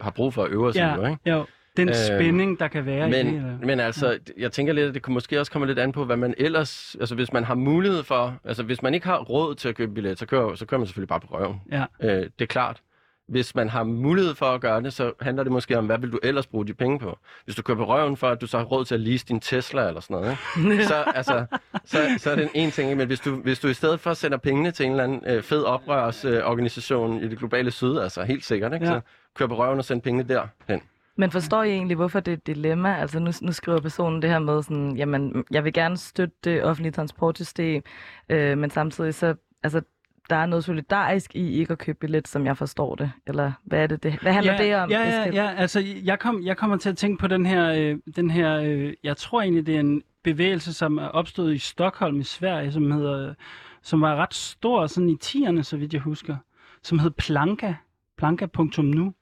har 0.00 0.10
brug 0.10 0.34
for 0.34 0.44
at 0.44 0.50
øve 0.50 0.66
os 0.66 0.76
i, 0.76 0.78
jo, 0.78 0.84
ja, 0.84 1.08
ikke? 1.10 1.30
jo. 1.30 1.46
Den 1.76 1.88
Øh, 1.88 1.94
spænding, 1.94 2.60
der 2.60 2.68
kan 2.68 2.86
være 2.86 3.08
i 3.08 3.12
det. 3.12 3.26
Men, 3.26 3.34
eller- 3.34 3.58
men 3.66 3.80
altså, 3.80 4.18
jeg 4.38 4.52
tænker 4.52 4.72
lidt, 4.72 4.88
at 4.88 4.94
det 4.94 5.02
kunne 5.02 5.14
måske 5.14 5.40
også 5.40 5.52
komme 5.52 5.66
lidt 5.66 5.78
an 5.78 5.92
på, 5.92 6.04
hvad 6.04 6.16
man 6.16 6.34
ellers... 6.38 6.96
Altså, 7.00 7.14
hvis 7.14 7.32
man 7.32 7.44
har 7.44 7.54
mulighed 7.54 8.02
for... 8.02 8.36
Altså, 8.44 8.62
hvis 8.62 8.82
man 8.82 8.94
ikke 8.94 9.06
har 9.06 9.18
råd 9.18 9.54
til 9.54 9.68
at 9.68 9.74
købe 9.74 9.94
billet, 9.94 10.18
så 10.18 10.26
kører, 10.26 10.54
så 10.54 10.66
kører 10.66 10.78
man 10.78 10.86
selvfølgelig 10.86 11.08
bare 11.08 11.20
på 11.20 11.26
røven. 11.30 11.60
Ja. 11.72 11.84
Øh, 12.02 12.10
det 12.22 12.32
er 12.40 12.46
klart. 12.46 12.80
Hvis 13.28 13.54
man 13.54 13.68
har 13.68 13.84
mulighed 13.84 14.34
for 14.34 14.46
at 14.46 14.60
gøre 14.60 14.82
det, 14.82 14.92
så 14.92 15.12
handler 15.20 15.42
det 15.42 15.52
måske 15.52 15.78
om, 15.78 15.86
hvad 15.86 15.98
vil 15.98 16.12
du 16.12 16.18
ellers 16.22 16.46
bruge 16.46 16.66
de 16.66 16.74
penge 16.74 16.98
på? 16.98 17.18
Hvis 17.44 17.56
du 17.56 17.62
kører 17.62 17.78
på 17.78 17.84
røven 17.86 18.16
for, 18.16 18.28
at 18.28 18.40
du 18.40 18.46
så 18.46 18.58
har 18.58 18.64
råd 18.64 18.84
til 18.84 18.94
at 18.94 19.00
lease 19.00 19.26
din 19.28 19.40
Tesla 19.40 19.88
eller 19.88 20.00
sådan 20.00 20.14
noget, 20.14 20.36
ikke? 20.70 20.84
så, 20.92 20.94
altså, 21.14 21.44
så, 21.84 21.98
så 22.18 22.30
er 22.30 22.34
det 22.36 22.44
en, 22.44 22.50
en 22.54 22.70
ting. 22.70 22.96
Men 22.96 23.06
hvis 23.06 23.20
du, 23.20 23.34
hvis 23.36 23.58
du 23.60 23.68
i 23.68 23.74
stedet 23.74 24.00
for 24.00 24.14
sender 24.14 24.38
pengene 24.38 24.70
til 24.70 24.86
en 24.86 24.90
eller 24.92 25.04
anden 25.04 25.22
øh, 25.26 25.42
fed 25.42 25.62
oprørsorganisation 25.62 26.34
øh, 26.42 26.50
organisation 26.50 27.22
i 27.22 27.28
det 27.28 27.38
globale 27.38 27.70
syd, 27.70 27.98
altså 27.98 28.22
helt 28.22 28.44
sikkert, 28.44 28.72
ikke? 28.74 28.86
Ja. 28.86 28.92
så 28.92 29.00
kør 29.36 29.46
på 29.46 29.54
røven 29.58 29.78
og 29.78 29.84
send 29.84 30.02
pengene 30.02 30.28
derhen. 30.28 30.80
Men 31.16 31.30
forstår 31.30 31.62
I 31.62 31.70
egentlig, 31.70 31.96
hvorfor 31.96 32.20
det 32.20 32.32
er 32.32 32.36
et 32.36 32.46
dilemma? 32.46 32.96
Altså 32.96 33.18
nu, 33.18 33.30
nu 33.42 33.52
skriver 33.52 33.80
personen 33.80 34.22
det 34.22 34.30
her 34.30 34.38
med 34.38 34.62
sådan, 34.62 34.96
jamen, 34.96 35.44
jeg 35.50 35.64
vil 35.64 35.72
gerne 35.72 35.96
støtte 35.96 36.34
det 36.44 36.64
offentlige 36.64 36.92
transportsystem, 36.92 37.82
øh, 38.28 38.58
men 38.58 38.70
samtidig 38.70 39.14
så, 39.14 39.34
altså, 39.62 39.82
der 40.30 40.36
er 40.36 40.46
noget 40.46 40.64
solidarisk 40.64 41.36
i 41.36 41.58
ikke 41.58 41.72
at 41.72 41.78
købe 41.78 41.98
billet, 41.98 42.28
som 42.28 42.46
jeg 42.46 42.56
forstår 42.56 42.94
det. 42.94 43.12
Eller 43.26 43.52
hvad 43.64 43.82
er 43.82 43.86
det? 43.86 44.02
det? 44.02 44.18
Hvad 44.22 44.32
handler 44.32 44.52
ja, 44.52 44.62
det 44.62 44.76
om? 44.76 44.90
Ja, 44.90 45.00
ja, 45.00 45.30
ja. 45.32 45.54
Altså, 45.56 45.80
jeg, 46.04 46.18
kom, 46.18 46.42
jeg 46.44 46.56
kommer 46.56 46.76
til 46.76 46.88
at 46.88 46.96
tænke 46.96 47.20
på 47.20 47.26
den 47.26 47.46
her, 47.46 47.72
øh, 47.72 47.98
den 48.16 48.30
her 48.30 48.56
øh, 48.56 48.94
jeg 49.04 49.16
tror 49.16 49.42
egentlig, 49.42 49.66
det 49.66 49.76
er 49.76 49.80
en 49.80 50.02
bevægelse, 50.22 50.72
som 50.72 50.98
er 50.98 51.08
opstået 51.08 51.54
i 51.54 51.58
Stockholm 51.58 52.20
i 52.20 52.24
Sverige, 52.24 52.72
som 52.72 52.90
hedder, 52.90 53.34
som 53.82 54.00
var 54.00 54.16
ret 54.16 54.34
stor 54.34 54.86
sådan 54.86 55.08
i 55.08 55.16
10'erne, 55.24 55.62
så 55.62 55.76
vidt 55.76 55.92
jeg 55.92 56.00
husker, 56.00 56.36
som 56.82 56.98
hed 56.98 57.10
Planka, 57.10 57.74
planka.nu. 58.18 59.14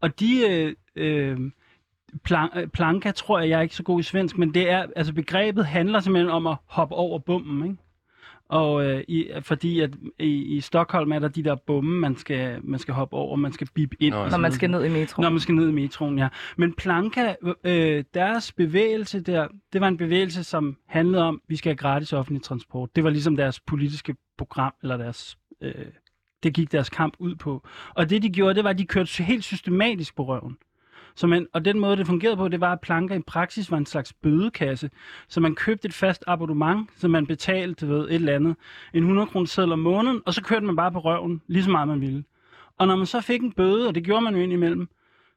Og 0.00 0.20
de, 0.20 0.48
øh, 0.50 0.74
øh, 0.96 1.38
plan, 2.24 2.48
øh, 2.56 2.68
planka 2.68 3.10
tror 3.10 3.40
jeg, 3.40 3.48
jeg 3.48 3.58
er 3.58 3.62
ikke 3.62 3.74
så 3.74 3.82
god 3.82 4.00
i 4.00 4.02
svensk, 4.02 4.38
men 4.38 4.54
det 4.54 4.70
er, 4.70 4.86
altså 4.96 5.12
begrebet 5.12 5.66
handler 5.66 6.00
simpelthen 6.00 6.30
om 6.30 6.46
at 6.46 6.56
hoppe 6.66 6.94
over 6.94 7.18
bommen, 7.18 7.70
ikke? 7.70 7.84
Og 8.48 8.84
øh, 8.84 9.04
i, 9.08 9.30
fordi 9.40 9.80
at 9.80 9.90
i, 10.18 10.56
i 10.56 10.60
Stockholm 10.60 11.12
er 11.12 11.18
der 11.18 11.28
de 11.28 11.44
der 11.44 11.54
bomme, 11.54 12.00
man 12.00 12.16
skal, 12.16 12.60
man 12.62 12.78
skal 12.78 12.94
hoppe 12.94 13.16
over, 13.16 13.36
man 13.36 13.52
skal 13.52 13.68
bip 13.74 13.94
ind. 14.00 14.14
Nå, 14.14 14.28
Når 14.28 14.38
man 14.38 14.52
skal 14.52 14.70
ned 14.70 14.84
i 14.84 14.88
metro. 14.88 15.22
Når 15.22 15.30
man 15.30 15.40
skal 15.40 15.54
ned 15.54 15.68
i 15.68 15.72
metroen, 15.72 16.18
ja. 16.18 16.28
Men 16.56 16.74
Planka, 16.74 17.34
øh, 17.64 18.04
deres 18.14 18.52
bevægelse 18.52 19.20
der, 19.20 19.48
det 19.72 19.80
var 19.80 19.88
en 19.88 19.96
bevægelse, 19.96 20.44
som 20.44 20.76
handlede 20.86 21.22
om, 21.22 21.34
at 21.34 21.50
vi 21.50 21.56
skal 21.56 21.70
have 21.70 21.76
gratis 21.76 22.12
offentlig 22.12 22.42
transport. 22.42 22.96
Det 22.96 23.04
var 23.04 23.10
ligesom 23.10 23.36
deres 23.36 23.60
politiske 23.60 24.16
program, 24.38 24.74
eller 24.82 24.96
deres, 24.96 25.38
øh, 25.60 25.74
det 26.42 26.54
gik 26.54 26.72
deres 26.72 26.90
kamp 26.90 27.14
ud 27.18 27.34
på. 27.34 27.66
Og 27.94 28.10
det 28.10 28.22
de 28.22 28.30
gjorde, 28.30 28.54
det 28.54 28.64
var, 28.64 28.70
at 28.70 28.78
de 28.78 28.86
kørte 28.86 29.22
helt 29.22 29.44
systematisk 29.44 30.16
på 30.16 30.24
røven. 30.24 30.56
Så 31.16 31.26
man, 31.26 31.46
og 31.52 31.64
den 31.64 31.80
måde, 31.80 31.96
det 31.96 32.06
fungerede 32.06 32.36
på, 32.36 32.48
det 32.48 32.60
var, 32.60 32.72
at 32.72 32.80
planker 32.80 33.14
i 33.14 33.20
praksis 33.20 33.70
var 33.70 33.76
en 33.76 33.86
slags 33.86 34.12
bødekasse. 34.12 34.90
Så 35.28 35.40
man 35.40 35.54
købte 35.54 35.86
et 35.88 35.94
fast 35.94 36.24
abonnement, 36.26 36.90
så 36.96 37.08
man 37.08 37.26
betalte 37.26 37.88
ved 37.88 38.08
et 38.08 38.14
eller 38.14 38.34
andet, 38.34 38.56
en 38.94 39.02
100 39.02 39.26
kroner 39.26 39.46
seddel 39.46 39.72
om 39.72 39.78
måneden, 39.78 40.22
og 40.26 40.34
så 40.34 40.42
kørte 40.42 40.66
man 40.66 40.76
bare 40.76 40.92
på 40.92 40.98
røven, 40.98 41.42
lige 41.46 41.64
så 41.64 41.70
meget 41.70 41.88
man 41.88 42.00
ville. 42.00 42.24
Og 42.78 42.86
når 42.86 42.96
man 42.96 43.06
så 43.06 43.20
fik 43.20 43.42
en 43.42 43.52
bøde, 43.52 43.88
og 43.88 43.94
det 43.94 44.04
gjorde 44.04 44.24
man 44.24 44.34
jo 44.34 44.40
indimellem, 44.40 44.88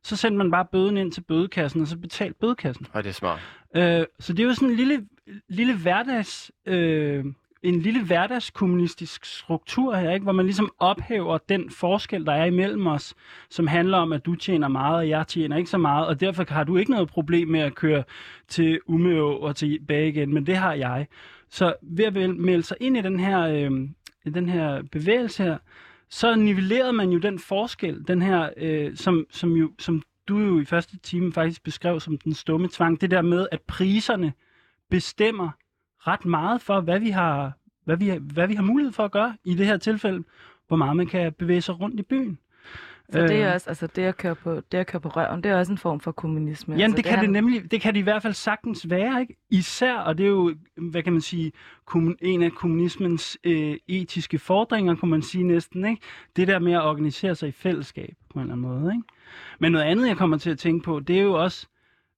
så 0.04 0.16
sendte 0.16 0.38
man 0.38 0.52
bare 0.52 0.66
bøden 0.66 0.98
ind 0.98 1.12
til 1.12 1.22
bødekassen, 1.22 1.82
og 1.82 1.88
så 1.88 1.98
betalte 1.98 2.40
bødekassen. 2.40 2.88
Ej, 2.94 3.02
det 3.02 3.10
er 3.10 3.14
smart. 3.14 3.40
Øh, 3.76 4.06
så 4.20 4.34
det 4.34 4.44
er 4.44 4.48
jo 4.48 4.54
sådan 4.54 4.70
en 4.70 4.76
lille, 4.76 5.06
lille 5.50 5.78
hverdags... 5.78 6.52
Øh, 6.66 7.26
en 7.68 7.80
lille 7.80 8.04
hverdagskommunistisk 8.04 9.26
struktur 9.26 9.96
her, 9.96 10.12
ikke? 10.14 10.24
hvor 10.24 10.32
man 10.32 10.46
ligesom 10.46 10.72
ophæver 10.80 11.38
den 11.38 11.70
forskel, 11.70 12.26
der 12.26 12.32
er 12.32 12.46
imellem 12.46 12.88
os, 12.88 13.16
som 13.50 13.68
handler 13.68 13.98
om, 13.98 14.14
at 14.14 14.26
du 14.26 14.36
tjener 14.36 14.68
meget, 14.68 14.96
og 14.96 15.10
jeg 15.10 15.28
tjener 15.28 15.58
ikke 15.58 15.70
så 15.70 15.78
meget, 15.78 16.08
og 16.08 16.20
derfor 16.20 16.46
har 16.50 16.64
du 16.64 16.78
ikke 16.78 16.92
noget 16.92 17.08
problem 17.08 17.48
med 17.48 17.60
at 17.60 17.76
køre 17.76 18.04
til 18.48 18.80
Umeå 18.88 19.32
og 19.32 19.56
tilbage 19.56 20.10
igen, 20.10 20.34
men 20.34 20.46
det 20.46 20.58
har 20.58 20.74
jeg. 20.74 21.08
Så 21.50 21.74
ved 21.82 22.06
at 22.06 22.14
melde 22.36 22.64
sig 22.64 22.78
ind 22.80 22.98
i 22.98 23.02
den 23.02 23.20
her, 23.20 23.40
øh, 23.40 23.72
i 24.26 24.30
den 24.30 24.50
her 24.50 24.82
bevægelse 24.92 25.44
her, 25.44 25.58
så 26.10 26.36
nivellerede 26.36 26.94
man 26.94 27.10
jo 27.10 27.20
den 27.20 27.40
forskel, 27.40 28.04
den 28.08 28.22
her, 28.22 28.50
øh, 28.58 28.96
som, 28.96 29.26
som, 29.32 29.52
jo, 29.52 29.72
som 29.80 30.02
du 30.28 30.40
jo 30.40 30.60
i 30.60 30.66
første 30.66 30.98
time 30.98 31.34
faktisk 31.34 31.64
beskrev 31.64 32.00
som 32.00 32.18
den 32.18 32.34
stumme 32.34 32.68
tvang, 32.72 33.02
det 33.02 33.12
der 33.12 33.22
med, 33.22 33.48
at 33.52 33.62
priserne 33.62 34.34
bestemmer 34.90 35.50
ret 36.00 36.26
meget 36.26 36.62
for, 36.62 36.82
hvad 36.82 37.00
vi 37.00 37.10
har, 37.10 37.52
hvad 37.86 37.98
vi, 37.98 38.10
hvad 38.34 38.48
vi 38.48 38.54
har 38.54 38.64
mulighed 38.64 38.94
for 38.94 39.06
at 39.06 39.12
gøre 39.12 39.38
i 39.44 39.56
det 39.56 39.66
her 39.66 39.78
tilfælde, 39.78 40.24
hvor 40.68 40.78
meget 40.78 40.96
man 40.98 41.08
kan 41.08 41.34
bevæge 41.34 41.62
sig 41.62 41.80
rundt 41.80 42.00
i 42.00 42.04
byen. 42.04 42.38
Så 43.10 43.22
det 43.22 43.42
er 43.42 43.48
Øh, 43.50 43.54
også, 43.54 43.70
altså 43.70 43.88
det 43.88 44.02
at 44.04 44.18
køre 44.18 44.36
på, 44.36 44.62
det 44.72 44.78
at 44.78 44.88
køre 44.88 45.00
på 45.02 45.10
røven, 45.10 45.44
det 45.44 45.52
er 45.52 45.56
også 45.58 45.72
en 45.72 45.78
form 45.78 46.00
for 46.00 46.12
kommunisme. 46.12 46.74
Jamen, 46.76 46.84
altså, 46.84 46.96
det 46.96 47.06
kan 47.06 47.14
det 47.14 47.20
han- 47.20 47.30
nemlig, 47.30 47.72
det 47.72 47.82
kan 47.82 47.94
det 47.94 48.00
i 48.00 48.04
hvert 48.04 48.22
fald 48.22 48.34
sagtens 48.34 48.90
være, 48.90 49.22
ikke? 49.22 49.36
Især, 49.50 49.96
og 49.96 50.18
det 50.18 50.24
er 50.24 50.28
jo, 50.30 50.56
hvad 50.78 51.04
kan 51.04 51.14
man 51.14 51.22
sige, 51.22 51.52
en 52.22 52.44
af 52.44 52.52
kommunismens 52.52 53.38
øh, 53.44 53.78
etiske 53.88 54.40
fordringer, 54.40 54.96
kunne 54.96 55.12
man 55.12 55.22
sige 55.22 55.44
næsten, 55.44 55.86
ikke? 55.86 56.02
Det 56.36 56.48
der 56.48 56.60
med 56.60 56.74
at 56.74 56.82
organisere 56.82 57.36
sig 57.36 57.50
i 57.50 57.52
fællesskab, 57.52 58.14
på 58.34 58.40
en 58.40 58.42
eller 58.42 58.54
anden 58.54 58.68
måde, 58.82 58.94
ikke? 58.94 59.04
Men 59.60 59.72
noget 59.72 59.86
andet, 59.86 60.08
jeg 60.08 60.18
kommer 60.18 60.38
til 60.38 60.50
at 60.50 60.60
tænke 60.60 60.84
på, 60.84 61.00
det 61.00 61.18
er 61.18 61.24
jo 61.24 61.34
også 61.44 61.68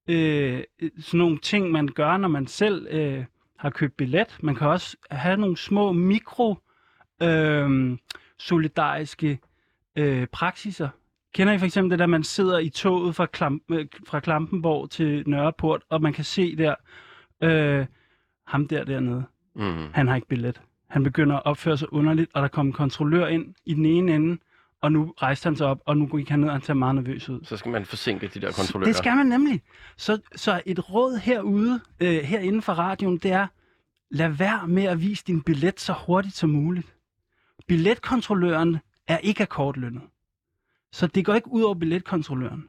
øh, 0.07 0.63
sådan 0.99 1.17
nogle 1.17 1.37
ting, 1.37 1.71
man 1.71 1.87
gør, 1.87 2.17
når 2.17 2.27
man 2.27 2.47
selv 2.47 2.87
øh, 2.91 3.25
har 3.59 3.69
købt 3.69 3.97
billet. 3.97 4.37
Man 4.41 4.55
kan 4.55 4.67
også 4.67 4.97
have 5.11 5.37
nogle 5.37 5.57
små 5.57 5.91
mikro 5.91 6.55
øh, 7.23 7.97
solidariske 8.39 9.39
øh, 9.95 10.27
praksiser. 10.27 10.89
Kender 11.33 11.53
I 11.53 11.57
for 11.57 11.65
eksempel 11.65 11.91
det 11.91 11.99
der, 11.99 12.05
man 12.05 12.23
sidder 12.23 12.59
i 12.59 12.69
toget 12.69 13.15
fra, 13.15 13.25
Klam, 13.25 13.61
øh, 13.71 13.85
fra 14.07 14.19
Klampenborg 14.19 14.89
til 14.89 15.23
Nørreport, 15.29 15.81
og 15.89 16.01
man 16.01 16.13
kan 16.13 16.23
se 16.23 16.55
der, 16.55 16.75
øh, 17.43 17.85
ham 18.47 18.67
der 18.67 18.83
dernede, 18.83 19.23
Mm. 19.55 19.87
han 19.93 20.07
har 20.07 20.15
ikke 20.15 20.27
billet. 20.27 20.61
Han 20.89 21.03
begynder 21.03 21.35
at 21.35 21.45
opføre 21.45 21.77
sig 21.77 21.93
underligt, 21.93 22.31
og 22.33 22.41
der 22.41 22.47
kommer 22.47 22.69
en 22.73 22.77
kontrollør 22.77 23.27
ind 23.27 23.55
i 23.65 23.73
den 23.73 23.85
ene 23.85 24.15
ende, 24.15 24.37
og 24.81 24.91
nu 24.91 25.13
rejste 25.21 25.47
han 25.47 25.55
sig 25.55 25.67
op, 25.67 25.81
og 25.85 25.97
nu 25.97 26.05
gik 26.17 26.29
han 26.29 26.39
ned, 26.39 26.47
og 26.47 26.53
han 26.53 26.61
ser 26.61 26.73
meget 26.73 26.95
nervøs 26.95 27.29
ud. 27.29 27.39
Så 27.43 27.57
skal 27.57 27.71
man 27.71 27.85
forsinke 27.85 28.27
de 28.27 28.39
der 28.39 28.51
kontrollører. 28.51 28.89
Det 28.89 28.95
skal 28.95 29.15
man 29.15 29.25
nemlig. 29.25 29.61
Så, 29.97 30.19
så 30.35 30.61
et 30.65 30.89
råd 30.93 31.17
herude, 31.17 31.79
øh, 31.99 32.15
herinde 32.15 32.61
fra 32.61 32.73
radioen, 32.73 33.17
det 33.17 33.31
er, 33.31 33.47
lad 34.11 34.29
være 34.29 34.67
med 34.67 34.83
at 34.83 35.01
vise 35.01 35.23
din 35.27 35.41
billet 35.41 35.79
så 35.79 35.93
hurtigt 36.05 36.35
som 36.35 36.49
muligt. 36.49 36.95
Billetkontrolløren 37.67 38.77
er 39.07 39.17
ikke 39.17 39.43
akkordlønnet. 39.43 40.01
Så 40.91 41.07
det 41.07 41.25
går 41.25 41.33
ikke 41.33 41.51
ud 41.51 41.61
over 41.61 41.75
billetkontrolløren. 41.75 42.67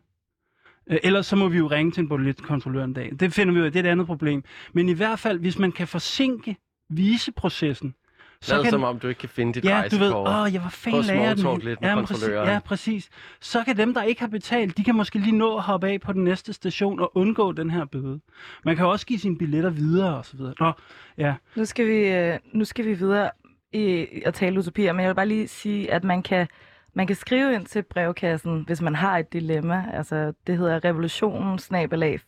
Øh, 0.87 0.99
Ellers 1.03 1.27
så 1.27 1.37
må 1.37 1.49
vi 1.49 1.59
jo 1.59 1.67
ringe 1.67 1.93
til 1.93 2.01
en 2.01 2.09
billetkontrollør 2.09 2.85
en 2.85 2.93
dag. 2.93 3.13
Det 3.21 3.33
finder 3.33 3.55
vi 3.55 3.61
af, 3.61 3.73
det 3.73 3.81
er 3.81 3.89
et 3.89 3.93
andet 3.93 4.07
problem. 4.07 4.45
Men 4.73 4.89
i 4.89 4.93
hvert 4.93 5.19
fald, 5.19 5.39
hvis 5.39 5.59
man 5.59 5.73
kan 5.73 5.89
forsinke 5.89 6.57
vise 6.89 7.33
processen, 7.33 7.95
så 8.43 8.55
Lad 8.55 8.63
kan 8.63 8.71
som 8.71 8.83
om, 8.85 8.99
du 8.99 9.09
ikke 9.09 9.19
kan 9.19 9.29
finde 9.29 9.55
dit 9.55 9.65
Ja, 9.65 9.83
du 9.91 9.97
ved, 9.97 10.13
åh, 10.13 10.55
jeg 10.55 10.63
var 10.63 10.69
fanden 10.69 11.05
lærer 11.05 11.35
den. 11.35 11.61
lidt 11.61 11.81
med 11.81 11.89
ja, 11.89 12.01
præcis, 12.01 12.29
ja, 12.29 12.59
præcis. 12.65 13.09
Så 13.41 13.65
kan 13.65 13.77
dem, 13.77 13.95
der 13.95 14.03
ikke 14.03 14.21
har 14.21 14.29
betalt, 14.29 14.77
de 14.77 14.85
kan 14.85 14.95
måske 14.95 15.19
lige 15.19 15.37
nå 15.37 15.57
at 15.57 15.63
hoppe 15.63 15.89
af 15.89 16.01
på 16.01 16.13
den 16.13 16.25
næste 16.25 16.53
station 16.53 17.01
og 17.01 17.17
undgå 17.17 17.53
den 17.53 17.71
her 17.71 17.85
bøde. 17.85 18.21
Man 18.65 18.77
kan 18.77 18.87
også 18.87 19.07
give 19.07 19.19
sine 19.19 19.39
billetter 19.39 19.71
videre 19.71 20.17
og 20.17 20.25
så 20.25 20.37
videre. 20.37 20.55
Nå, 20.61 20.73
ja. 21.19 21.35
Nu 21.57 21.65
skal 21.65 21.87
vi, 21.87 22.09
øh, 22.09 22.39
nu 22.53 22.65
skal 22.65 22.85
vi 22.85 22.95
videre 22.95 23.31
i 23.73 24.07
at 24.27 24.35
tale 24.35 24.59
utopier, 24.59 24.93
men 24.93 25.01
jeg 25.01 25.09
vil 25.09 25.15
bare 25.15 25.29
lige 25.29 25.49
sige, 25.49 25.93
at 25.93 26.05
man 26.05 26.23
kan 26.23 26.47
man 26.95 27.07
kan 27.07 27.17
skrive 27.17 27.55
ind 27.55 27.67
til 27.67 27.83
brevkassen, 27.83 28.65
hvis 28.67 28.83
man 28.83 28.95
har 28.95 29.19
et 29.19 29.33
dilemma. 29.33 29.85
Altså, 29.93 30.33
det 30.47 30.59
hedder 30.59 30.85
revolutionen, 30.85 31.59
snabelag 31.59 32.21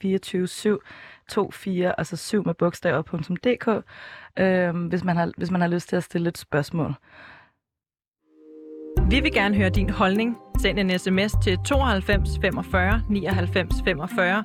24 1.30 1.94
og 1.94 2.06
så 2.06 2.16
7 2.16 2.42
med 2.46 2.54
bogstaver.dk, 2.54 3.84
øh, 4.38 4.86
hvis, 4.86 5.04
man 5.04 5.16
har, 5.16 5.32
hvis 5.36 5.50
man 5.50 5.60
har 5.60 5.68
lyst 5.68 5.88
til 5.88 5.96
at 5.96 6.04
stille 6.04 6.28
et 6.28 6.38
spørgsmål. 6.38 6.94
Vi 9.10 9.20
vil 9.20 9.32
gerne 9.32 9.56
høre 9.56 9.70
din 9.70 9.90
holdning. 9.90 10.36
Send 10.60 10.78
en 10.78 10.98
sms 10.98 11.32
til 11.44 11.58
92 11.64 12.38
45 12.42 13.02
99 13.08 13.74
45 13.84 14.44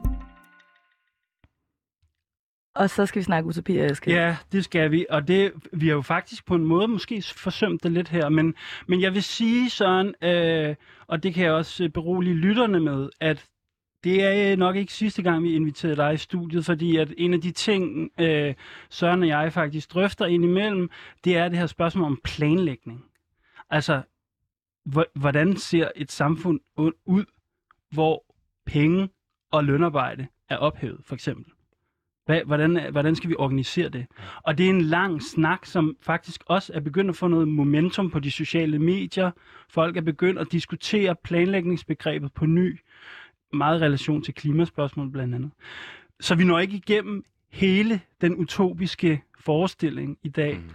og 2.78 2.90
så 2.90 3.06
skal 3.06 3.20
vi 3.20 3.24
snakke 3.24 3.48
utopi, 3.48 3.80
Eske. 3.80 4.12
Ja, 4.12 4.38
det 4.52 4.64
skal 4.64 4.92
vi. 4.92 5.06
Og 5.10 5.28
det, 5.28 5.52
vi 5.74 5.88
har 5.88 5.96
jo 5.96 6.02
faktisk 6.02 6.46
på 6.46 6.56
en 6.56 6.66
måde 6.66 6.88
måske 6.88 7.24
forsømt 7.36 7.84
det 7.84 7.92
lidt 7.92 8.10
her. 8.10 8.30
Men, 8.30 8.56
men 8.88 9.02
jeg 9.02 9.14
vil 9.14 9.24
sige, 9.24 9.70
Søren, 9.70 10.16
øh, 10.24 10.76
og 11.08 11.24
det 11.24 11.34
kan 11.34 11.44
jeg 11.44 11.54
også 11.54 11.90
berolige 11.94 12.36
lytterne 12.36 12.80
med, 12.80 13.10
at 13.20 13.46
det 14.04 14.24
er 14.24 14.56
nok 14.56 14.76
ikke 14.76 14.94
sidste 14.94 15.22
gang, 15.22 15.44
vi 15.44 15.56
inviterede 15.56 15.96
dig 15.96 16.14
i 16.14 16.18
studiet, 16.18 16.66
fordi 16.66 16.98
at 16.98 17.14
en 17.18 17.34
af 17.34 17.42
de 17.42 17.52
ting, 17.52 18.12
øh, 18.20 18.54
Søren 18.90 19.22
og 19.22 19.28
jeg 19.28 19.54
faktisk 19.54 19.94
drøfter 19.94 20.26
indimellem, 20.26 20.90
det 21.24 21.38
er 21.38 21.50
det 21.50 21.58
her 21.58 21.68
spørgsmål 21.68 22.06
om 22.06 22.20
planlægning. 22.24 23.06
Altså, 23.70 24.02
hvordan 25.16 25.58
ser 25.58 25.92
et 25.96 26.12
samfund 26.12 26.60
ud, 27.06 27.26
hvor 27.92 28.24
penge 28.66 29.10
og 29.52 29.64
lønarbejde 29.64 30.28
er 30.50 30.58
ophævet, 30.58 31.00
for 31.06 31.16
eksempel? 31.16 31.54
Hvordan, 32.46 32.92
hvordan 32.92 33.16
skal 33.16 33.30
vi 33.30 33.36
organisere 33.40 33.90
det? 33.90 34.06
Og 34.44 34.58
det 34.58 34.66
er 34.66 34.70
en 34.70 34.82
lang 34.82 35.24
snak, 35.24 35.66
som 35.66 35.98
faktisk 36.02 36.44
også 36.46 36.74
er 36.74 36.80
begyndt 36.80 37.10
at 37.10 37.16
få 37.16 37.28
noget 37.28 37.48
momentum 37.48 38.10
på 38.10 38.20
de 38.20 38.32
sociale 38.32 38.80
medier. 38.80 39.32
Folk 39.70 39.98
er 39.98 40.02
begyndt 40.02 40.40
at 40.40 40.52
diskutere 40.52 41.16
planlægningsbegrebet 41.24 42.34
på 42.34 42.46
ny. 42.46 42.80
Meget 43.54 43.82
relation 43.82 44.22
til 44.22 44.34
klimaspørgsmål 44.34 45.12
blandt 45.12 45.36
andet. 45.36 45.52
Så 46.20 46.36
vi 46.36 46.44
når 46.44 46.60
ikke 46.60 46.78
igennem 46.78 47.26
hele 47.50 48.02
den 48.22 48.36
utopiske 48.36 49.24
forestilling 49.40 50.18
i 50.24 50.30
dag. 50.30 50.58
Mm. 50.58 50.70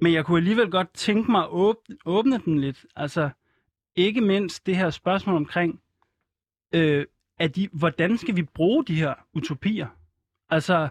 Men 0.00 0.12
jeg 0.12 0.24
kunne 0.24 0.38
alligevel 0.38 0.70
godt 0.70 0.92
tænke 0.94 1.30
mig 1.30 1.42
at 1.42 1.48
åbne, 1.50 1.96
åbne 2.04 2.38
den 2.38 2.58
lidt. 2.58 2.86
Altså, 2.96 3.30
ikke 3.96 4.20
mindst 4.20 4.66
det 4.66 4.76
her 4.76 4.90
spørgsmål 4.90 5.36
omkring, 5.36 5.80
øh, 6.72 7.06
at 7.38 7.56
de, 7.56 7.68
hvordan 7.72 8.18
skal 8.18 8.36
vi 8.36 8.42
bruge 8.42 8.84
de 8.84 8.94
her 8.94 9.14
utopier? 9.32 9.86
Altså, 10.50 10.88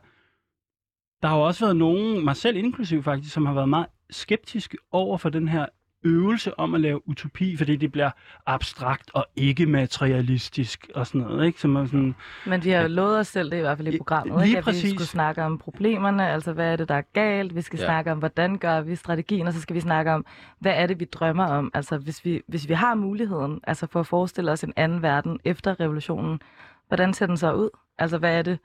der 1.21 1.27
har 1.27 1.37
jo 1.37 1.43
også 1.43 1.65
været 1.65 1.75
nogen, 1.75 2.25
mig 2.25 2.35
selv 2.35 2.57
inklusiv 2.57 3.03
faktisk, 3.03 3.33
som 3.33 3.45
har 3.45 3.53
været 3.53 3.69
meget 3.69 3.87
skeptiske 4.09 4.77
over 4.91 5.17
for 5.17 5.29
den 5.29 5.47
her 5.47 5.65
øvelse 6.05 6.59
om 6.59 6.73
at 6.73 6.81
lave 6.81 7.07
utopi, 7.09 7.57
fordi 7.57 7.75
det 7.75 7.91
bliver 7.91 8.11
abstrakt 8.45 9.11
og 9.13 9.25
ikke 9.35 9.65
materialistisk 9.65 10.91
og 10.95 11.07
sådan 11.07 11.21
noget. 11.21 11.45
Ikke? 11.45 11.59
Som 11.59 11.75
er 11.75 11.85
sådan, 11.85 12.15
Men 12.45 12.63
vi 12.63 12.69
har 12.69 12.81
jo 12.81 12.87
lovet 12.87 13.19
os 13.19 13.27
selv 13.27 13.51
det 13.51 13.57
i 13.57 13.61
hvert 13.61 13.77
fald 13.77 13.93
i 13.93 13.97
programmet, 13.97 14.39
lige 14.39 14.47
ikke? 14.47 14.57
at 14.57 14.63
præcis. 14.63 14.83
vi 14.83 14.89
skulle 14.89 15.07
snakke 15.07 15.43
om 15.43 15.57
problemerne, 15.57 16.29
altså 16.29 16.53
hvad 16.53 16.71
er 16.71 16.75
det, 16.75 16.89
der 16.89 16.95
er 16.95 17.03
galt, 17.13 17.55
vi 17.55 17.61
skal 17.61 17.79
ja. 17.79 17.85
snakke 17.85 18.11
om, 18.11 18.19
hvordan 18.19 18.57
gør 18.57 18.81
vi 18.81 18.95
strategien, 18.95 19.47
og 19.47 19.53
så 19.53 19.61
skal 19.61 19.75
vi 19.75 19.81
snakke 19.81 20.11
om, 20.11 20.25
hvad 20.59 20.73
er 20.75 20.87
det, 20.87 20.99
vi 20.99 21.05
drømmer 21.05 21.45
om. 21.45 21.71
Altså 21.73 21.97
hvis 21.97 22.25
vi, 22.25 22.41
hvis 22.47 22.69
vi 22.69 22.73
har 22.73 22.95
muligheden 22.95 23.59
altså 23.63 23.87
for 23.87 23.99
at 23.99 24.07
forestille 24.07 24.51
os 24.51 24.63
en 24.63 24.73
anden 24.75 25.01
verden 25.01 25.39
efter 25.43 25.79
revolutionen, 25.79 26.41
hvordan 26.87 27.13
ser 27.13 27.25
den 27.25 27.37
så 27.37 27.53
ud? 27.53 27.69
Altså 27.97 28.17
hvad 28.17 28.37
er 28.37 28.41
det, 28.41 28.59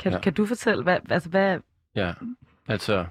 kan, 0.00 0.12
ja. 0.12 0.20
kan 0.20 0.32
du 0.32 0.46
fortælle, 0.46 0.82
hvad, 0.82 0.98
altså 1.10 1.28
hvad... 1.28 1.58
Ja, 1.94 2.12
altså... 2.68 3.06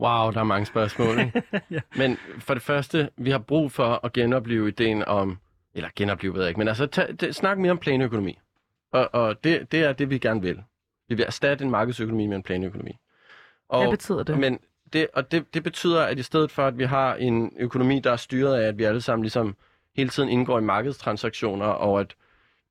Wow, 0.00 0.30
der 0.30 0.40
er 0.40 0.44
mange 0.44 0.66
spørgsmål. 0.66 1.18
Ja. 1.70 1.80
Men 1.96 2.16
for 2.38 2.54
det 2.54 2.62
første, 2.62 3.10
vi 3.16 3.30
har 3.30 3.38
brug 3.38 3.72
for 3.72 4.00
at 4.04 4.12
genopleve 4.12 4.68
ideen 4.68 5.04
om... 5.04 5.38
Eller 5.74 5.88
genopleve, 5.96 6.34
ved 6.34 6.40
jeg 6.40 6.48
ikke, 6.48 6.58
men 6.58 6.68
altså 6.68 6.86
tag, 6.86 7.14
det, 7.20 7.36
snak 7.36 7.58
mere 7.58 7.70
om 7.70 7.78
planøkonomi. 7.78 8.38
Og, 8.92 9.08
og 9.12 9.44
det, 9.44 9.72
det 9.72 9.84
er 9.84 9.92
det, 9.92 10.10
vi 10.10 10.18
gerne 10.18 10.42
vil. 10.42 10.62
Vi 11.08 11.14
vil 11.14 11.24
erstatte 11.26 11.64
en 11.64 11.70
markedsøkonomi 11.70 12.26
med 12.26 12.36
en 12.36 12.42
planøkonomi. 12.42 12.92
Og, 13.68 13.82
hvad 13.82 13.90
betyder 13.90 14.22
det? 14.22 14.38
Men 14.38 14.58
det, 14.92 15.06
og 15.12 15.32
det, 15.32 15.54
det 15.54 15.62
betyder, 15.62 16.02
at 16.02 16.18
i 16.18 16.22
stedet 16.22 16.50
for, 16.50 16.66
at 16.66 16.78
vi 16.78 16.84
har 16.84 17.14
en 17.14 17.52
økonomi, 17.58 18.00
der 18.00 18.12
er 18.12 18.16
styret 18.16 18.62
af, 18.62 18.68
at 18.68 18.78
vi 18.78 18.84
alle 18.84 19.00
sammen 19.00 19.22
ligesom 19.22 19.56
hele 19.96 20.10
tiden 20.10 20.28
indgår 20.28 20.58
i 20.58 20.62
markedstransaktioner, 20.62 21.66
og 21.66 22.00
at 22.00 22.14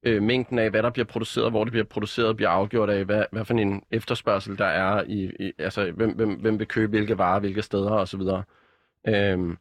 øh, 0.03 0.23
mængden 0.23 0.59
af, 0.59 0.69
hvad 0.69 0.83
der 0.83 0.89
bliver 0.89 1.05
produceret, 1.05 1.51
hvor 1.51 1.63
det 1.63 1.71
bliver 1.71 1.85
produceret, 1.85 2.35
bliver 2.35 2.49
afgjort 2.49 2.89
af, 2.89 3.05
hvad, 3.05 3.23
hvad 3.31 3.45
for 3.45 3.53
en 3.53 3.83
efterspørgsel 3.91 4.57
der 4.57 4.65
er, 4.65 5.03
i, 5.07 5.31
i 5.39 5.51
altså 5.57 5.91
hvem, 5.91 6.11
hvem, 6.15 6.33
hvem 6.33 6.59
vil 6.59 6.67
købe 6.67 6.89
hvilke 6.89 7.17
varer, 7.17 7.39
hvilke 7.39 7.61
steder 7.61 7.91
osv. 7.91 8.21
Øhm, 9.07 9.57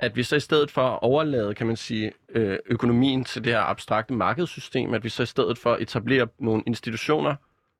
at 0.00 0.16
vi 0.16 0.22
så 0.22 0.36
i 0.36 0.40
stedet 0.40 0.70
for 0.70 0.82
at 0.82 0.98
overlade, 1.02 1.54
kan 1.54 1.66
man 1.66 1.76
sige, 1.76 2.12
øh, 2.28 2.58
økonomien 2.66 3.24
til 3.24 3.44
det 3.44 3.52
her 3.52 3.60
abstrakte 3.60 4.14
markedssystem, 4.14 4.94
at 4.94 5.04
vi 5.04 5.08
så 5.08 5.22
i 5.22 5.26
stedet 5.26 5.58
for 5.58 5.76
etablerer 5.76 6.26
nogle 6.38 6.62
institutioner 6.66 7.34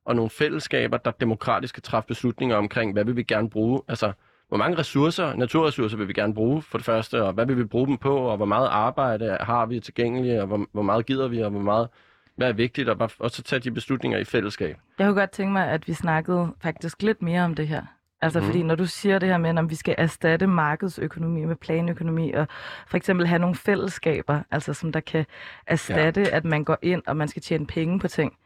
og 0.04 0.16
nogle 0.16 0.30
fællesskaber, 0.30 0.96
der 0.96 1.10
demokratisk 1.10 1.74
kan 1.74 1.82
træffe 1.82 2.06
beslutninger 2.06 2.56
omkring, 2.56 2.92
hvad 2.92 3.04
vil 3.04 3.16
vi 3.16 3.22
gerne 3.22 3.50
bruge, 3.50 3.82
altså 3.88 4.12
hvor 4.48 4.56
mange 4.56 4.78
ressourcer, 4.78 5.34
naturressourcer 5.34 5.96
vil 5.96 6.08
vi 6.08 6.12
gerne 6.12 6.34
bruge 6.34 6.62
for 6.62 6.78
det 6.78 6.84
første, 6.84 7.22
og 7.22 7.32
hvad 7.32 7.46
vil 7.46 7.58
vi 7.58 7.64
bruge 7.64 7.86
dem 7.86 7.96
på, 7.96 8.16
og 8.16 8.36
hvor 8.36 8.46
meget 8.46 8.68
arbejde 8.68 9.36
har 9.40 9.66
vi 9.66 9.80
tilgængeligt, 9.80 10.40
og 10.40 10.46
hvor, 10.46 10.66
hvor 10.72 10.82
meget 10.82 11.06
gider 11.06 11.28
vi, 11.28 11.40
og 11.40 11.50
hvor 11.50 11.60
meget 11.60 11.88
hvad 12.36 12.48
er 12.48 12.52
vigtigt, 12.52 12.88
og, 12.88 13.10
og 13.18 13.30
så 13.30 13.42
tage 13.42 13.60
de 13.60 13.70
beslutninger 13.70 14.18
i 14.18 14.24
fællesskab. 14.24 14.76
Jeg 14.98 15.06
kunne 15.06 15.20
godt 15.20 15.30
tænke 15.30 15.52
mig, 15.52 15.68
at 15.68 15.88
vi 15.88 15.92
snakkede 15.92 16.48
faktisk 16.62 17.02
lidt 17.02 17.22
mere 17.22 17.42
om 17.42 17.54
det 17.54 17.68
her. 17.68 17.82
Altså 18.20 18.40
mm. 18.40 18.46
fordi 18.46 18.62
når 18.62 18.74
du 18.74 18.86
siger 18.86 19.18
det 19.18 19.28
her 19.28 19.38
med, 19.38 19.58
om 19.58 19.70
vi 19.70 19.74
skal 19.74 19.94
erstatte 19.98 20.46
markedsøkonomi 20.46 21.44
med 21.44 21.56
planøkonomi, 21.56 22.32
og 22.32 22.46
for 22.86 22.96
eksempel 22.96 23.26
have 23.26 23.38
nogle 23.38 23.54
fællesskaber, 23.54 24.40
altså 24.50 24.74
som 24.74 24.92
der 24.92 25.00
kan 25.00 25.26
erstatte, 25.66 26.20
ja. 26.20 26.36
at 26.36 26.44
man 26.44 26.64
går 26.64 26.78
ind, 26.82 27.02
og 27.06 27.16
man 27.16 27.28
skal 27.28 27.42
tjene 27.42 27.66
penge 27.66 28.00
på 28.00 28.08
ting. 28.08 28.36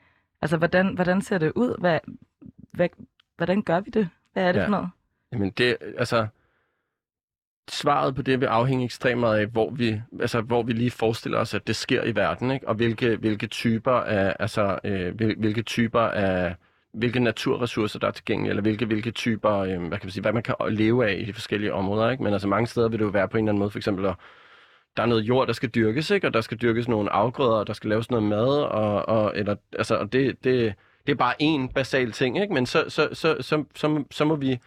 Altså 0.42 0.57
hvordan, 0.57 0.94
hvordan 0.94 1.22
ser 1.22 1.38
det 1.38 1.53
ud? 1.55 1.80
Hvad, 1.80 1.99
hvad, 2.72 2.88
hvordan 3.36 3.62
gør 3.62 3.80
vi 3.80 3.90
det? 3.90 4.09
Hvad 4.32 4.42
er 4.42 4.53
det 4.53 4.61
ja. 4.61 4.64
for 4.64 4.70
noget? 4.70 4.88
Jamen 5.33 5.51
det, 5.51 5.76
altså, 5.99 6.26
svaret 7.70 8.14
på 8.14 8.22
det 8.22 8.41
vil 8.41 8.47
afhænge 8.47 8.85
ekstremt 8.85 9.20
meget 9.20 9.39
af, 9.39 9.47
hvor 9.47 9.70
vi, 9.70 10.01
altså, 10.20 10.41
hvor 10.41 10.62
vi 10.62 10.72
lige 10.72 10.91
forestiller 10.91 11.39
os, 11.39 11.55
at 11.55 11.66
det 11.66 11.76
sker 11.76 12.05
i 12.05 12.16
verden, 12.16 12.51
ikke? 12.51 12.68
og 12.68 12.74
hvilke, 12.74 13.16
hvilke 13.16 13.47
typer 13.47 13.93
af, 13.93 14.37
altså, 14.41 14.79
øh, 14.85 15.14
hvilke 15.14 15.62
typer 15.62 16.01
af, 16.01 16.55
hvilke 16.93 17.20
naturressourcer, 17.20 17.99
der 17.99 18.07
er 18.07 18.11
tilgængelige, 18.11 18.51
eller 18.51 18.62
hvilke, 18.62 18.87
hvilke 18.87 19.11
typer, 19.11 19.53
øh, 19.53 19.68
hvad 19.68 19.99
kan 19.99 20.07
man 20.07 20.11
sige, 20.11 20.22
hvad 20.22 20.33
man 20.33 20.43
kan 20.43 20.55
leve 20.68 21.09
af 21.11 21.16
i 21.18 21.24
de 21.24 21.33
forskellige 21.33 21.74
områder. 21.74 22.11
Ikke? 22.11 22.22
Men 22.22 22.33
altså 22.33 22.49
mange 22.49 22.66
steder 22.66 22.89
vil 22.89 22.99
det 22.99 23.05
jo 23.05 23.11
være 23.11 23.29
på 23.29 23.37
en 23.37 23.45
eller 23.45 23.53
anden 23.53 23.59
måde, 23.59 23.70
for 23.70 23.79
eksempel, 23.79 24.07
at 24.07 24.14
der 24.97 25.03
er 25.03 25.07
noget 25.07 25.22
jord, 25.22 25.47
der 25.47 25.53
skal 25.53 25.68
dyrkes, 25.68 26.11
ikke? 26.11 26.26
og 26.26 26.35
der 26.35 26.41
skal 26.41 26.59
dyrkes 26.62 26.89
nogle 26.89 27.11
afgrøder, 27.11 27.57
og 27.57 27.66
der 27.66 27.72
skal 27.72 27.91
laves 27.91 28.11
noget 28.11 28.24
mad, 28.24 28.62
og, 28.62 29.09
og, 29.09 29.33
eller, 29.37 29.57
altså, 29.72 29.97
og 29.97 30.12
det, 30.12 30.45
det, 30.45 30.74
det 31.07 31.12
er 31.12 31.16
bare 31.16 31.35
en 31.39 31.68
basal 31.68 32.12
ting, 32.12 32.41
ikke? 32.41 32.55
men 32.55 32.66
så, 32.66 32.85
så, 32.89 33.09
så, 33.12 33.37
så, 33.41 33.64
så, 33.74 34.05
så 34.11 34.24
må 34.24 34.37
vi 34.37 34.59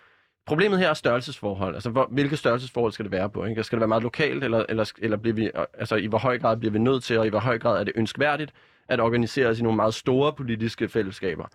Problemet 0.45 0.79
her 0.79 0.89
er 0.89 0.93
størrelsesforhold. 0.93 1.73
Altså, 1.73 1.89
hvor, 1.89 2.07
hvilke 2.11 2.37
størrelsesforhold 2.37 2.91
skal 2.91 3.03
det 3.03 3.11
være 3.11 3.29
på? 3.29 3.45
Ikke? 3.45 3.63
Skal 3.63 3.75
det 3.75 3.81
være 3.81 3.87
meget 3.87 4.03
lokalt, 4.03 4.43
eller, 4.43 4.65
eller, 4.69 4.91
eller 4.97 5.17
bliver 5.17 5.35
vi, 5.35 5.51
altså, 5.73 5.95
i 5.95 6.05
hvor 6.05 6.17
høj 6.17 6.39
grad 6.39 6.57
bliver 6.57 6.71
vi 6.71 6.79
nødt 6.79 7.03
til, 7.03 7.19
og 7.19 7.25
i 7.25 7.29
hvor 7.29 7.39
høj 7.39 7.59
grad 7.59 7.79
er 7.79 7.83
det 7.83 7.93
ønskværdigt 7.95 8.51
at 8.87 8.99
organisere 8.99 9.47
os 9.47 9.59
i 9.59 9.63
nogle 9.63 9.75
meget 9.75 9.93
store 9.93 10.33
politiske 10.33 10.89
fællesskaber? 10.89 11.45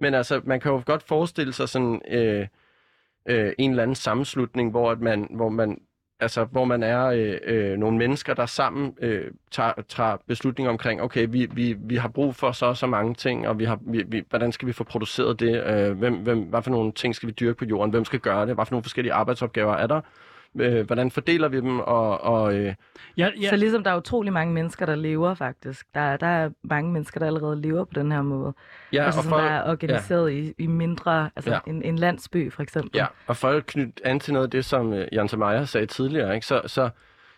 Men 0.00 0.14
altså, 0.14 0.40
man 0.44 0.60
kan 0.60 0.72
jo 0.72 0.82
godt 0.86 1.02
forestille 1.02 1.52
sig 1.52 1.68
sådan 1.68 2.00
øh, 2.08 2.46
øh, 3.28 3.52
en 3.58 3.70
eller 3.70 3.82
anden 3.82 3.94
sammenslutning, 3.94 4.70
hvor, 4.70 4.90
at 4.90 5.00
man, 5.00 5.28
hvor 5.30 5.48
man 5.48 5.78
altså, 6.22 6.44
hvor 6.44 6.64
man 6.64 6.82
er 6.82 7.06
øh, 7.06 7.38
øh, 7.44 7.78
nogle 7.78 7.98
mennesker, 7.98 8.34
der 8.34 8.46
sammen 8.46 8.94
øh, 9.00 9.30
tager, 9.50 9.72
tager 9.88 10.16
beslutninger 10.26 10.70
omkring, 10.70 11.02
okay, 11.02 11.26
vi, 11.30 11.48
vi, 11.52 11.76
vi 11.78 11.96
har 11.96 12.08
brug 12.08 12.34
for 12.34 12.52
så 12.52 12.74
så 12.74 12.86
mange 12.86 13.14
ting, 13.14 13.48
og 13.48 13.58
vi 13.58 13.64
har, 13.64 13.78
vi, 13.86 14.04
vi, 14.08 14.22
hvordan 14.30 14.52
skal 14.52 14.68
vi 14.68 14.72
få 14.72 14.84
produceret 14.84 15.40
det? 15.40 15.64
Øh, 15.66 15.98
hvem, 15.98 16.14
hvem, 16.14 16.38
hvad 16.38 16.62
for 16.62 16.70
nogle 16.70 16.92
ting 16.92 17.14
skal 17.14 17.26
vi 17.26 17.32
dyrke 17.32 17.58
på 17.58 17.64
jorden? 17.64 17.90
Hvem 17.90 18.04
skal 18.04 18.20
gøre 18.20 18.46
det? 18.46 18.54
Hvad 18.54 18.66
for 18.66 18.72
nogle 18.72 18.82
forskellige 18.82 19.12
arbejdsopgaver 19.12 19.74
er 19.74 19.86
der? 19.86 20.00
Øh, 20.60 20.86
hvordan 20.86 21.10
fordeler 21.10 21.48
vi 21.48 21.60
dem? 21.60 21.80
Og, 21.80 22.20
og, 22.20 22.54
øh... 22.54 22.74
ja, 23.16 23.30
ja. 23.40 23.48
Så 23.48 23.56
ligesom 23.56 23.84
der 23.84 23.90
er 23.90 23.96
utrolig 23.96 24.32
mange 24.32 24.54
mennesker, 24.54 24.86
der 24.86 24.94
lever 24.94 25.34
faktisk. 25.34 25.86
Der, 25.94 26.16
der 26.16 26.26
er 26.26 26.50
mange 26.62 26.92
mennesker, 26.92 27.20
der 27.20 27.26
allerede 27.26 27.60
lever 27.60 27.84
på 27.84 27.92
den 27.94 28.12
her 28.12 28.22
måde. 28.22 28.54
Ja, 28.92 29.04
altså, 29.04 29.18
og 29.18 29.24
som 29.24 29.30
for... 29.30 29.36
der 29.36 29.44
er 29.44 29.70
organiseret 29.70 30.30
ja. 30.30 30.36
i, 30.36 30.54
i 30.58 30.66
mindre, 30.66 31.30
altså 31.36 31.50
ja. 31.50 31.58
en, 31.66 31.82
en 31.82 31.98
landsby 31.98 32.52
for 32.52 32.62
eksempel. 32.62 32.90
Ja, 32.94 33.06
og 33.26 33.36
for 33.36 33.48
at 33.48 33.66
knytte 33.66 34.06
an 34.06 34.20
til 34.20 34.32
noget 34.32 34.46
af 34.46 34.50
det, 34.50 34.64
som 34.64 34.92
uh, 34.92 35.00
Jan 35.12 35.28
Samaya 35.28 35.64
sagde 35.64 35.86
tidligere, 35.86 36.34
ikke? 36.34 36.46
Så, 36.46 36.62
så 36.66 36.90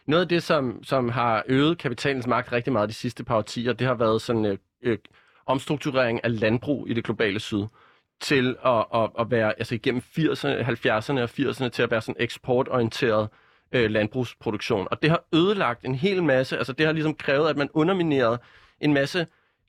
noget 0.07 0.23
af 0.23 0.29
det, 0.29 0.43
som, 0.43 0.85
som 0.85 1.09
har 1.09 1.43
øget 1.49 1.79
kapitalens 1.79 2.27
magt 2.27 2.53
rigtig 2.53 2.73
meget 2.73 2.89
de 2.89 2.95
sidste 2.95 3.25
par 3.25 3.37
årtier, 3.37 3.73
det 3.73 3.87
har 3.87 3.95
været 3.95 4.23
sådan 4.23 4.45
uh, 4.45 4.91
uh, 4.91 4.97
omstrukturering 5.47 6.25
af 6.25 6.41
landbrug 6.41 6.89
i 6.89 6.95
det 6.95 7.05
globale 7.05 7.41
syd 7.41 7.65
til 8.25 8.57
at, 8.65 8.85
at, 8.95 9.11
at 9.19 9.31
være, 9.31 9.59
altså 9.59 9.75
igennem 9.75 10.03
80'erne, 10.19 10.63
70'erne 10.63 11.21
og 11.21 11.31
80'erne, 11.39 11.69
til 11.69 11.83
at 11.83 11.91
være 11.91 12.03
sådan 12.03 12.23
eksportorienteret 12.23 13.29
øh, 13.73 13.91
landbrugsproduktion. 13.91 14.89
Og 14.91 15.03
det 15.03 15.11
har 15.11 15.25
ødelagt 15.35 15.85
en 15.85 15.95
hel 15.95 16.23
masse, 16.23 16.59
altså 16.59 16.73
det 16.73 16.87
har 16.87 16.93
ligesom 16.93 17.15
krævet, 17.15 17.49
at 17.49 17.57
man 17.57 17.69
underminerede 17.73 18.39
en 18.81 18.95
masse 18.95 19.27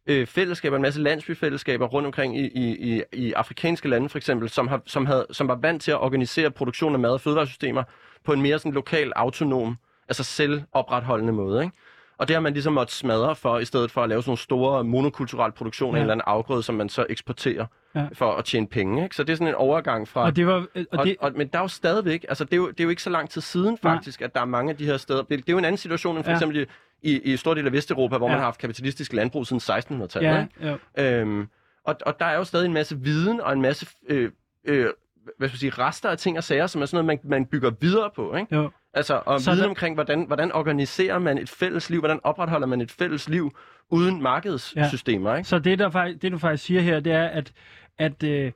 øh, 0.08 0.28
fællesskaber, 0.28 0.76
en 0.76 0.82
masse 0.82 1.02
landsbyfællesskaber 1.02 1.88
rundt 1.88 2.06
omkring 2.06 2.38
i, 2.38 2.48
i, 2.48 2.96
i, 2.96 3.04
i 3.14 3.34
afrikanske 3.34 3.90
lande 3.90 4.10
for 4.10 4.18
eksempel, 4.18 4.50
som, 4.50 4.68
har, 4.68 4.82
som, 4.86 5.06
havde, 5.06 5.28
som 5.32 5.48
var 5.48 5.56
vant 5.56 5.82
til 5.82 5.92
at 5.92 6.02
organisere 6.02 6.52
produktion 6.52 6.94
af 6.94 7.00
mad- 7.00 7.12
og 7.14 7.22
fødevaresystemer 7.22 7.84
på 8.24 8.34
en 8.34 8.42
mere 8.42 8.60
sådan 8.60 8.72
lokal, 8.72 9.14
autonom, 9.16 9.78
altså 10.08 10.24
selvopretholdende 10.24 11.34
måde. 11.34 11.64
Ikke? 11.64 11.76
Og 12.18 12.28
det 12.28 12.34
har 12.36 12.42
man 12.42 12.54
ligesom 12.54 12.74
måttet 12.74 12.96
smadre 12.96 13.36
for, 13.36 13.60
i 13.60 13.66
stedet 13.66 13.92
for 13.92 14.04
at 14.04 14.10
lave 14.10 14.22
sådan 14.22 14.30
nogle 14.30 14.38
store 14.40 14.84
monokulturelle 14.84 15.52
produktioner 15.54 15.94
ja. 15.94 15.98
af 15.98 16.02
en 16.02 16.04
eller 16.04 16.14
anden 16.14 16.24
afgrøde, 16.28 16.64
som 16.64 16.76
man 16.76 16.90
så 16.90 17.06
eksporterer 17.10 17.66
Ja. 17.96 18.06
for 18.14 18.32
at 18.36 18.46
tjene 18.46 18.68
penge. 18.68 19.04
Ikke? 19.04 19.16
Så 19.16 19.24
det 19.24 19.34
er 19.34 19.38
sådan 19.38 19.48
en 19.48 19.56
overgang 19.56 20.08
fra... 20.08 20.24
Og 20.24 20.36
det 20.36 20.48
var, 20.48 20.54
og 20.54 20.66
Og, 20.92 21.06
det, 21.06 21.16
og, 21.20 21.32
men 21.36 21.48
der 21.48 21.58
er 21.58 21.62
jo 21.64 21.68
stadigvæk, 21.68 22.26
altså 22.30 22.44
det 22.44 22.54
er 22.54 22.58
jo, 22.58 22.68
det 22.70 22.80
er 22.80 22.84
jo 22.84 22.90
ikke 22.90 23.04
så 23.04 23.10
lang 23.10 23.30
tid 23.30 23.42
siden 23.42 23.78
faktisk, 23.78 24.22
at 24.22 24.36
der 24.36 24.42
er 24.42 24.46
mange 24.46 24.72
af 24.72 24.78
de 24.78 24.86
her 24.86 24.98
steder. 24.98 25.20
Det, 25.22 25.30
det 25.30 25.50
er 25.50 25.54
jo 25.54 25.58
en 25.58 25.66
anden 25.66 25.78
situation 25.78 26.16
end 26.16 26.24
for 26.24 26.32
Ja. 26.32 26.36
eksempel 26.36 26.68
i, 27.04 27.20
i, 27.34 27.38
store 27.38 27.56
dele 27.56 27.66
af 27.68 27.74
Vesteuropa, 27.74 28.18
hvor 28.18 28.28
Ja. 28.28 28.32
man 28.32 28.40
har 28.40 28.46
haft 28.46 28.60
kapitalistisk 28.60 29.14
landbrug 29.14 29.48
siden 29.48 29.62
1600-tallet. 29.62 30.30
ja, 30.30 30.42
ikke? 30.66 30.80
ja, 30.96 31.20
Øhm, 31.20 31.48
og, 31.84 31.96
og 32.06 32.20
der 32.20 32.26
er 32.26 32.36
jo 32.38 32.44
stadig 32.44 32.66
en 32.66 32.74
masse 32.74 33.00
viden 33.00 33.42
og 33.42 33.54
en 33.54 33.62
masse 33.62 33.88
øh, 34.10 34.32
øh, 34.66 34.90
hvad 35.38 35.48
skal 35.50 35.56
jeg 35.56 35.60
sige, 35.60 35.84
rester 35.84 36.10
af 36.10 36.18
ting 36.18 36.38
og 36.38 36.44
sager, 36.44 36.68
som 36.68 36.82
er 36.82 36.86
sådan 36.86 37.06
noget, 37.06 37.20
man, 37.24 37.30
man 37.32 37.46
bygger 37.46 37.72
videre 37.82 38.10
på. 38.16 38.36
Ikke? 38.36 38.56
jo. 38.56 38.70
Altså, 38.96 39.22
og 39.26 39.42
Så 39.42 39.52
viden 39.52 39.64
der- 39.64 39.70
omkring, 39.70 39.96
hvordan, 39.96 40.28
hvordan 40.28 40.52
organiserer 40.52 41.20
man 41.20 41.38
et 41.38 41.50
fælles 41.50 41.90
liv, 41.90 42.00
hvordan 42.00 42.20
opretholder 42.24 42.68
man 42.68 42.82
et 42.82 42.92
fælles 42.92 43.30
liv 43.30 43.52
uden 43.90 44.22
markedssystemer. 44.22 45.36
Ikke? 45.36 45.50
Så 45.50 45.60
det, 45.60 45.80
der 45.80 45.90
faktisk, 45.90 46.22
det, 46.22 46.32
du 46.32 46.38
faktisk 46.38 46.64
siger 46.64 46.82
her, 46.82 47.00
det 47.00 47.14
er, 47.14 47.28
at, 47.28 47.54
at 47.98 48.24
øh, 48.24 48.52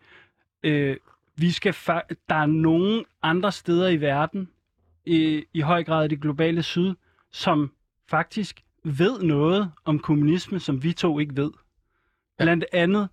øh, 0.64 0.98
vi 1.36 1.52
skal 1.52 1.74
fa- 1.74 2.16
der 2.30 2.36
er 2.36 2.46
nogle 2.46 3.06
andre 3.24 3.52
steder 3.52 3.88
i 3.90 4.02
verden, 4.02 4.50
i, 5.06 5.44
i 5.54 5.62
høj 5.62 5.84
grad 5.84 6.06
i 6.06 6.08
det 6.08 6.22
globale 6.22 6.64
syd, 6.64 6.94
som 7.32 7.72
faktisk 8.10 8.62
ved 8.84 9.20
noget 9.22 9.72
om 9.86 10.00
kommunisme, 10.00 10.60
som 10.60 10.84
vi 10.84 10.94
to 10.94 11.20
ikke 11.20 11.38
ved. 11.38 11.52
Blandt 12.38 12.66
andet, 12.74 13.10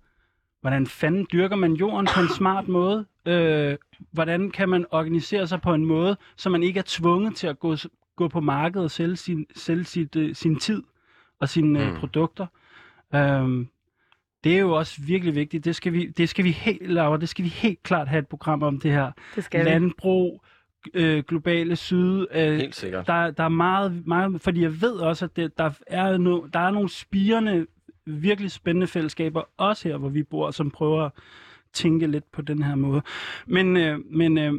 hvordan 0.61 0.87
fanden 0.87 1.27
dyrker 1.31 1.55
man 1.55 1.73
jorden 1.73 2.07
på 2.15 2.19
en 2.21 2.29
smart 2.29 2.67
måde? 2.67 3.05
Øh, 3.27 3.77
hvordan 4.11 4.51
kan 4.51 4.69
man 4.69 4.85
organisere 4.91 5.47
sig 5.47 5.61
på 5.61 5.73
en 5.73 5.85
måde, 5.85 6.17
så 6.35 6.49
man 6.49 6.63
ikke 6.63 6.79
er 6.79 6.83
tvunget 6.87 7.35
til 7.35 7.47
at 7.47 7.59
gå, 7.59 7.75
gå 8.15 8.27
på 8.27 8.39
markedet 8.39 8.85
og 8.85 8.91
sælge 8.91 9.15
sin, 9.15 9.45
sælge 9.55 9.83
sit, 9.83 10.15
øh, 10.15 10.35
sin 10.35 10.59
tid 10.59 10.83
og 11.39 11.49
sine 11.49 11.79
mm. 11.79 11.91
Mm. 11.91 11.99
produkter? 11.99 12.45
Øhm, 13.15 13.67
det 14.43 14.55
er 14.55 14.59
jo 14.59 14.71
også 14.71 15.01
virkelig 15.07 15.35
vigtigt. 15.35 15.65
Det 15.65 15.75
skal 15.75 15.93
vi, 15.93 16.05
det 16.05 16.29
skal 16.29 16.45
vi 16.45 16.51
helt, 16.51 16.91
Laura, 16.91 17.17
det 17.17 17.29
skal 17.29 17.45
vi 17.45 17.49
helt 17.49 17.83
klart 17.83 18.07
have 18.07 18.19
et 18.19 18.27
program 18.27 18.63
om 18.63 18.79
det 18.79 18.91
her. 18.91 19.11
Det 19.35 19.43
skal. 19.43 19.65
Landbrug, 19.65 20.43
øh, 20.93 21.23
globale 21.23 21.75
syd. 21.75 22.25
Øh, 22.31 22.53
Helt 22.55 22.75
sikkert. 22.75 23.07
der, 23.07 23.31
der 23.31 23.43
er 23.43 23.49
meget, 23.49 24.07
meget, 24.07 24.41
fordi 24.41 24.61
jeg 24.61 24.81
ved 24.81 24.93
også, 24.93 25.25
at 25.25 25.35
det, 25.35 25.57
der, 25.57 25.71
er 25.87 26.17
no, 26.17 26.45
der 26.53 26.59
er 26.59 26.71
nogle 26.71 26.89
spirende, 26.89 27.67
virkelig 28.05 28.51
spændende 28.51 28.87
fællesskaber, 28.87 29.41
også 29.57 29.89
her, 29.89 29.97
hvor 29.97 30.09
vi 30.09 30.23
bor, 30.23 30.51
som 30.51 30.71
prøver 30.71 31.03
at 31.03 31.11
tænke 31.73 32.07
lidt 32.07 32.31
på 32.31 32.41
den 32.41 32.63
her 32.63 32.75
måde. 32.75 33.01
Men, 33.45 33.77
øh, 33.77 33.99
men 34.11 34.37
øh, 34.37 34.53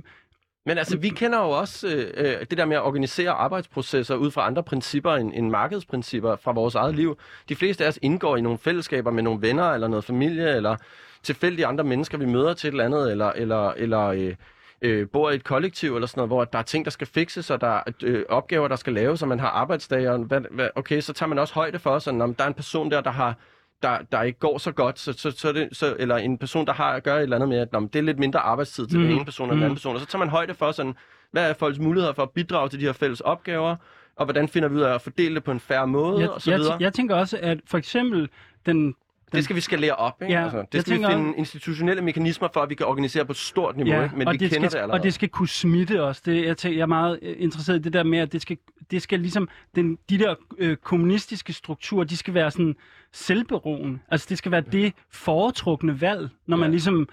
Men 0.67 0.79
altså, 0.79 0.97
vi 0.99 1.09
kender 1.09 1.39
jo 1.39 1.51
også 1.51 1.89
øh, 1.89 2.13
øh, 2.17 2.41
det 2.51 2.59
der 2.59 2.65
med 2.65 2.77
at 2.77 2.83
organisere 2.83 3.31
arbejdsprocesser 3.31 4.15
ud 4.15 4.31
fra 4.31 4.47
andre 4.47 4.63
principper 4.63 5.13
end, 5.15 5.33
end 5.35 5.51
markedsprincipper 5.51 6.37
fra 6.37 6.53
vores 6.53 6.75
eget 6.75 6.95
liv. 6.95 7.19
De 7.49 7.57
fleste 7.57 7.85
af 7.85 7.89
os 7.89 7.99
indgår 8.03 8.37
i 8.37 8.41
nogle 8.41 8.59
fællesskaber 8.59 9.11
med 9.11 9.23
nogle 9.23 9.43
venner 9.43 9.71
eller 9.71 9.89
noget 9.89 10.05
familie, 10.05 10.57
eller 10.57 10.77
tilfældige 11.23 11.67
andre 11.67 11.85
mennesker, 11.85 12.19
vi 12.19 12.27
møder 12.27 12.55
til 12.55 12.69
et 12.69 12.73
eller 12.73 12.85
andet, 12.85 13.11
eller, 13.11 13.33
eller, 13.33 13.71
eller 13.71 14.07
øh, 14.07 14.35
øh, 14.83 15.09
bor 15.09 15.31
i 15.31 15.35
et 15.35 15.45
kollektiv 15.45 15.95
eller 15.95 16.07
sådan 16.07 16.19
noget, 16.19 16.29
hvor 16.29 16.45
der 16.45 16.59
er 16.59 16.63
ting, 16.63 16.85
der 16.85 16.91
skal 16.91 17.07
fikses, 17.07 17.51
og 17.51 17.61
der 17.61 17.69
er 17.69 17.83
øh, 18.03 18.25
opgaver, 18.29 18.69
der 18.69 18.77
skal 18.77 18.93
laves, 18.93 19.23
og 19.23 19.29
man 19.29 19.41
har 19.41 19.49
arbejdsdage, 19.49 20.11
og 20.13 20.19
hvad, 20.19 20.41
hvad, 20.51 20.69
okay, 20.77 21.01
så 21.01 21.13
tager 21.13 21.29
man 21.29 21.39
også 21.39 21.55
højde 21.55 21.79
for, 21.79 21.99
sådan, 21.99 22.21
om 22.21 22.35
der 22.35 22.45
er 22.45 22.49
en 22.49 22.55
person 22.55 22.91
der, 22.91 23.01
der 23.01 23.11
har 23.11 23.35
der, 23.83 23.99
der 24.13 24.23
ikke 24.23 24.39
går 24.39 24.59
så 24.59 24.73
godt, 24.73 24.99
så, 24.99 25.13
så, 25.13 25.31
så, 25.31 25.53
det, 25.53 25.69
så, 25.73 25.97
eller 25.99 26.17
en 26.17 26.39
person, 26.39 26.67
der 26.67 26.73
har 26.73 26.93
at 26.93 27.03
gøre 27.03 27.17
et 27.19 27.23
eller 27.23 27.37
andet 27.37 27.49
med, 27.49 27.59
at 27.59 27.73
nå, 27.73 27.81
det 27.81 27.97
er 27.97 28.03
lidt 28.03 28.19
mindre 28.19 28.41
arbejdstid 28.41 28.87
til 28.87 28.99
mm. 28.99 29.03
den 29.05 29.13
Mm. 29.13 29.17
ene 29.17 29.25
person 29.25 29.49
og 29.49 29.53
den 29.55 29.59
Mm. 29.59 29.65
anden 29.65 29.77
person, 29.77 29.95
og 29.95 30.01
så 30.01 30.07
tager 30.07 30.19
man 30.19 30.29
højde 30.29 30.55
for, 30.55 30.73
sådan, 30.73 30.95
hvad 31.31 31.51
er 31.51 31.55
folks 31.55 31.79
muligheder 31.79 32.13
for 32.15 32.23
at 32.23 32.31
bidrage 32.31 32.69
til 32.69 32.81
de 32.81 32.85
her 32.85 32.93
fælles 32.93 33.21
opgaver, 33.21 33.77
og 34.17 34.27
hvordan 34.27 34.49
finder 34.49 34.69
vi 34.69 34.75
ud 34.77 34.81
af 34.81 34.95
at 34.95 35.03
fordele 35.03 35.35
det 35.35 35.45
på 35.45 35.51
en 35.51 35.61
færre 35.61 35.87
måde, 35.87 36.21
jeg, 36.21 36.31
og 36.31 36.43
så 36.43 36.51
jeg, 36.51 36.61
videre. 36.61 36.77
jeg 36.81 36.93
tænker 36.93 37.15
også, 37.17 37.39
at 37.43 37.61
for 37.67 37.79
eksempel 37.79 38.29
den... 38.67 38.95
det 39.33 39.45
skal 39.45 39.57
vi 39.57 39.61
skalere 39.61 39.93
op, 39.95 40.23
ikke? 40.23 40.35
Ja, 40.35 40.43
altså, 40.43 40.57
jeg 40.59 40.67
det 40.73 40.81
skal 40.81 40.99
vi 41.01 41.05
finde 41.07 41.35
institutionelle 41.37 42.03
mekanismer 42.03 42.49
for, 42.53 42.61
at 42.61 42.71
vi 42.71 42.75
kan 42.75 42.87
organisere 42.87 43.25
på 43.25 43.33
et 43.33 43.37
stort 43.37 43.77
niveau, 43.77 43.95
Ja, 43.95 44.03
ikke? 44.05 44.17
men 44.17 44.29
vi 44.31 44.37
det 44.37 44.51
kender 44.51 44.69
skal, 44.69 44.71
det 44.71 44.83
allerede. 44.83 45.01
Og 45.01 45.03
det 45.05 45.15
skal 45.15 45.29
kunne 45.29 45.49
smitte 45.49 46.03
os. 46.03 46.21
Det, 46.21 46.45
jeg, 46.47 46.57
tænker, 46.57 46.77
jeg 46.77 46.83
er 46.83 46.87
meget 46.87 47.19
øh, 47.23 47.37
interesseret 47.39 47.79
i 47.79 47.83
det 47.83 47.93
der 47.93 48.03
med, 48.03 48.19
at 48.19 48.33
det 48.33 48.43
skal, 48.43 48.57
det 48.91 49.03
skal 49.03 49.21
ligesom, 49.21 49.49
den, 49.75 49.99
de 50.11 50.19
der 50.19 50.35
øh, 50.59 50.77
kommunistiske 50.77 51.53
strukturer, 51.53 52.05
de 52.05 52.17
skal 52.17 52.35
være 52.35 52.51
sådan 52.51 52.77
selvberoende. 53.13 53.99
Altså 54.09 54.27
det 54.31 54.39
skal 54.39 54.53
være 54.53 54.61
det 54.61 54.93
foretrukne 55.11 56.01
valg, 56.01 56.29
når 56.47 56.57
man 56.57 56.67
Ja. 56.67 56.71
ligesom, 56.71 57.09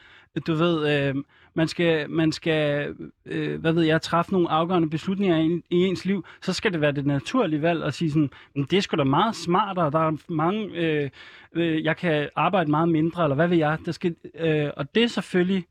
du 0.47 0.53
ved, 0.53 1.07
øh, 1.09 1.15
man 1.53 1.67
skal, 1.67 2.09
man 2.09 2.31
skal 2.31 2.93
øh, 3.25 3.59
hvad 3.61 3.73
ved 3.73 3.83
jeg, 3.83 4.01
træffe 4.01 4.31
nogle 4.31 4.49
afgørende 4.51 4.89
beslutninger 4.89 5.37
i, 5.37 5.61
i 5.69 5.75
ens 5.75 6.05
liv, 6.05 6.25
så 6.41 6.53
skal 6.53 6.73
det 6.73 6.81
være 6.81 6.91
det 6.91 7.05
naturlige 7.05 7.61
valg 7.61 7.83
at 7.83 7.93
sige 7.93 8.11
sådan, 8.11 8.29
"Men 8.55 8.63
det 8.71 8.77
er 8.77 8.81
sgu 8.81 8.97
da 8.97 9.03
meget 9.03 9.35
smartere, 9.35 9.91
der 9.91 9.99
er 10.07 10.11
mange, 10.29 10.65
øh, 10.75 11.09
øh, 11.53 11.83
jeg 11.83 11.97
kan 11.97 12.29
arbejde 12.35 12.69
meget 12.71 12.89
mindre, 12.89 13.23
eller 13.23 13.35
hvad 13.35 13.47
ved 13.47 13.57
jeg. 13.57 13.77
Der 13.85 13.91
skal, 13.91 14.15
øh, 14.39 14.69
og 14.77 14.95
det 14.95 15.03
er 15.03 15.07
selvfølgelig 15.07 15.65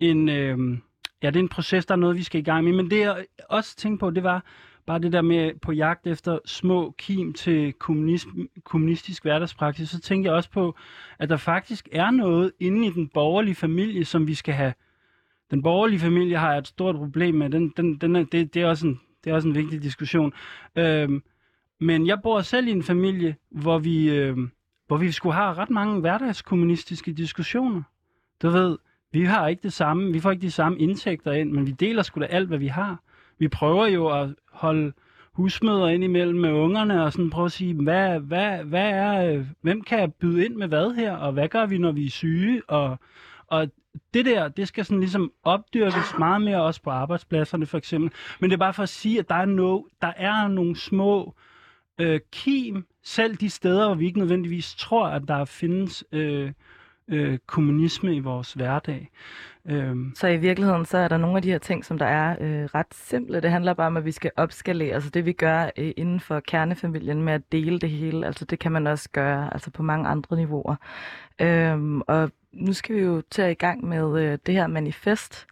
en, 0.00 0.28
øh, 0.28 0.58
ja, 1.22 1.26
det 1.30 1.36
er 1.36 1.40
en 1.40 1.48
proces, 1.48 1.86
der 1.86 1.94
er 1.94 1.98
noget, 1.98 2.16
vi 2.16 2.22
skal 2.22 2.40
i 2.40 2.44
gang 2.44 2.64
med. 2.64 2.72
Men 2.72 2.90
det 2.90 3.00
jeg 3.00 3.24
også 3.48 3.76
tænkte 3.76 4.00
på, 4.00 4.10
det 4.10 4.22
var 4.22 4.44
bare 4.86 4.98
det 4.98 5.12
der 5.12 5.22
med 5.22 5.52
på 5.62 5.72
jagt 5.72 6.06
efter 6.06 6.38
små 6.44 6.94
kim 6.98 7.32
til 7.32 7.72
kommunistisk 8.64 9.22
hverdagspraksis. 9.22 9.90
Så 9.90 10.00
tænker 10.00 10.30
jeg 10.30 10.36
også 10.36 10.50
på, 10.50 10.76
at 11.18 11.28
der 11.28 11.36
faktisk 11.36 11.88
er 11.92 12.10
noget 12.10 12.52
inde 12.60 12.86
i 12.86 12.90
den 12.90 13.08
borgerlige 13.08 13.54
familie, 13.54 14.04
som 14.04 14.26
vi 14.26 14.34
skal 14.34 14.54
have. 14.54 14.74
Den 15.50 15.62
borgerlige 15.62 15.98
familie 15.98 16.36
har 16.36 16.50
jeg 16.50 16.58
et 16.58 16.66
stort 16.66 16.94
problem 16.94 17.34
med. 17.34 17.50
Den, 17.50 17.72
den, 17.76 17.96
den 17.96 18.16
er, 18.16 18.24
det, 18.24 18.54
det, 18.54 18.62
er 18.62 18.66
også 18.66 18.86
en, 18.86 19.00
det 19.24 19.30
er 19.30 19.34
også 19.34 19.48
en 19.48 19.54
vigtig 19.54 19.82
diskussion. 19.82 20.32
Øhm, 20.76 21.22
men 21.80 22.06
jeg 22.06 22.22
bor 22.22 22.40
selv 22.40 22.68
i 22.68 22.70
en 22.70 22.82
familie, 22.82 23.36
hvor 23.50 23.78
vi, 23.78 24.10
øhm, 24.10 24.50
hvor 24.86 24.96
vi 24.96 25.12
skulle 25.12 25.34
have 25.34 25.54
ret 25.54 25.70
mange 25.70 26.00
hverdagskommunistiske 26.00 27.12
diskussioner. 27.12 27.82
Du 28.42 28.50
ved, 28.50 28.78
vi 29.12 29.24
har 29.24 29.48
ikke 29.48 29.62
det 29.62 29.72
samme, 29.72 30.12
vi 30.12 30.20
får 30.20 30.30
ikke 30.30 30.42
de 30.42 30.50
samme 30.50 30.78
indtægter 30.78 31.32
ind, 31.32 31.52
men 31.52 31.66
vi 31.66 31.70
deler 31.70 32.02
sgu 32.02 32.20
da 32.20 32.26
alt, 32.26 32.48
hvad 32.48 32.58
vi 32.58 32.66
har. 32.66 33.02
Vi 33.38 33.48
prøver 33.48 33.86
jo 33.86 34.20
at 34.20 34.28
holde 34.52 34.92
husmøder 35.32 35.88
ind 35.88 36.04
imellem 36.04 36.38
med 36.38 36.52
ungerne 36.52 37.04
og 37.04 37.12
sådan 37.12 37.30
prøve 37.30 37.44
at 37.46 37.52
sige, 37.52 37.74
hvad, 37.74 38.20
hvad, 38.20 38.64
hvad 38.64 38.90
er, 38.90 39.32
øh, 39.32 39.46
hvem 39.60 39.82
kan 39.82 40.10
byde 40.10 40.44
ind 40.44 40.54
med 40.54 40.68
hvad 40.68 40.94
her, 40.94 41.16
og 41.16 41.32
hvad 41.32 41.48
gør 41.48 41.66
vi, 41.66 41.78
når 41.78 41.92
vi 41.92 42.06
er 42.06 42.10
syge, 42.10 42.62
og, 42.68 42.98
og 43.46 43.68
det 44.14 44.24
der, 44.26 44.48
det 44.48 44.68
skal 44.68 44.84
sådan 44.84 45.00
ligesom 45.00 45.32
opdyrkes 45.42 46.18
meget 46.18 46.42
mere 46.42 46.62
også 46.62 46.82
på 46.82 46.90
arbejdspladserne 46.90 47.66
for 47.66 47.78
eksempel. 47.78 48.12
Men 48.40 48.50
det 48.50 48.56
er 48.56 48.58
bare 48.58 48.74
for 48.74 48.82
at 48.82 48.88
sige, 48.88 49.18
at 49.18 49.28
der 49.28 49.34
er, 49.34 49.44
no, 49.44 49.82
der 50.02 50.12
er 50.16 50.48
nogle 50.48 50.76
små 50.76 51.34
øh, 51.98 52.20
kim, 52.32 52.86
selv 53.02 53.36
de 53.36 53.50
steder, 53.50 53.86
hvor 53.86 53.94
vi 53.94 54.06
ikke 54.06 54.18
nødvendigvis 54.18 54.74
tror, 54.74 55.06
at 55.06 55.22
der 55.28 55.44
findes 55.44 56.04
øh, 56.12 56.52
øh, 57.08 57.38
kommunisme 57.46 58.16
i 58.16 58.20
vores 58.20 58.52
hverdag. 58.52 59.10
Øhm, 59.66 60.12
Så 60.16 60.28
i 60.28 60.36
virkeligheden, 60.36 60.84
så 60.84 60.98
er 60.98 61.08
der 61.08 61.16
nogle 61.16 61.36
af 61.36 61.42
de 61.42 61.50
her 61.50 61.58
ting, 61.58 61.84
som 61.84 61.98
der 61.98 62.06
er 62.06 62.36
øh, 62.40 62.64
ret 62.64 62.94
simple. 62.94 63.40
Det 63.40 63.50
handler 63.50 63.74
bare 63.74 63.86
om, 63.86 63.96
at 63.96 64.04
vi 64.04 64.12
skal 64.12 64.30
opskalere. 64.36 64.94
Altså 64.94 65.10
det, 65.10 65.26
vi 65.26 65.32
gør 65.32 65.70
øh, 65.78 65.92
inden 65.96 66.20
for 66.20 66.40
kernefamilien 66.40 67.22
med 67.22 67.32
at 67.32 67.52
dele 67.52 67.78
det 67.78 67.90
hele, 67.90 68.26
altså 68.26 68.44
det 68.44 68.58
kan 68.58 68.72
man 68.72 68.86
også 68.86 69.08
gøre 69.12 69.52
altså 69.52 69.70
på 69.70 69.82
mange 69.82 70.08
andre 70.08 70.36
niveauer. 70.36 70.76
Øhm, 71.40 72.00
og 72.00 72.30
nu 72.52 72.72
skal 72.72 72.96
vi 72.96 73.00
jo 73.00 73.22
til 73.30 73.44
i 73.44 73.54
gang 73.54 73.84
med 73.88 74.22
øh, 74.22 74.38
det 74.46 74.54
her 74.54 74.66
manifest, 74.66 75.46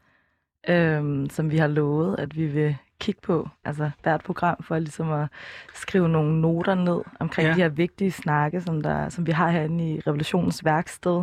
øhm, 0.68 1.28
som 1.30 1.50
vi 1.50 1.56
har 1.56 1.66
lovet, 1.66 2.18
at 2.18 2.36
vi 2.36 2.46
vil 2.46 2.76
kigge 3.00 3.20
på, 3.20 3.48
altså 3.64 3.90
hvert 4.02 4.22
program, 4.24 4.62
for 4.62 4.78
ligesom 4.78 5.12
at 5.12 5.28
skrive 5.74 6.08
nogle 6.08 6.40
noter 6.40 6.74
ned 6.74 7.00
omkring 7.20 7.48
ja. 7.48 7.54
de 7.54 7.60
her 7.60 7.68
vigtige 7.68 8.12
snakke, 8.12 8.60
som, 8.60 8.80
der, 8.82 9.08
som 9.08 9.26
vi 9.26 9.32
har 9.32 9.50
herinde 9.50 9.90
i 9.90 10.00
Revolutionens 10.00 10.64
værksted. 10.64 11.22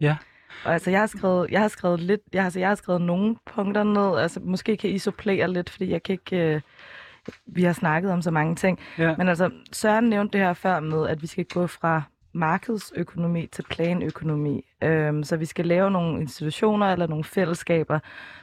Ja. 0.00 0.16
Og 0.64 0.72
altså, 0.72 0.90
jeg 0.90 1.00
har 1.00 1.06
skrevet, 1.06 1.50
jeg 1.50 1.60
har 1.60 1.68
skrevet 1.68 2.00
lidt, 2.00 2.20
jeg 2.32 2.42
har, 2.42 2.46
altså, 2.46 2.58
jeg 2.58 2.68
har 2.68 2.74
skrevet 2.74 3.00
nogle 3.00 3.36
punkter 3.54 3.82
ned, 3.82 4.18
altså 4.18 4.40
måske 4.40 4.76
kan 4.76 4.90
I 4.90 4.98
supplere 4.98 5.52
lidt, 5.52 5.70
fordi 5.70 5.90
jeg 5.90 6.02
kan 6.02 6.12
ikke, 6.12 6.36
øh, 6.36 6.60
vi 7.46 7.62
har 7.62 7.72
snakket 7.72 8.12
om 8.12 8.22
så 8.22 8.30
mange 8.30 8.56
ting. 8.56 8.78
ja. 8.98 9.14
Men 9.16 9.28
altså, 9.28 9.50
Søren 9.72 10.04
nævnte 10.04 10.38
det 10.38 10.46
her 10.46 10.52
før 10.52 10.80
med, 10.80 11.08
at 11.08 11.22
vi 11.22 11.26
skal 11.26 11.44
gå 11.44 11.66
fra 11.66 12.02
markedsøkonomi 12.32 13.46
til 13.46 13.64
planøkonomi. 13.70 14.64
Øhm, 14.82 15.24
så 15.24 15.36
vi 15.36 15.44
skal 15.44 15.66
lave 15.66 15.90
nogle 15.90 16.20
institutioner 16.20 16.92
eller 16.92 17.06
nogle 17.06 17.24
fællesskaber, 17.24 17.98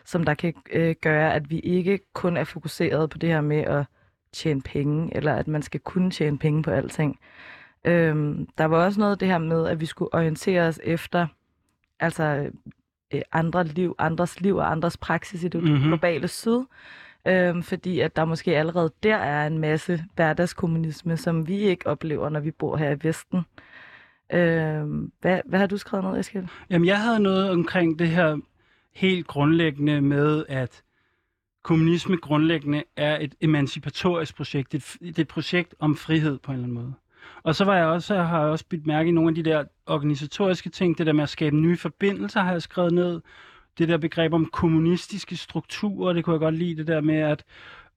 som 0.05 0.24
der 0.24 0.34
kan 0.34 0.53
øh, 0.72 0.95
gøre, 1.01 1.34
at 1.34 1.49
vi 1.49 1.60
ikke 1.60 1.99
kun 2.14 2.38
er 2.38 2.43
fokuseret 2.43 3.10
på 3.10 3.18
det 3.18 3.30
her 3.30 3.41
med 3.41 3.57
at 3.57 3.86
tjene 4.34 4.62
penge, 4.62 5.16
eller 5.16 5.34
at 5.34 5.47
man 5.47 5.62
skal 5.62 5.80
kunne 5.80 6.12
tjene 6.12 6.38
penge 6.38 6.64
på 6.64 6.72
alting. 6.72 7.20
Øhm, 7.86 8.47
der 8.57 8.66
var 8.66 8.86
også 8.86 8.99
noget 8.99 9.12
af 9.12 9.18
det 9.18 9.28
her 9.28 9.38
med, 9.38 9.68
at 9.68 9.80
vi 9.80 9.86
skulle 9.86 10.14
orientere 10.14 10.62
os 10.62 10.80
efter, 10.84 11.28
altså 12.00 12.50
øh, 13.14 13.22
andre 13.32 13.64
liv, 13.64 13.95
andres 14.00 14.41
liv 14.41 14.56
og 14.56 14.72
andres 14.72 14.97
praksis 14.97 15.43
i 15.43 15.47
det 15.47 15.64
Mhm. 15.64 15.72
mm-hmm. 15.72 15.88
globale 15.88 16.28
syd. 16.28 16.60
Øhm, 17.28 17.64
fordi 17.64 18.00
at 18.00 18.16
der 18.16 18.26
måske 18.26 18.58
allerede 18.58 18.91
der 19.04 19.16
er 19.16 19.47
en 19.47 19.58
masse 19.58 20.04
hverdagskommunisme, 20.16 21.18
som 21.18 21.47
vi 21.47 21.58
ikke 21.58 21.88
oplever, 21.88 22.30
når 22.30 22.39
vi 22.39 22.52
bor 22.52 22.78
her 22.78 22.91
i 22.91 22.97
Vesten. 23.04 23.41
Øhm, 24.34 25.12
hvad, 25.22 25.41
hvad 25.45 25.60
har 25.60 25.68
du 25.68 25.78
skrevet 25.78 26.06
ned, 26.06 26.20
Eskild? 26.20 26.47
Jamen, 26.70 26.88
jeg 26.88 27.02
havde 27.02 27.20
noget 27.20 27.52
omkring 27.52 28.00
det 28.00 28.08
her 28.10 28.38
helt 28.93 29.28
grundlæggende 29.28 30.02
med, 30.02 30.45
at 30.50 30.82
kommunisme 31.64 32.18
grundlæggende 32.18 32.84
er 32.97 33.18
et 33.22 33.36
emancipatorisk 33.41 34.36
projekt. 34.36 34.72
Det 34.72 34.78
et, 34.78 34.97
det 35.02 35.18
er 35.18 35.22
et 35.22 35.28
projekt 35.28 35.76
om 35.80 35.95
frihed 35.95 36.38
på 36.39 36.52
en 36.52 36.56
eller 36.56 36.68
anden 36.68 36.84
måde. 36.84 36.93
Og 37.44 37.56
så 37.56 37.66
var 37.66 37.76
jeg 37.76 37.86
også, 37.86 38.14
jeg 38.14 38.28
har 38.28 38.40
jeg 38.42 38.50
også 38.50 38.66
bidt 38.70 38.88
mærke 38.88 39.10
i 39.10 39.12
nogle 39.12 39.30
af 39.30 39.36
de 39.36 39.44
der 39.44 39.64
organisatoriske 39.86 40.70
ting, 40.70 40.98
det 40.98 41.06
der 41.06 41.14
med 41.14 41.24
at 41.24 41.30
skabe 41.30 41.56
nye 41.56 41.78
forbindelser, 41.78 42.42
har 42.42 42.52
jeg 42.52 42.62
skrevet 42.62 42.94
ned. 42.94 43.22
Det 43.78 43.88
der 43.88 43.98
begreb 43.98 44.34
om 44.34 44.46
kommunistiske 44.46 45.36
strukturer, 45.36 46.14
det 46.14 46.24
kunne 46.26 46.34
jeg 46.34 46.40
godt 46.40 46.56
lide, 46.56 46.78
det 46.78 46.88
der 46.88 47.02
med, 47.02 47.16
at, 47.20 47.44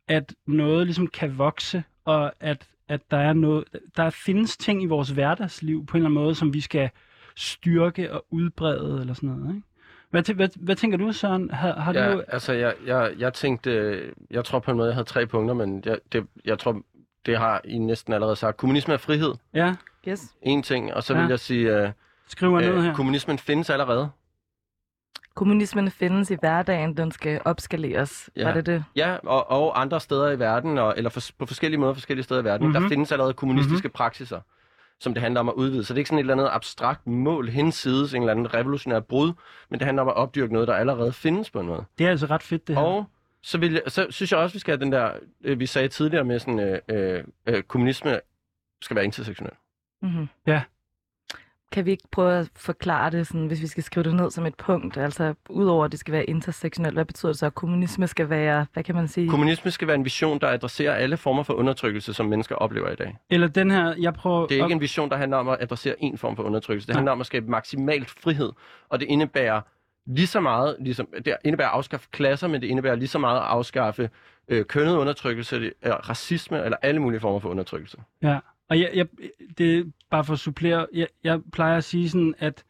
at 0.08 0.34
noget 0.46 0.86
ligesom 0.86 1.06
kan 1.06 1.38
vokse, 1.38 1.84
og 2.04 2.32
at, 2.40 2.68
at 2.88 3.00
der 3.10 3.16
er 3.16 3.32
noget, 3.32 3.64
der 3.96 4.10
findes 4.10 4.56
ting 4.56 4.82
i 4.82 4.86
vores 4.86 5.10
hverdagsliv 5.10 5.86
på 5.86 5.96
en 5.96 6.00
eller 6.00 6.10
anden 6.10 6.24
måde, 6.24 6.34
som 6.34 6.54
vi 6.54 6.60
skal 6.60 6.90
styrke 7.36 8.12
og 8.12 8.24
udbrede, 8.30 9.00
eller 9.00 9.14
sådan 9.14 9.28
noget, 9.28 9.54
ikke? 9.54 9.66
Hvad, 10.10 10.28
tæ- 10.28 10.32
hvad, 10.34 10.48
hvad 10.56 10.76
tænker 10.76 10.98
du, 10.98 11.12
Søren? 11.12 11.50
Har, 11.50 11.72
har 11.80 11.92
Ja, 11.92 12.12
du... 12.12 12.22
altså 12.28 12.52
jeg, 12.52 12.74
jeg, 12.86 13.12
jeg 13.18 13.34
tænkte, 13.34 14.00
jeg 14.30 14.44
tror 14.44 14.58
på 14.58 14.70
en 14.70 14.76
måde, 14.76 14.88
jeg 14.88 14.94
havde 14.94 15.08
tre 15.08 15.26
punkter, 15.26 15.54
men 15.54 15.82
jeg, 15.86 15.98
det, 16.12 16.26
jeg 16.44 16.58
tror, 16.58 16.82
det 17.26 17.38
har 17.38 17.60
I 17.64 17.78
næsten 17.78 18.12
allerede 18.12 18.36
sagt. 18.36 18.56
Kommunisme 18.56 18.94
er 18.94 18.98
frihed, 18.98 19.34
Ja, 19.54 19.74
Yes. 20.08 20.34
en 20.42 20.62
ting, 20.62 20.94
og 20.94 21.02
så 21.02 21.14
Ja. 21.14 21.20
vil 21.20 21.28
jeg 21.28 21.40
sige, 21.40 21.76
øh, 21.76 21.90
skriver 22.28 22.60
ned 22.60 22.68
øh, 22.74 22.82
her. 22.82 22.94
kommunismen 22.94 23.38
findes 23.38 23.70
allerede. 23.70 24.10
Kommunismen 25.34 25.90
findes 25.90 26.30
i 26.30 26.36
hverdagen, 26.40 26.96
den 26.96 27.12
skal 27.12 27.40
opskaleres. 27.44 28.30
Ja. 28.36 28.44
Var 28.44 28.54
det 28.54 28.66
det? 28.66 28.84
Ja, 28.96 29.16
og, 29.26 29.50
og 29.50 29.80
andre 29.80 30.00
steder 30.00 30.30
i 30.30 30.38
verden, 30.38 30.78
og, 30.78 30.94
eller 30.96 31.10
for, 31.10 31.20
på 31.38 31.46
forskellige 31.46 31.80
måder 31.80 31.94
forskellige 31.94 32.24
steder 32.24 32.40
i 32.40 32.44
verden, 32.44 32.66
mm-hmm. 32.66 32.82
Mhm. 32.82 32.88
der 32.88 32.94
findes 32.94 33.12
allerede 33.12 33.34
kommunistiske 33.34 33.86
mm-hmm. 33.88 33.92
praksiser, 33.96 34.40
som 35.00 35.14
det 35.14 35.22
handler 35.22 35.40
om 35.40 35.48
at 35.48 35.52
udvide. 35.54 35.84
Så 35.84 35.94
det 35.94 35.98
er 35.98 36.00
ikke 36.00 36.08
sådan 36.08 36.18
et 36.18 36.22
eller 36.22 36.34
andet 36.34 36.48
abstrakt 36.52 37.06
mål 37.06 37.48
hensides, 37.48 38.14
en 38.14 38.22
eller 38.22 38.30
anden 38.32 38.54
revolutionær 38.54 39.00
brud, 39.00 39.32
men 39.70 39.78
det 39.78 39.84
handler 39.86 40.02
om 40.02 40.08
at 40.08 40.14
opdyrke 40.14 40.52
noget, 40.52 40.68
der 40.68 40.74
allerede 40.74 41.12
findes 41.12 41.50
på 41.50 41.60
en 41.60 41.66
måde. 41.66 41.84
Det 41.98 42.06
er 42.06 42.10
altså 42.10 42.26
ret 42.26 42.42
fedt, 42.42 42.68
det 42.68 42.76
her. 42.76 42.82
Og 42.82 43.04
så, 43.42 43.58
vil 43.58 43.72
jeg, 43.72 43.82
så 43.86 44.06
synes 44.10 44.32
jeg 44.32 44.40
også, 44.40 44.54
vi 44.54 44.58
skal 44.58 44.72
have 44.72 44.84
den 44.84 44.92
der, 44.92 45.12
øh, 45.44 45.60
vi 45.60 45.66
sagde 45.66 45.88
tidligere 45.88 46.24
med 46.24 46.38
sådan, 46.38 46.60
øh, 46.60 46.78
øh, 46.88 47.24
øh, 47.46 47.62
kommunisme 47.62 48.20
skal 48.82 48.94
være 48.94 49.04
intersektionel. 49.04 49.54
Mm-hmm. 50.02 50.28
Ja. 50.46 50.62
Kan 51.72 51.86
vi 51.86 51.90
ikke 51.90 52.08
prøve 52.12 52.32
at 52.32 52.50
forklare 52.56 53.10
det, 53.10 53.26
sådan, 53.26 53.46
hvis 53.46 53.62
vi 53.62 53.66
skal 53.66 53.82
skrive 53.82 54.04
det 54.04 54.14
ned 54.14 54.30
som 54.30 54.46
et 54.46 54.54
punkt? 54.54 54.96
Altså, 54.96 55.34
udover 55.48 55.84
at 55.84 55.92
det 55.92 56.00
skal 56.00 56.12
være 56.12 56.24
intersektionelt, 56.24 56.94
hvad 56.94 57.04
betyder 57.04 57.32
det 57.32 57.38
så, 57.38 57.46
at 57.46 57.54
kommunisme 57.54 58.06
skal 58.06 58.30
være, 58.30 58.66
hvad 58.72 58.84
kan 58.84 58.94
man 58.94 59.08
sige? 59.08 59.28
Kommunisme 59.28 59.70
skal 59.70 59.88
være 59.88 59.96
en 59.96 60.04
vision, 60.04 60.40
der 60.40 60.48
adresserer 60.48 60.94
alle 60.94 61.16
former 61.16 61.42
for 61.42 61.54
undertrykkelse, 61.54 62.14
som 62.14 62.26
mennesker 62.26 62.54
oplever 62.54 62.90
i 62.90 62.94
dag. 62.94 63.16
Eller 63.30 63.48
den 63.48 63.70
her, 63.70 63.94
jeg 63.98 64.14
prøver... 64.14 64.46
Det 64.46 64.58
er 64.58 64.64
ikke 64.64 64.74
en 64.74 64.80
vision, 64.80 65.10
der 65.10 65.16
handler 65.16 65.36
om 65.36 65.48
at 65.48 65.56
adressere 65.60 65.94
en 65.98 66.18
form 66.18 66.36
for 66.36 66.42
undertrykkelse. 66.42 66.86
Det 66.86 66.96
handler 66.96 67.12
om 67.12 67.20
at 67.20 67.26
skabe 67.26 67.50
maksimalt 67.50 68.10
frihed, 68.10 68.52
og 68.88 69.00
det 69.00 69.06
indebærer 69.08 69.60
lige 70.06 70.26
så 70.26 70.40
meget, 70.40 70.76
ligesom, 70.80 71.08
det 71.24 71.36
indebærer 71.44 71.68
at 71.68 71.74
afskaffe 71.74 72.08
klasser, 72.10 72.48
men 72.48 72.60
det 72.60 72.66
indebærer 72.66 72.94
lige 72.94 73.08
så 73.08 73.18
meget 73.18 73.36
at 73.36 73.46
afskaffe 73.46 74.10
øh, 74.48 74.64
kønnet 74.64 74.96
undertrykkelse, 74.96 75.56
eller 75.56 75.72
øh, 75.84 75.92
racisme 75.92 76.64
eller 76.64 76.76
alle 76.82 77.00
mulige 77.00 77.20
former 77.20 77.38
for 77.38 77.48
undertrykkelse. 77.48 77.98
Ja, 78.22 78.38
og 78.68 78.80
jeg, 78.80 78.90
jeg, 78.94 79.06
det 79.58 79.78
er 79.78 79.84
bare 80.10 80.24
for 80.24 80.32
at 80.32 80.38
supplere. 80.38 80.86
Jeg, 80.92 81.06
jeg 81.24 81.40
plejer 81.52 81.76
at 81.76 81.84
sige 81.84 82.10
sådan, 82.10 82.34
at 82.38 82.64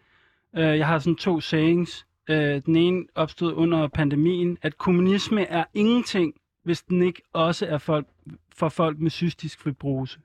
øh, 0.57 0.79
jeg 0.79 0.87
har 0.87 0.99
sådan 0.99 1.17
to 1.17 1.41
sayings. 1.41 2.07
Øh, 2.31 2.63
den 2.67 2.77
ene 2.77 3.05
opstod 3.15 3.55
under 3.55 3.89
pandemien, 3.89 4.59
at 4.63 4.79
kommunisme 4.79 5.47
er 5.47 5.65
ingenting, 5.75 6.35
hvis 6.63 6.83
den 6.83 7.03
ikke 7.03 7.23
også 7.33 7.67
er 7.67 7.79
folk, 7.79 8.07
for 8.55 8.69
folk 8.69 8.99
med 8.99 9.11
cystisk 9.11 9.63
fibrose. 9.63 10.19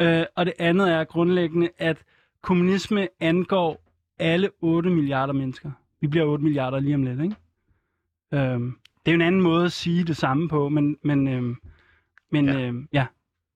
Øh, 0.00 0.24
og 0.36 0.46
det 0.46 0.54
andet 0.58 0.90
er 0.92 1.04
grundlæggende, 1.04 1.68
at 1.78 1.96
kommunisme 2.42 3.08
angår 3.20 3.82
alle 4.18 4.50
8 4.60 4.90
milliarder 4.90 5.32
mennesker. 5.32 5.70
Vi 6.00 6.06
bliver 6.06 6.26
8 6.26 6.44
milliarder 6.44 6.80
lige 6.80 6.94
om 6.94 7.02
lidt, 7.02 7.20
ikke? 7.20 7.36
Øhm, 8.34 8.72
det 9.06 9.10
er 9.10 9.12
jo 9.12 9.14
en 9.14 9.22
anden 9.26 9.40
måde 9.40 9.64
at 9.64 9.72
sige 9.72 10.04
det 10.04 10.16
samme 10.16 10.48
på, 10.48 10.68
men, 10.68 10.96
men, 11.04 11.28
øhm, 11.28 11.56
men 12.32 12.46
Ja. 12.46 12.52
ja. 12.52 12.66
Øhm, 12.66 12.88
ja. 12.92 13.06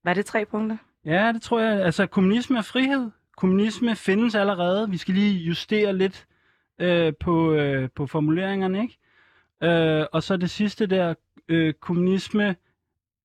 Var 0.04 0.14
det 0.14 0.26
tre 0.26 0.44
punkter? 0.46 0.76
Ja, 1.04 1.32
det 1.32 1.42
tror 1.42 1.60
jeg. 1.60 1.82
Altså, 1.84 2.06
kommunisme 2.06 2.58
er 2.58 2.62
frihed. 2.62 3.10
Kommunisme 3.36 3.96
findes 3.96 4.34
allerede. 4.34 4.90
Vi 4.90 4.96
skal 4.96 5.14
lige 5.14 5.38
justere 5.38 5.96
lidt 5.96 6.26
øh, 6.78 7.12
på, 7.20 7.52
øh, 7.52 7.88
på 7.94 8.06
formuleringerne, 8.06 8.82
ikke? 8.82 8.98
Øh, 9.62 10.06
og 10.12 10.22
så 10.22 10.36
det 10.36 10.50
sidste 10.50 10.86
der, 10.86 11.14
øh, 11.48 11.74
kommunisme, 11.74 12.56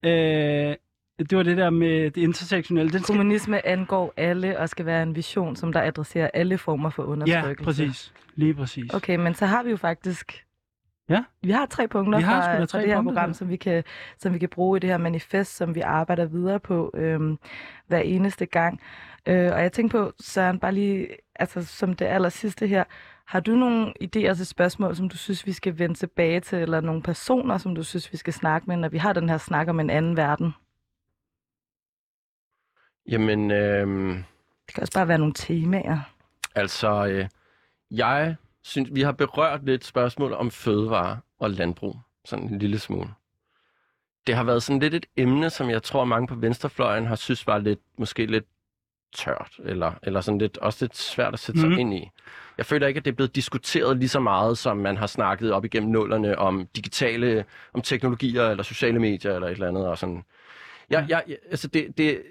øh, 0.05 0.75
det 1.19 1.37
var 1.37 1.43
det 1.43 1.57
der 1.57 1.69
med 1.69 2.11
det 2.11 2.21
intersektionelle. 2.21 2.91
Den 2.91 3.03
skal... 3.03 3.15
Kommunisme 3.15 3.67
angår 3.67 4.13
alle 4.17 4.59
og 4.59 4.69
skal 4.69 4.85
være 4.85 5.03
en 5.03 5.15
vision, 5.15 5.55
som 5.55 5.73
der 5.73 5.81
adresserer 5.81 6.29
alle 6.33 6.57
former 6.57 6.89
for 6.89 7.03
Ja, 7.03 7.09
undertrykkelse. 7.09 7.63
præcis. 7.63 8.13
Lige 8.35 8.53
præcis. 8.53 8.93
Okay, 8.93 9.15
men 9.15 9.33
så 9.33 9.45
har 9.45 9.63
vi 9.63 9.69
jo 9.69 9.77
faktisk... 9.77 10.43
Ja. 11.09 11.23
Vi 11.41 11.51
har 11.51 11.65
tre 11.65 11.87
punkter 11.87 12.17
Vi 12.19 12.23
har 12.23 12.41
fra, 12.41 12.53
da 12.53 12.59
fra 12.59 12.65
tre 12.65 12.79
det 12.81 12.87
her 12.87 12.95
punkter 12.95 13.13
program, 13.13 13.29
der. 13.29 13.33
som 13.33 13.49
vi, 13.49 13.55
kan, 13.55 13.83
som 14.17 14.33
vi 14.33 14.39
kan 14.39 14.49
bruge 14.49 14.77
i 14.77 14.79
det 14.79 14.89
her 14.89 14.97
manifest, 14.97 15.55
som 15.57 15.75
vi 15.75 15.79
arbejder 15.79 16.25
videre 16.25 16.59
på 16.59 16.91
øhm, 16.93 17.37
hver 17.87 17.99
eneste 17.99 18.45
gang. 18.45 18.81
Øh, 19.27 19.51
og 19.53 19.61
jeg 19.61 19.71
tænker 19.71 19.99
på, 19.99 20.11
Søren, 20.19 20.59
bare 20.59 20.71
lige 20.73 21.07
altså, 21.35 21.65
som 21.65 21.93
det 21.93 22.05
aller 22.05 22.29
sidste 22.29 22.67
her, 22.67 22.83
har 23.27 23.39
du 23.39 23.51
nogle 23.55 23.93
idéer 24.03 24.33
til 24.33 24.45
spørgsmål, 24.45 24.95
som 24.95 25.09
du 25.09 25.17
synes, 25.17 25.45
vi 25.45 25.51
skal 25.51 25.79
vende 25.79 25.95
tilbage 25.95 26.39
til, 26.39 26.57
eller 26.57 26.81
nogle 26.81 27.01
personer, 27.01 27.57
som 27.57 27.75
du 27.75 27.83
synes, 27.83 28.11
vi 28.11 28.17
skal 28.17 28.33
snakke 28.33 28.67
med, 28.67 28.77
når 28.77 28.89
vi 28.89 28.97
har 28.97 29.13
den 29.13 29.29
her 29.29 29.37
snak 29.37 29.67
om 29.67 29.79
en 29.79 29.89
anden 29.89 30.17
verden? 30.17 30.53
Jamen, 33.07 33.51
øh, 33.51 33.87
Det 34.67 34.73
kan 34.75 34.81
også 34.81 34.93
bare 34.93 35.07
være 35.07 35.17
nogle 35.17 35.33
temaer. 35.33 35.99
altså, 36.55 37.05
øh, 37.07 37.27
jeg 37.91 38.35
synes, 38.63 38.89
vi 38.93 39.01
har 39.01 39.11
berørt 39.11 39.65
lidt 39.65 39.85
spørgsmål 39.85 40.33
om 40.33 40.51
fødevare 40.51 41.19
og 41.39 41.49
landbrug, 41.49 41.95
sådan 42.25 42.47
en 42.49 42.59
lille 42.59 42.79
smule. 42.79 43.09
Det 44.27 44.35
har 44.35 44.43
været 44.43 44.63
sådan 44.63 44.79
lidt 44.79 44.93
et 44.93 45.05
emne, 45.17 45.49
som 45.49 45.69
jeg 45.69 45.83
tror, 45.83 46.05
mange 46.05 46.27
på 46.27 46.35
venstrefløjen 46.35 47.05
har 47.05 47.15
synes 47.15 47.47
var 47.47 47.57
lidt, 47.57 47.79
måske 47.97 48.25
lidt 48.25 48.45
tørt, 49.15 49.59
eller, 49.63 49.93
eller 50.03 50.21
sådan 50.21 50.37
lidt, 50.37 50.57
også 50.57 50.85
lidt 50.85 50.97
svært 50.97 51.33
at 51.33 51.39
sætte 51.39 51.61
sig 51.61 51.69
Mhm. 51.69 51.79
ind 51.79 51.93
i. 51.93 52.09
Jeg 52.57 52.65
føler 52.65 52.87
ikke, 52.87 52.97
at 52.97 53.05
det 53.05 53.11
er 53.11 53.15
blevet 53.15 53.35
diskuteret 53.35 53.97
lige 53.97 54.09
så 54.09 54.19
meget, 54.19 54.57
som 54.57 54.77
man 54.77 54.97
har 54.97 55.07
snakket 55.07 55.51
op 55.53 55.65
igennem 55.65 55.91
nullerne 55.91 56.37
om 56.37 56.67
digitale, 56.75 57.45
om 57.73 57.81
teknologier, 57.81 58.43
eller 58.49 58.63
sociale 58.63 58.99
medier, 58.99 59.33
eller 59.33 59.47
et 59.47 59.51
eller 59.51 59.67
andet, 59.67 59.87
og 59.87 59.97
sådan. 59.97 60.23
Jeg, 60.89 61.05
jeg, 61.09 61.23
jeg, 61.27 61.37
altså 61.51 61.67
det, 61.67 61.97
det, 61.97 62.21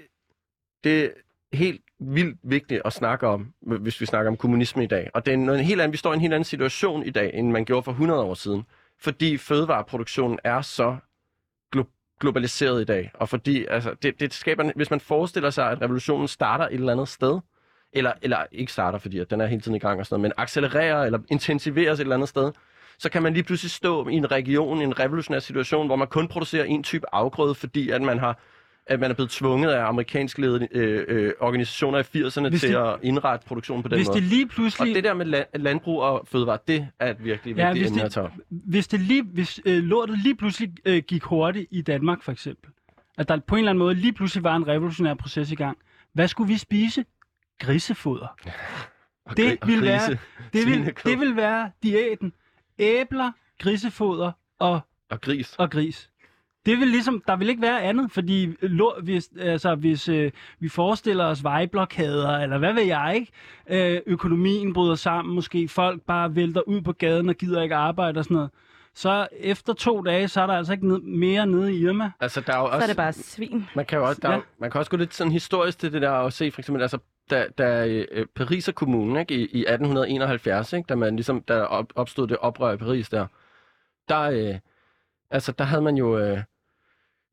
det 0.86 1.04
er 1.04 1.08
helt 1.56 1.80
vildt 2.00 2.38
vigtigt 2.42 2.82
at 2.84 2.92
snakke 2.92 3.26
om, 3.26 3.52
hvis 3.60 4.00
vi 4.00 4.06
snakker 4.06 4.30
om 4.30 4.36
kommunisme 4.36 4.84
i 4.84 4.86
dag. 4.86 5.10
Og 5.14 5.26
det 5.26 5.34
er 5.34 5.38
noget 5.38 5.64
helt 5.64 5.80
andet, 5.80 5.92
vi 5.92 5.96
står 5.96 6.12
i 6.12 6.14
en 6.14 6.20
helt 6.20 6.34
anden 6.34 6.44
situation 6.44 7.02
i 7.02 7.10
dag, 7.10 7.30
end 7.34 7.50
man 7.50 7.64
gjorde 7.64 7.82
for 7.82 7.92
100 7.92 8.22
år 8.22 8.34
siden. 8.34 8.64
Fordi 9.00 9.36
fødevareproduktionen 9.36 10.38
er 10.44 10.60
så 10.60 10.96
glo- 11.76 12.16
globaliseret 12.20 12.80
i 12.80 12.84
dag. 12.84 13.10
Og 13.14 13.28
fordi, 13.28 13.66
altså, 13.70 13.94
det, 14.02 14.20
det 14.20 14.34
skaber, 14.34 14.72
hvis 14.76 14.90
man 14.90 15.00
forestiller 15.00 15.50
sig, 15.50 15.70
at 15.70 15.82
revolutionen 15.82 16.28
starter 16.28 16.64
et 16.64 16.74
eller 16.74 16.92
andet 16.92 17.08
sted, 17.08 17.40
eller, 17.92 18.12
eller 18.22 18.38
ikke 18.52 18.72
starter, 18.72 18.98
fordi 18.98 19.18
at 19.18 19.30
den 19.30 19.40
er 19.40 19.46
hele 19.46 19.62
tiden 19.62 19.76
i 19.76 19.78
gang 19.78 20.00
og 20.00 20.06
sådan 20.06 20.20
noget, 20.20 20.34
men 20.36 20.42
accelererer 20.42 21.04
eller 21.04 21.18
intensiveres 21.28 21.98
et 21.98 22.04
eller 22.04 22.14
andet 22.14 22.28
sted, 22.28 22.52
så 22.98 23.10
kan 23.10 23.22
man 23.22 23.32
lige 23.32 23.42
pludselig 23.42 23.70
stå 23.70 24.08
i 24.08 24.14
en 24.14 24.30
region, 24.30 24.80
i 24.80 24.84
en 24.84 24.98
revolutionær 25.00 25.38
situation, 25.38 25.86
hvor 25.86 25.96
man 25.96 26.08
kun 26.08 26.28
producerer 26.28 26.64
en 26.64 26.82
type 26.82 27.06
afgrøde, 27.14 27.54
fordi 27.54 27.90
at 27.90 28.02
man 28.02 28.18
har 28.18 28.38
at 28.86 29.00
man 29.00 29.10
er 29.10 29.14
blevet 29.14 29.30
tvunget 29.30 29.70
af 29.70 29.84
amerikansk 29.88 30.38
ledede 30.38 30.68
øh, 30.72 31.04
øh, 31.08 31.32
organisationer 31.40 31.98
i 31.98 32.02
80'erne 32.02 32.48
Hvis 32.48 32.60
til 32.60 32.70
det- 32.70 32.76
at 32.76 32.96
indrette 33.02 33.46
produktionen 33.46 33.82
på 33.82 33.88
den 33.88 33.98
Hvis 33.98 34.06
måde. 34.08 34.20
det 34.20 34.26
lige 34.28 34.44
Og 34.44 34.50
pludselig... 34.50 34.94
det 34.94 35.04
der 35.04 35.14
med 35.14 35.26
la- 35.34 35.58
landbrug 35.58 36.02
og 36.02 36.26
fødevare, 36.28 36.58
det 36.68 36.88
er 37.00 37.10
et 37.10 37.24
virkelig 37.24 37.56
Ja, 37.56 37.72
vigtigt 37.72 37.90
emne 37.92 38.04
at 38.04 38.12
tage 38.12 38.28
hvis 38.50 38.88
det 38.88 39.00
lige, 39.00 39.22
hvis 39.22 39.60
øh, 39.64 39.82
lortet 39.82 40.18
lige 40.18 40.34
pludselig 40.36 40.72
øh, 40.84 41.02
gik 41.02 41.22
hurtigt 41.22 41.66
i 41.70 41.82
Danmark 41.82 42.22
for 42.22 42.32
eksempel, 42.32 42.70
at 43.18 43.28
der 43.28 43.38
på 43.46 43.54
en 43.54 43.58
eller 43.58 43.70
anden 43.70 43.78
måde 43.84 43.94
lige 43.94 44.12
pludselig 44.12 44.44
var 44.44 44.56
en 44.56 44.68
revolutionær 44.68 45.14
proces 45.14 45.50
i 45.50 45.54
gang, 45.54 45.78
hvad 46.12 46.28
skulle 46.28 46.48
vi 46.52 46.56
spise? 46.58 47.04
Grisefoder. 47.60 48.26
Og 49.26 49.36
det 49.36 49.58
og 49.62 49.68
vil 49.68 49.82
være- 49.82 50.16
Det 50.52 50.66
vil, 50.66 50.92
det 51.04 51.20
vil 51.20 51.36
være 51.36 51.70
diæten. 51.82 52.32
Æbler, 52.78 53.32
grisefoder 53.58 54.32
og, 54.58 54.80
Og 55.10 55.20
gris. 55.20 55.54
og 55.58 55.70
gris. 55.70 56.10
Det 56.66 56.78
vil 56.80 56.88
ligesom, 56.88 57.22
der 57.26 57.36
vil 57.36 57.48
ikke 57.48 57.62
være 57.62 57.82
andet, 57.82 58.12
fordi 58.12 58.54
hvis, 59.02 59.30
altså, 59.40 59.74
hvis 59.74 60.08
øh, 60.08 60.32
vi 60.60 60.68
forestiller 60.68 61.24
os 61.24 61.44
vejblokader, 61.44 62.38
eller 62.38 62.58
hvad 62.58 62.72
ved 62.72 62.82
jeg 62.82 63.12
ikke, 63.14 63.32
øh, 63.94 64.00
økonomien 64.06 64.72
bryder 64.72 64.94
sammen, 64.94 65.34
måske 65.34 65.68
folk 65.68 66.02
bare 66.02 66.36
vælter 66.36 66.60
ud 66.60 66.80
på 66.80 66.92
gaden 66.92 67.28
og 67.28 67.34
gider 67.34 67.62
ikke 67.62 67.74
arbejde 67.74 68.18
og 68.18 68.24
sådan 68.24 68.34
noget, 68.34 68.50
så 68.94 69.28
efter 69.40 69.72
to 69.72 70.02
dage, 70.02 70.28
så 70.28 70.40
er 70.40 70.46
der 70.46 70.54
altså 70.54 70.72
ikke 70.72 70.88
ned, 70.88 71.00
mere 71.00 71.46
nede 71.46 71.74
i 71.74 71.80
Irma. 71.82 72.10
Altså, 72.20 72.40
der 72.40 72.52
er 72.52 72.58
jo 72.58 72.66
Så 72.66 72.72
også, 72.72 72.84
er 72.84 72.86
det 72.86 72.96
bare 72.96 73.12
svin. 73.12 73.66
Man 73.74 73.84
kan 73.84 73.98
jo 73.98 74.08
også, 74.08 74.20
der, 74.22 74.28
Ja. 74.30 74.34
ja. 74.34 74.40
man 74.60 74.70
kan 74.70 74.78
også 74.78 74.90
gå 74.90 74.96
lidt 74.96 75.14
sådan 75.14 75.32
historisk 75.32 75.78
til 75.78 75.92
det 75.92 76.02
der 76.02 76.10
og 76.10 76.32
se 76.32 76.50
for 76.50 76.60
eksempel, 76.60 76.82
altså 76.82 76.98
da, 77.30 77.46
da 77.58 77.86
øh, 77.86 78.26
Paris 78.34 78.70
kommunen 78.74 79.16
ikke, 79.16 79.34
i, 79.34 79.38
i 79.40 79.60
1871, 79.60 80.72
ikke, 80.72 80.86
da 80.86 80.94
man 80.94 81.16
ligesom, 81.16 81.42
der 81.42 81.62
op, 81.62 81.92
opstod 81.94 82.26
det 82.28 82.36
oprør 82.36 82.72
i 82.72 82.76
Paris 82.76 83.08
der, 83.08 83.26
der, 84.08 84.20
øh, 84.20 84.54
altså, 85.30 85.52
der 85.52 85.64
havde 85.64 85.82
man 85.82 85.96
jo... 85.96 86.18
Øh, 86.18 86.38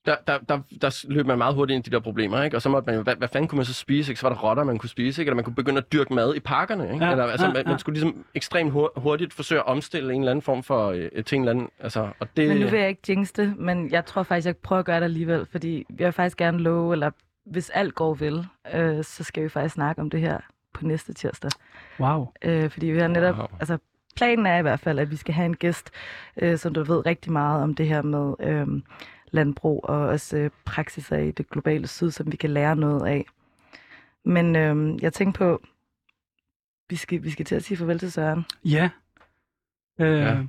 der, 0.06 0.16
der, 0.28 0.38
der, 0.50 0.60
der 0.82 1.06
løb 1.10 1.26
man 1.26 1.38
meget 1.38 1.56
hurtigt 1.56 1.76
ind 1.76 1.88
i 1.88 1.90
de 1.90 1.96
der 1.96 2.02
problemer, 2.02 2.44
ikke? 2.44 2.58
Og 2.58 2.62
så 2.62 2.70
måtte 2.70 2.92
man 2.94 3.04
hvad, 3.04 3.16
hvad 3.16 3.28
fanden 3.28 3.48
kunne 3.48 3.58
man 3.58 3.66
så 3.66 3.74
spise, 3.74 4.12
ikke? 4.12 4.20
Så 4.20 4.28
var 4.28 4.36
der 4.36 4.42
rotter, 4.42 4.64
man 4.64 4.78
kunne 4.78 4.90
spise, 4.90 5.22
ikke? 5.22 5.30
Eller 5.30 5.36
man 5.36 5.44
kunne 5.44 5.56
begynde 5.56 5.78
at 5.78 5.94
dyrke 5.94 6.14
mad 6.14 6.36
i 6.36 6.40
parkerne, 6.40 6.94
ikke? 6.94 7.06
Ja, 7.06 7.12
Eller, 7.12 7.24
altså, 7.26 7.46
ja, 7.48 7.54
man, 7.54 7.64
ja. 7.66 7.70
man 7.70 7.80
skulle 7.80 8.00
ligesom 8.00 8.26
ekstremt 8.36 8.72
hur- 8.72 8.94
hurtigt 8.96 9.34
forsøge 9.34 9.60
at 9.62 9.66
omstille 9.68 10.14
en 10.14 10.22
eller 10.22 10.32
anden 10.32 10.44
form 10.44 10.64
for, 10.64 10.88
øh, 10.92 11.24
til 11.24 11.36
en 11.36 11.42
eller 11.42 11.52
anden, 11.52 11.70
altså, 11.80 12.10
og 12.20 12.28
det... 12.38 12.48
Men 12.48 12.58
nu 12.58 12.68
vil 12.68 12.80
jeg 12.80 12.90
ikke 12.90 13.02
jinx 13.10 13.32
det, 13.32 13.58
men 13.58 13.92
jeg 13.92 14.06
tror 14.06 14.24
faktisk, 14.24 14.46
jeg 14.46 14.58
prøver 14.58 14.80
at 14.80 14.86
gøre 14.86 14.98
det 14.98 15.04
alligevel, 15.04 15.46
fordi 15.52 15.86
jeg 16.00 16.06
vil 16.06 16.14
faktisk 16.14 16.38
gerne 16.38 16.58
love, 16.60 16.94
eller 16.94 17.12
hvis 17.46 17.70
alt 17.70 17.96
går 17.96 18.14
vel, 18.14 18.46
øh, 18.74 19.04
så 19.04 19.24
skal 19.24 19.44
vi 19.44 19.50
faktisk 19.50 19.74
snakke 19.74 20.02
om 20.02 20.10
det 20.10 20.20
her 20.20 20.38
på 20.74 20.86
næste 20.86 21.14
tirsdag. 21.14 21.52
Wow. 22.00 22.28
Øh, 22.42 22.70
fordi 22.70 22.86
vi 22.88 23.00
har 23.00 23.08
netop, 23.08 23.38
Wow. 23.38 23.48
altså 23.60 23.78
planen 24.16 24.46
er 24.46 24.58
i 24.58 24.62
hvert 24.62 24.80
fald, 24.80 25.00
at 25.00 25.12
vi 25.12 25.16
skal 25.16 25.34
have 25.34 25.46
en 25.46 25.56
gæst, 25.56 25.90
øh, 26.38 26.58
som 26.58 26.74
du 26.74 26.84
ved 26.84 27.06
rigtig 27.06 27.32
meget 27.32 27.64
om 27.64 27.74
det 27.76 27.88
her 27.88 28.02
med 28.02 28.34
øh, 28.40 28.68
landbrug 29.34 29.86
og 29.86 29.98
også 30.00 30.38
øh, 30.38 30.50
praksiser 30.66 31.18
i 31.18 31.32
det 31.32 31.50
globale 31.50 31.88
syd, 31.88 32.12
som 32.12 32.32
vi 32.32 32.38
kan 32.38 32.50
lære 32.50 32.76
noget 32.76 33.08
af. 33.08 33.26
Men 34.26 34.56
øh, 34.56 35.04
jeg 35.04 35.14
tænker 35.14 35.38
på, 35.38 35.64
vi 36.90 36.96
skal, 36.96 37.24
vi 37.24 37.30
skal 37.30 37.46
til 37.46 37.56
at 37.56 37.64
sige 37.64 37.78
farvel 37.78 38.00
til 38.00 38.12
Søren. 38.12 38.46
Ja. 38.66 38.90
Øh, 40.00 40.08
Ja. 40.20 40.34
ja. 40.34 40.44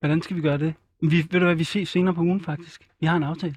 Hvordan 0.00 0.22
skal 0.22 0.36
vi 0.36 0.42
gøre 0.42 0.58
det? 0.58 0.74
Vi, 1.00 1.16
ved 1.16 1.40
du 1.40 1.44
hvad, 1.44 1.54
vi 1.54 1.64
ses 1.64 1.88
senere 1.88 2.14
på 2.14 2.20
ugen 2.20 2.40
faktisk. 2.40 2.88
Vi 3.00 3.06
har 3.06 3.16
en 3.16 3.22
aftale. 3.22 3.56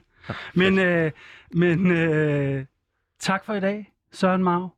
Men, 0.56 0.80
øh, 0.80 1.12
men 1.52 1.92
øh, 1.92 2.66
tak 3.20 3.46
for 3.46 3.54
i 3.54 3.60
dag, 3.60 3.94
Søren 4.12 4.44
Mau, 4.44 4.70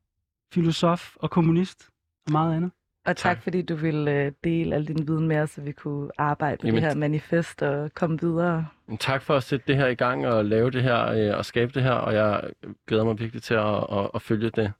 filosof 0.53 1.15
og 1.15 1.31
kommunist 1.31 1.89
og 2.25 2.31
meget 2.31 2.55
andet. 2.55 2.71
Og 3.05 3.17
tak, 3.17 3.35
Tak. 3.35 3.43
fordi 3.43 3.61
du 3.61 3.75
ville 3.75 4.11
øh, 4.11 4.31
dele 4.43 4.75
al 4.75 4.87
din 4.87 5.07
viden 5.07 5.27
med 5.27 5.37
os, 5.39 5.49
så 5.49 5.61
vi 5.61 5.71
kunne 5.71 6.11
arbejde 6.17 6.57
med 6.63 6.65
Jamen, 6.71 6.83
det 6.83 6.91
her 6.91 6.99
manifest 6.99 7.61
og 7.61 7.93
komme 7.93 8.19
videre. 8.21 8.67
Tak 8.99 9.21
for 9.21 9.35
at 9.35 9.43
sætte 9.43 9.65
det 9.67 9.75
her 9.75 9.87
i 9.87 9.95
gang 9.95 10.27
og 10.27 10.45
lave 10.45 10.71
det 10.71 10.83
her 10.83 11.05
øh, 11.05 11.37
og 11.37 11.45
skabe 11.45 11.71
det 11.71 11.83
her, 11.83 11.91
og 11.91 12.13
jeg 12.13 12.51
glæder 12.87 13.03
mig 13.03 13.19
virkelig 13.19 13.43
til 13.43 13.53
at, 13.53 13.77
at, 13.91 14.09
at 14.15 14.21
følge 14.21 14.49
det. 14.49 14.73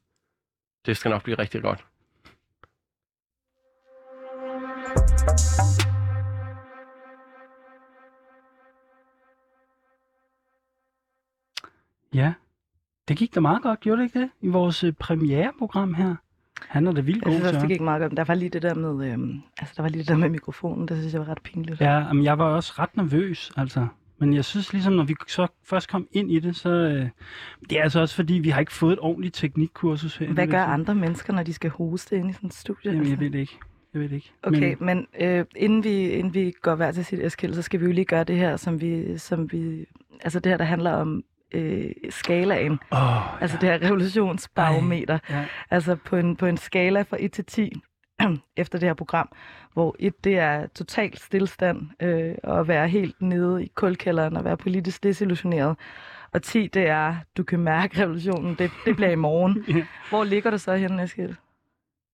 Det 0.85 0.97
skal 0.97 1.11
nok 1.11 1.23
blive 1.23 1.39
rigtig 1.39 1.61
godt. 1.61 1.85
Ja, 12.13 12.33
det 13.07 13.17
gik 13.17 13.35
da 13.35 13.39
meget 13.39 13.63
godt, 13.63 13.79
gjorde 13.79 14.01
det 14.01 14.07
ikke 14.07 14.19
det? 14.19 14.29
I 14.41 14.47
vores 14.47 14.83
øh, 14.83 14.93
premiereprogram 14.93 15.93
her. 15.93 16.15
Han 16.67 16.87
er 16.87 16.91
da 16.91 17.01
vildt 17.01 17.17
Jeg 17.17 17.23
god, 17.23 17.33
synes 17.33 17.47
også, 17.47 17.59
det 17.59 17.69
gik 17.69 17.81
meget 17.81 18.01
godt. 18.01 18.17
Der 18.17 18.23
var 18.23 18.33
lige 18.33 18.49
det 18.49 18.61
der 18.61 18.73
med, 18.73 19.11
øhm, 19.11 19.41
altså, 19.57 19.73
der 19.77 19.83
var 19.83 19.89
lige 19.89 19.99
det 19.99 20.07
der 20.07 20.17
med 20.17 20.29
mikrofonen, 20.29 20.87
det 20.87 20.97
synes 20.97 21.13
jeg 21.13 21.21
var 21.21 21.29
ret 21.29 21.41
pinligt. 21.43 21.81
Ja, 21.81 22.13
men 22.13 22.23
jeg 22.23 22.37
var 22.37 22.45
også 22.45 22.73
ret 22.79 22.97
nervøs, 22.97 23.51
altså. 23.57 23.87
Men 24.19 24.33
jeg 24.33 24.45
synes 24.45 24.73
ligesom, 24.73 24.93
når 24.93 25.03
vi 25.03 25.15
så 25.27 25.47
først 25.63 25.89
kom 25.89 26.07
ind 26.11 26.31
i 26.31 26.39
det, 26.39 26.55
så... 26.55 26.69
Øh, 26.69 27.07
det 27.69 27.79
er 27.79 27.83
altså 27.83 27.99
også 27.99 28.15
fordi, 28.15 28.33
vi 28.33 28.49
har 28.49 28.59
ikke 28.59 28.73
fået 28.73 28.93
et 28.93 28.99
ordentligt 28.99 29.35
teknikkursus 29.35 30.17
her. 30.17 30.33
Hvad 30.33 30.47
gør 30.47 30.63
andre 30.63 30.95
mennesker, 30.95 31.33
når 31.33 31.43
de 31.43 31.53
skal 31.53 31.69
hoste 31.69 32.17
ind 32.17 32.29
i 32.29 32.33
sådan 32.33 32.47
et 32.47 32.53
studie? 32.53 32.91
Jamen, 32.91 33.03
jeg 33.03 33.11
altså? 33.11 33.23
ved 33.23 33.31
det 33.31 33.39
ikke. 33.39 33.57
Jeg 33.93 34.01
ved 34.01 34.09
det 34.09 34.15
ikke. 34.15 34.31
Okay, 34.43 34.75
men, 34.79 35.07
men 35.19 35.27
øh, 35.27 35.45
inden, 35.55 35.83
vi, 35.83 36.09
inden 36.09 36.33
vi 36.33 36.53
går 36.61 36.75
hver 36.75 36.91
til 36.91 37.05
sit 37.05 37.19
Eskild, 37.19 37.53
så 37.53 37.61
skal 37.61 37.79
vi 37.79 37.85
jo 37.85 37.91
lige 37.91 38.05
gøre 38.05 38.23
det 38.23 38.35
her, 38.35 38.57
som 38.57 38.81
vi, 38.81 39.17
som 39.17 39.51
vi 39.51 39.85
altså 40.23 40.39
det 40.39 40.49
her, 40.49 40.57
der 40.57 40.65
handler 40.65 40.91
om 40.91 41.23
øh, 41.53 41.91
skalaen, 42.09 42.79
Åh, 42.91 43.41
altså 43.41 43.57
det 43.61 43.69
her 43.69 43.81
revolutionsbarometer. 43.87 45.19
ja. 45.29 45.45
Altså 45.71 45.95
på 45.95 46.15
en, 46.15 46.35
på 46.35 46.45
en 46.45 46.57
skala 46.57 47.01
fra 47.01 47.17
1 47.19 47.31
til 47.31 47.45
10 47.45 47.73
efter 48.57 48.79
det 48.79 48.89
her 48.89 48.93
program, 48.93 49.29
hvor 49.73 49.95
1 49.99 50.23
det 50.23 50.37
er 50.37 50.67
total 50.67 51.17
stillstand 51.17 51.81
øh, 52.01 52.35
og 52.43 52.59
at 52.59 52.67
være 52.67 52.87
helt 52.89 53.21
nede 53.21 53.63
i 53.65 53.71
kulkælderen 53.75 54.37
og 54.37 54.43
være 54.43 54.57
politisk 54.57 55.03
desillusioneret. 55.03 55.77
Og 56.33 56.41
10 56.41 56.67
det 56.67 56.87
er, 56.87 57.15
du 57.37 57.43
kan 57.43 57.59
mærke 57.59 58.01
revolutionen, 58.03 58.55
det, 58.59 58.71
det 58.85 58.95
bliver 58.95 59.11
i 59.11 59.15
morgen. 59.15 59.65
Ja. 59.77 59.85
Hvor 60.09 60.23
ligger 60.23 60.51
du 60.51 60.57
så 60.57 60.75
henne, 60.75 61.03
Eskild? 61.03 61.35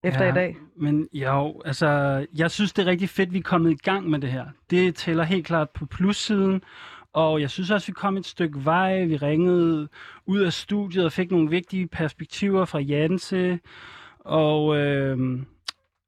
Efter 0.04 0.24
Ja. 0.26 0.32
i 0.32 0.34
dag? 0.34 0.58
Men 0.78 1.08
jo, 1.14 1.62
altså, 1.66 2.26
jeg 2.36 2.52
synes, 2.52 2.74
det 2.74 2.82
er 2.88 2.92
rigtig 2.92 3.10
fedt, 3.10 3.34
vi 3.34 3.38
er 3.38 3.42
kommet 3.44 3.72
i 3.72 3.76
gang 3.76 4.10
med 4.10 4.20
det 4.20 4.32
her. 4.32 4.46
Det 4.70 4.96
tæller 4.96 5.24
helt 5.24 5.46
klart 5.46 5.70
på 5.70 5.86
plussiden, 5.86 6.62
og 7.14 7.42
jeg 7.42 7.50
synes 7.50 7.72
også, 7.72 7.88
vi 7.88 7.94
kom 7.94 8.18
et 8.18 8.26
stykke 8.26 8.66
vej. 8.66 9.06
Vi 9.06 9.18
ringede 9.18 9.88
ud 10.26 10.40
af 10.40 10.54
studiet 10.54 11.06
og 11.06 11.12
fik 11.12 11.32
nogle 11.32 11.50
vigtige 11.50 11.88
perspektiver 11.88 12.66
fra 12.66 12.80
Janse, 12.80 13.60
og, 14.20 14.78
øh, 14.78 15.40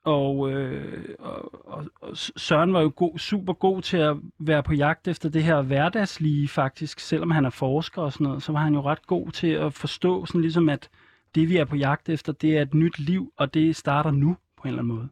og, 0.04 0.52
øh, 0.52 1.16
og, 1.20 1.66
og, 1.66 1.86
og 2.02 2.18
Søren 2.18 2.74
var 2.74 2.82
jo 2.82 2.92
god, 2.96 3.18
super 3.18 3.54
god 3.54 3.82
til 3.82 3.98
at 3.98 4.18
være 4.40 4.64
på 4.64 4.74
jagt 4.74 5.08
efter 5.08 5.30
det 5.30 5.44
her 5.44 5.62
hverdagslige 5.62 6.48
faktisk. 6.48 7.00
Selvom 7.00 7.32
han 7.32 7.46
er 7.46 7.50
forsker 7.50 8.02
og 8.02 8.14
sådan 8.14 8.28
noget, 8.28 8.44
så 8.44 8.52
var 8.52 8.60
han 8.60 8.74
jo 8.74 8.82
ret 8.82 9.08
god 9.08 9.32
til 9.32 9.48
at 9.48 9.74
forstå 9.74 10.26
sådan 10.26 10.42
ligesom, 10.42 10.70
at 10.70 10.90
det 11.36 11.50
vi 11.50 11.58
er 11.58 11.66
på 11.66 11.76
jagt 11.76 12.10
efter, 12.10 12.34
det 12.34 12.58
er 12.58 12.62
et 12.62 12.74
nyt 12.74 13.00
liv, 13.00 13.34
og 13.38 13.54
det 13.54 13.76
starter 13.76 14.12
nu 14.12 14.38
på 14.58 14.64
en 14.64 14.68
eller 14.68 14.82
anden 14.82 14.96
måde. 14.96 15.10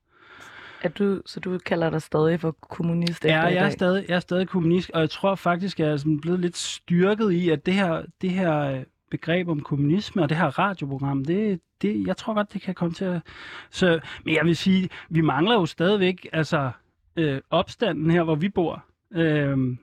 Er 0.81 0.89
du, 0.89 1.21
så 1.25 1.39
du 1.39 1.57
kalder 1.57 1.89
dig 1.89 2.01
stadig 2.01 2.39
for 2.39 2.51
kommunist 2.51 3.25
Ja, 3.25 3.41
jeg 3.41 3.65
er, 3.65 3.69
stadig, 3.69 4.05
jeg 4.09 4.15
er 4.15 4.19
stadig 4.19 4.47
kommunist, 4.47 4.91
og 4.93 5.01
jeg 5.01 5.09
tror 5.09 5.35
faktisk, 5.35 5.79
jeg 5.79 5.89
er 5.89 5.97
sådan 5.97 6.21
blevet 6.21 6.39
lidt 6.39 6.57
styrket 6.57 7.31
i, 7.31 7.49
at 7.49 7.65
det 7.65 7.73
her, 7.73 8.03
det 8.21 8.29
her 8.29 8.59
øh, 8.59 8.83
begreb 9.11 9.49
om 9.49 9.59
kommunisme 9.59 10.21
og 10.21 10.29
det 10.29 10.37
her 10.37 10.59
radioprogram, 10.59 11.25
det, 11.25 11.59
det, 11.81 12.07
jeg 12.07 12.17
tror 12.17 12.33
godt, 12.33 12.53
det 12.53 12.61
kan 12.61 12.75
komme 12.75 12.93
til 12.93 13.05
at... 13.05 13.21
Så, 13.69 13.99
men 14.25 14.35
jeg 14.35 14.45
vil 14.45 14.55
sige, 14.55 14.89
vi 15.09 15.21
mangler 15.21 15.53
jo 15.53 15.65
stadigvæk 15.65 16.27
altså, 16.33 16.71
øh, 17.15 17.41
opstanden 17.49 18.11
her, 18.11 18.23
hvor 18.23 18.35
vi 18.35 18.49
bor. 18.49 18.85
Øh, 19.13 19.77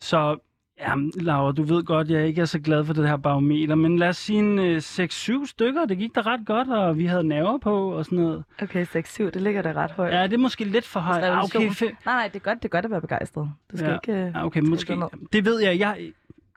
så 0.00 0.38
Ja, 0.80 0.94
Laura, 1.16 1.52
du 1.52 1.62
ved 1.62 1.84
godt, 1.84 2.10
jeg 2.10 2.26
ikke 2.26 2.40
er 2.40 2.44
så 2.44 2.58
glad 2.60 2.84
for 2.84 2.92
det 2.94 3.08
her 3.08 3.16
barometer, 3.16 3.74
men 3.74 3.98
lad 3.98 4.08
os 4.08 4.16
sige 4.16 4.38
en 4.38 4.58
øh, 4.58 4.76
6-7 4.76 5.46
stykker, 5.46 5.84
det 5.84 5.98
gik 5.98 6.14
da 6.14 6.20
ret 6.20 6.40
godt, 6.46 6.68
og 6.68 6.98
vi 6.98 7.06
havde 7.06 7.24
nerver 7.24 7.58
på 7.58 7.92
og 7.92 8.04
sådan 8.04 8.18
noget. 8.18 8.44
Okay, 8.62 8.84
6-7, 8.86 9.22
det 9.30 9.36
ligger 9.42 9.62
da 9.62 9.72
ret 9.72 9.90
højt. 9.90 10.14
Ja, 10.14 10.22
det 10.22 10.32
er 10.32 10.38
måske 10.38 10.64
lidt 10.64 10.84
for 10.86 11.00
højt. 11.00 11.24
Ah, 11.24 11.44
okay, 11.44 11.68
fe- 11.68 11.84
Nej, 11.84 11.94
nej, 12.14 12.28
det 12.28 12.36
er 12.36 12.44
godt, 12.44 12.58
det 12.62 12.64
er 12.64 12.68
godt 12.68 12.84
at 12.84 12.90
være 12.90 13.00
begejstret. 13.00 13.50
Du 13.72 13.76
skal 13.76 13.88
Ja. 13.88 13.94
ikke... 13.94 14.12
øh, 14.12 14.32
Ja, 14.34 14.46
okay, 14.46 14.60
måske. 14.60 15.00
det 15.32 15.44
ved 15.44 15.60
jeg. 15.60 15.78
jeg 15.78 16.12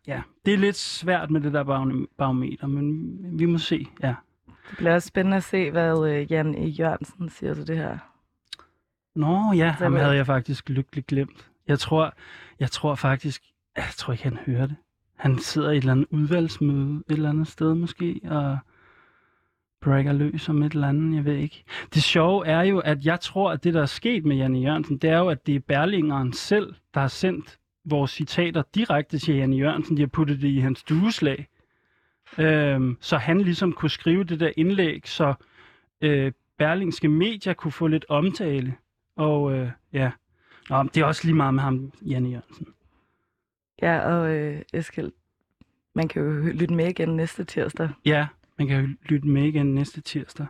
ja, 0.07 0.21
det 0.45 0.53
er 0.53 0.57
lidt 0.57 0.75
svært 0.77 1.31
med 1.31 1.41
det 1.41 1.53
der 1.53 1.63
barom- 1.63 2.07
barometer, 2.17 2.67
men 2.67 3.09
vi 3.39 3.45
må 3.45 3.57
se. 3.57 3.85
Ja. 4.03 4.15
Det 4.69 4.77
bliver 4.77 4.93
også 4.93 5.07
spændende 5.07 5.37
at 5.37 5.43
se, 5.43 5.71
hvad 5.71 6.09
øh, 6.09 6.31
Jan 6.31 6.55
E. 6.55 6.65
Jørgensen 6.67 7.29
siger 7.29 7.53
til 7.53 7.67
det 7.67 7.77
her. 7.77 7.97
Nå 9.15 9.53
ja, 9.55 9.69
ham 9.69 9.95
havde 9.95 10.15
jeg 10.15 10.25
faktisk 10.25 10.69
lykkeligt 10.69 11.07
glemt. 11.07 11.47
Jeg 11.67 11.79
tror, 11.79 12.13
jeg 12.59 12.71
tror 12.71 12.95
faktisk, 12.95 13.43
jeg 13.77 13.85
tror 13.97 14.13
ikke, 14.13 14.23
han 14.23 14.37
hører 14.45 14.65
det. 14.65 14.75
Han 15.15 15.39
sidder 15.39 15.71
i 15.71 15.77
et 15.77 15.81
eller 15.81 15.91
andet 15.91 16.07
udvalgsmøde 16.09 17.03
et 17.09 17.13
eller 17.13 17.29
andet 17.29 17.47
sted 17.47 17.73
måske, 17.73 18.21
og 18.23 18.57
brækker 19.81 20.13
løs 20.13 20.49
om 20.49 20.63
et 20.63 20.73
eller 20.73 20.87
andet, 20.87 21.15
jeg 21.15 21.25
ved 21.25 21.35
ikke. 21.35 21.63
Det 21.93 22.03
sjove 22.03 22.47
er 22.47 22.61
jo, 22.61 22.79
at 22.79 23.05
jeg 23.05 23.19
tror, 23.19 23.51
at 23.51 23.63
det, 23.63 23.73
der 23.73 23.81
er 23.81 23.85
sket 23.85 24.25
med 24.25 24.35
Janne 24.35 24.59
Jørgensen, 24.59 24.97
det 24.97 25.09
er 25.09 25.17
jo, 25.17 25.29
at 25.29 25.47
det 25.47 25.55
er 25.55 25.59
Berlingeren 25.59 26.33
selv, 26.33 26.75
der 26.93 26.99
har 26.99 27.07
sendt 27.07 27.59
vores 27.85 28.11
citater 28.11 28.63
direkte 28.75 29.19
til 29.19 29.35
Janne 29.35 29.55
Jørgensen. 29.55 29.97
De 29.97 30.01
har 30.01 30.07
puttet 30.07 30.41
det 30.41 30.47
i 30.47 30.59
hans 30.59 30.83
dueslag. 30.83 31.47
Øhm, 32.37 32.97
så 33.01 33.17
han 33.17 33.41
ligesom 33.41 33.73
kunne 33.73 33.89
skrive 33.89 34.23
det 34.23 34.39
der 34.39 34.51
indlæg, 34.57 35.07
så 35.07 35.33
øh, 36.01 36.31
berlingske 36.57 37.07
medier 37.07 37.53
kunne 37.53 37.71
få 37.71 37.87
lidt 37.87 38.05
omtale. 38.09 38.75
Og 39.15 39.53
øh, 39.53 39.69
ja, 39.93 40.11
Nå, 40.69 40.83
det 40.83 40.97
er 40.97 41.05
også 41.05 41.21
lige 41.23 41.35
meget 41.35 41.53
med 41.53 41.63
ham, 41.63 41.91
Janne 42.01 42.29
Jørgensen. 42.29 42.67
Ja, 43.81 43.99
og 43.99 44.29
øh, 44.29 44.61
Eskild, 44.73 45.11
man 45.95 46.07
kan 46.07 46.21
jo 46.21 46.31
lytte 46.31 46.73
med 46.73 46.87
igen 46.87 47.09
næste 47.09 47.43
tirsdag. 47.43 47.89
Ja, 48.05 48.27
man 48.57 48.67
kan 48.67 48.81
jo 48.81 48.87
lytte 49.09 49.27
med 49.27 49.43
igen 49.43 49.75
næste 49.75 50.01
tirsdag. 50.01 50.45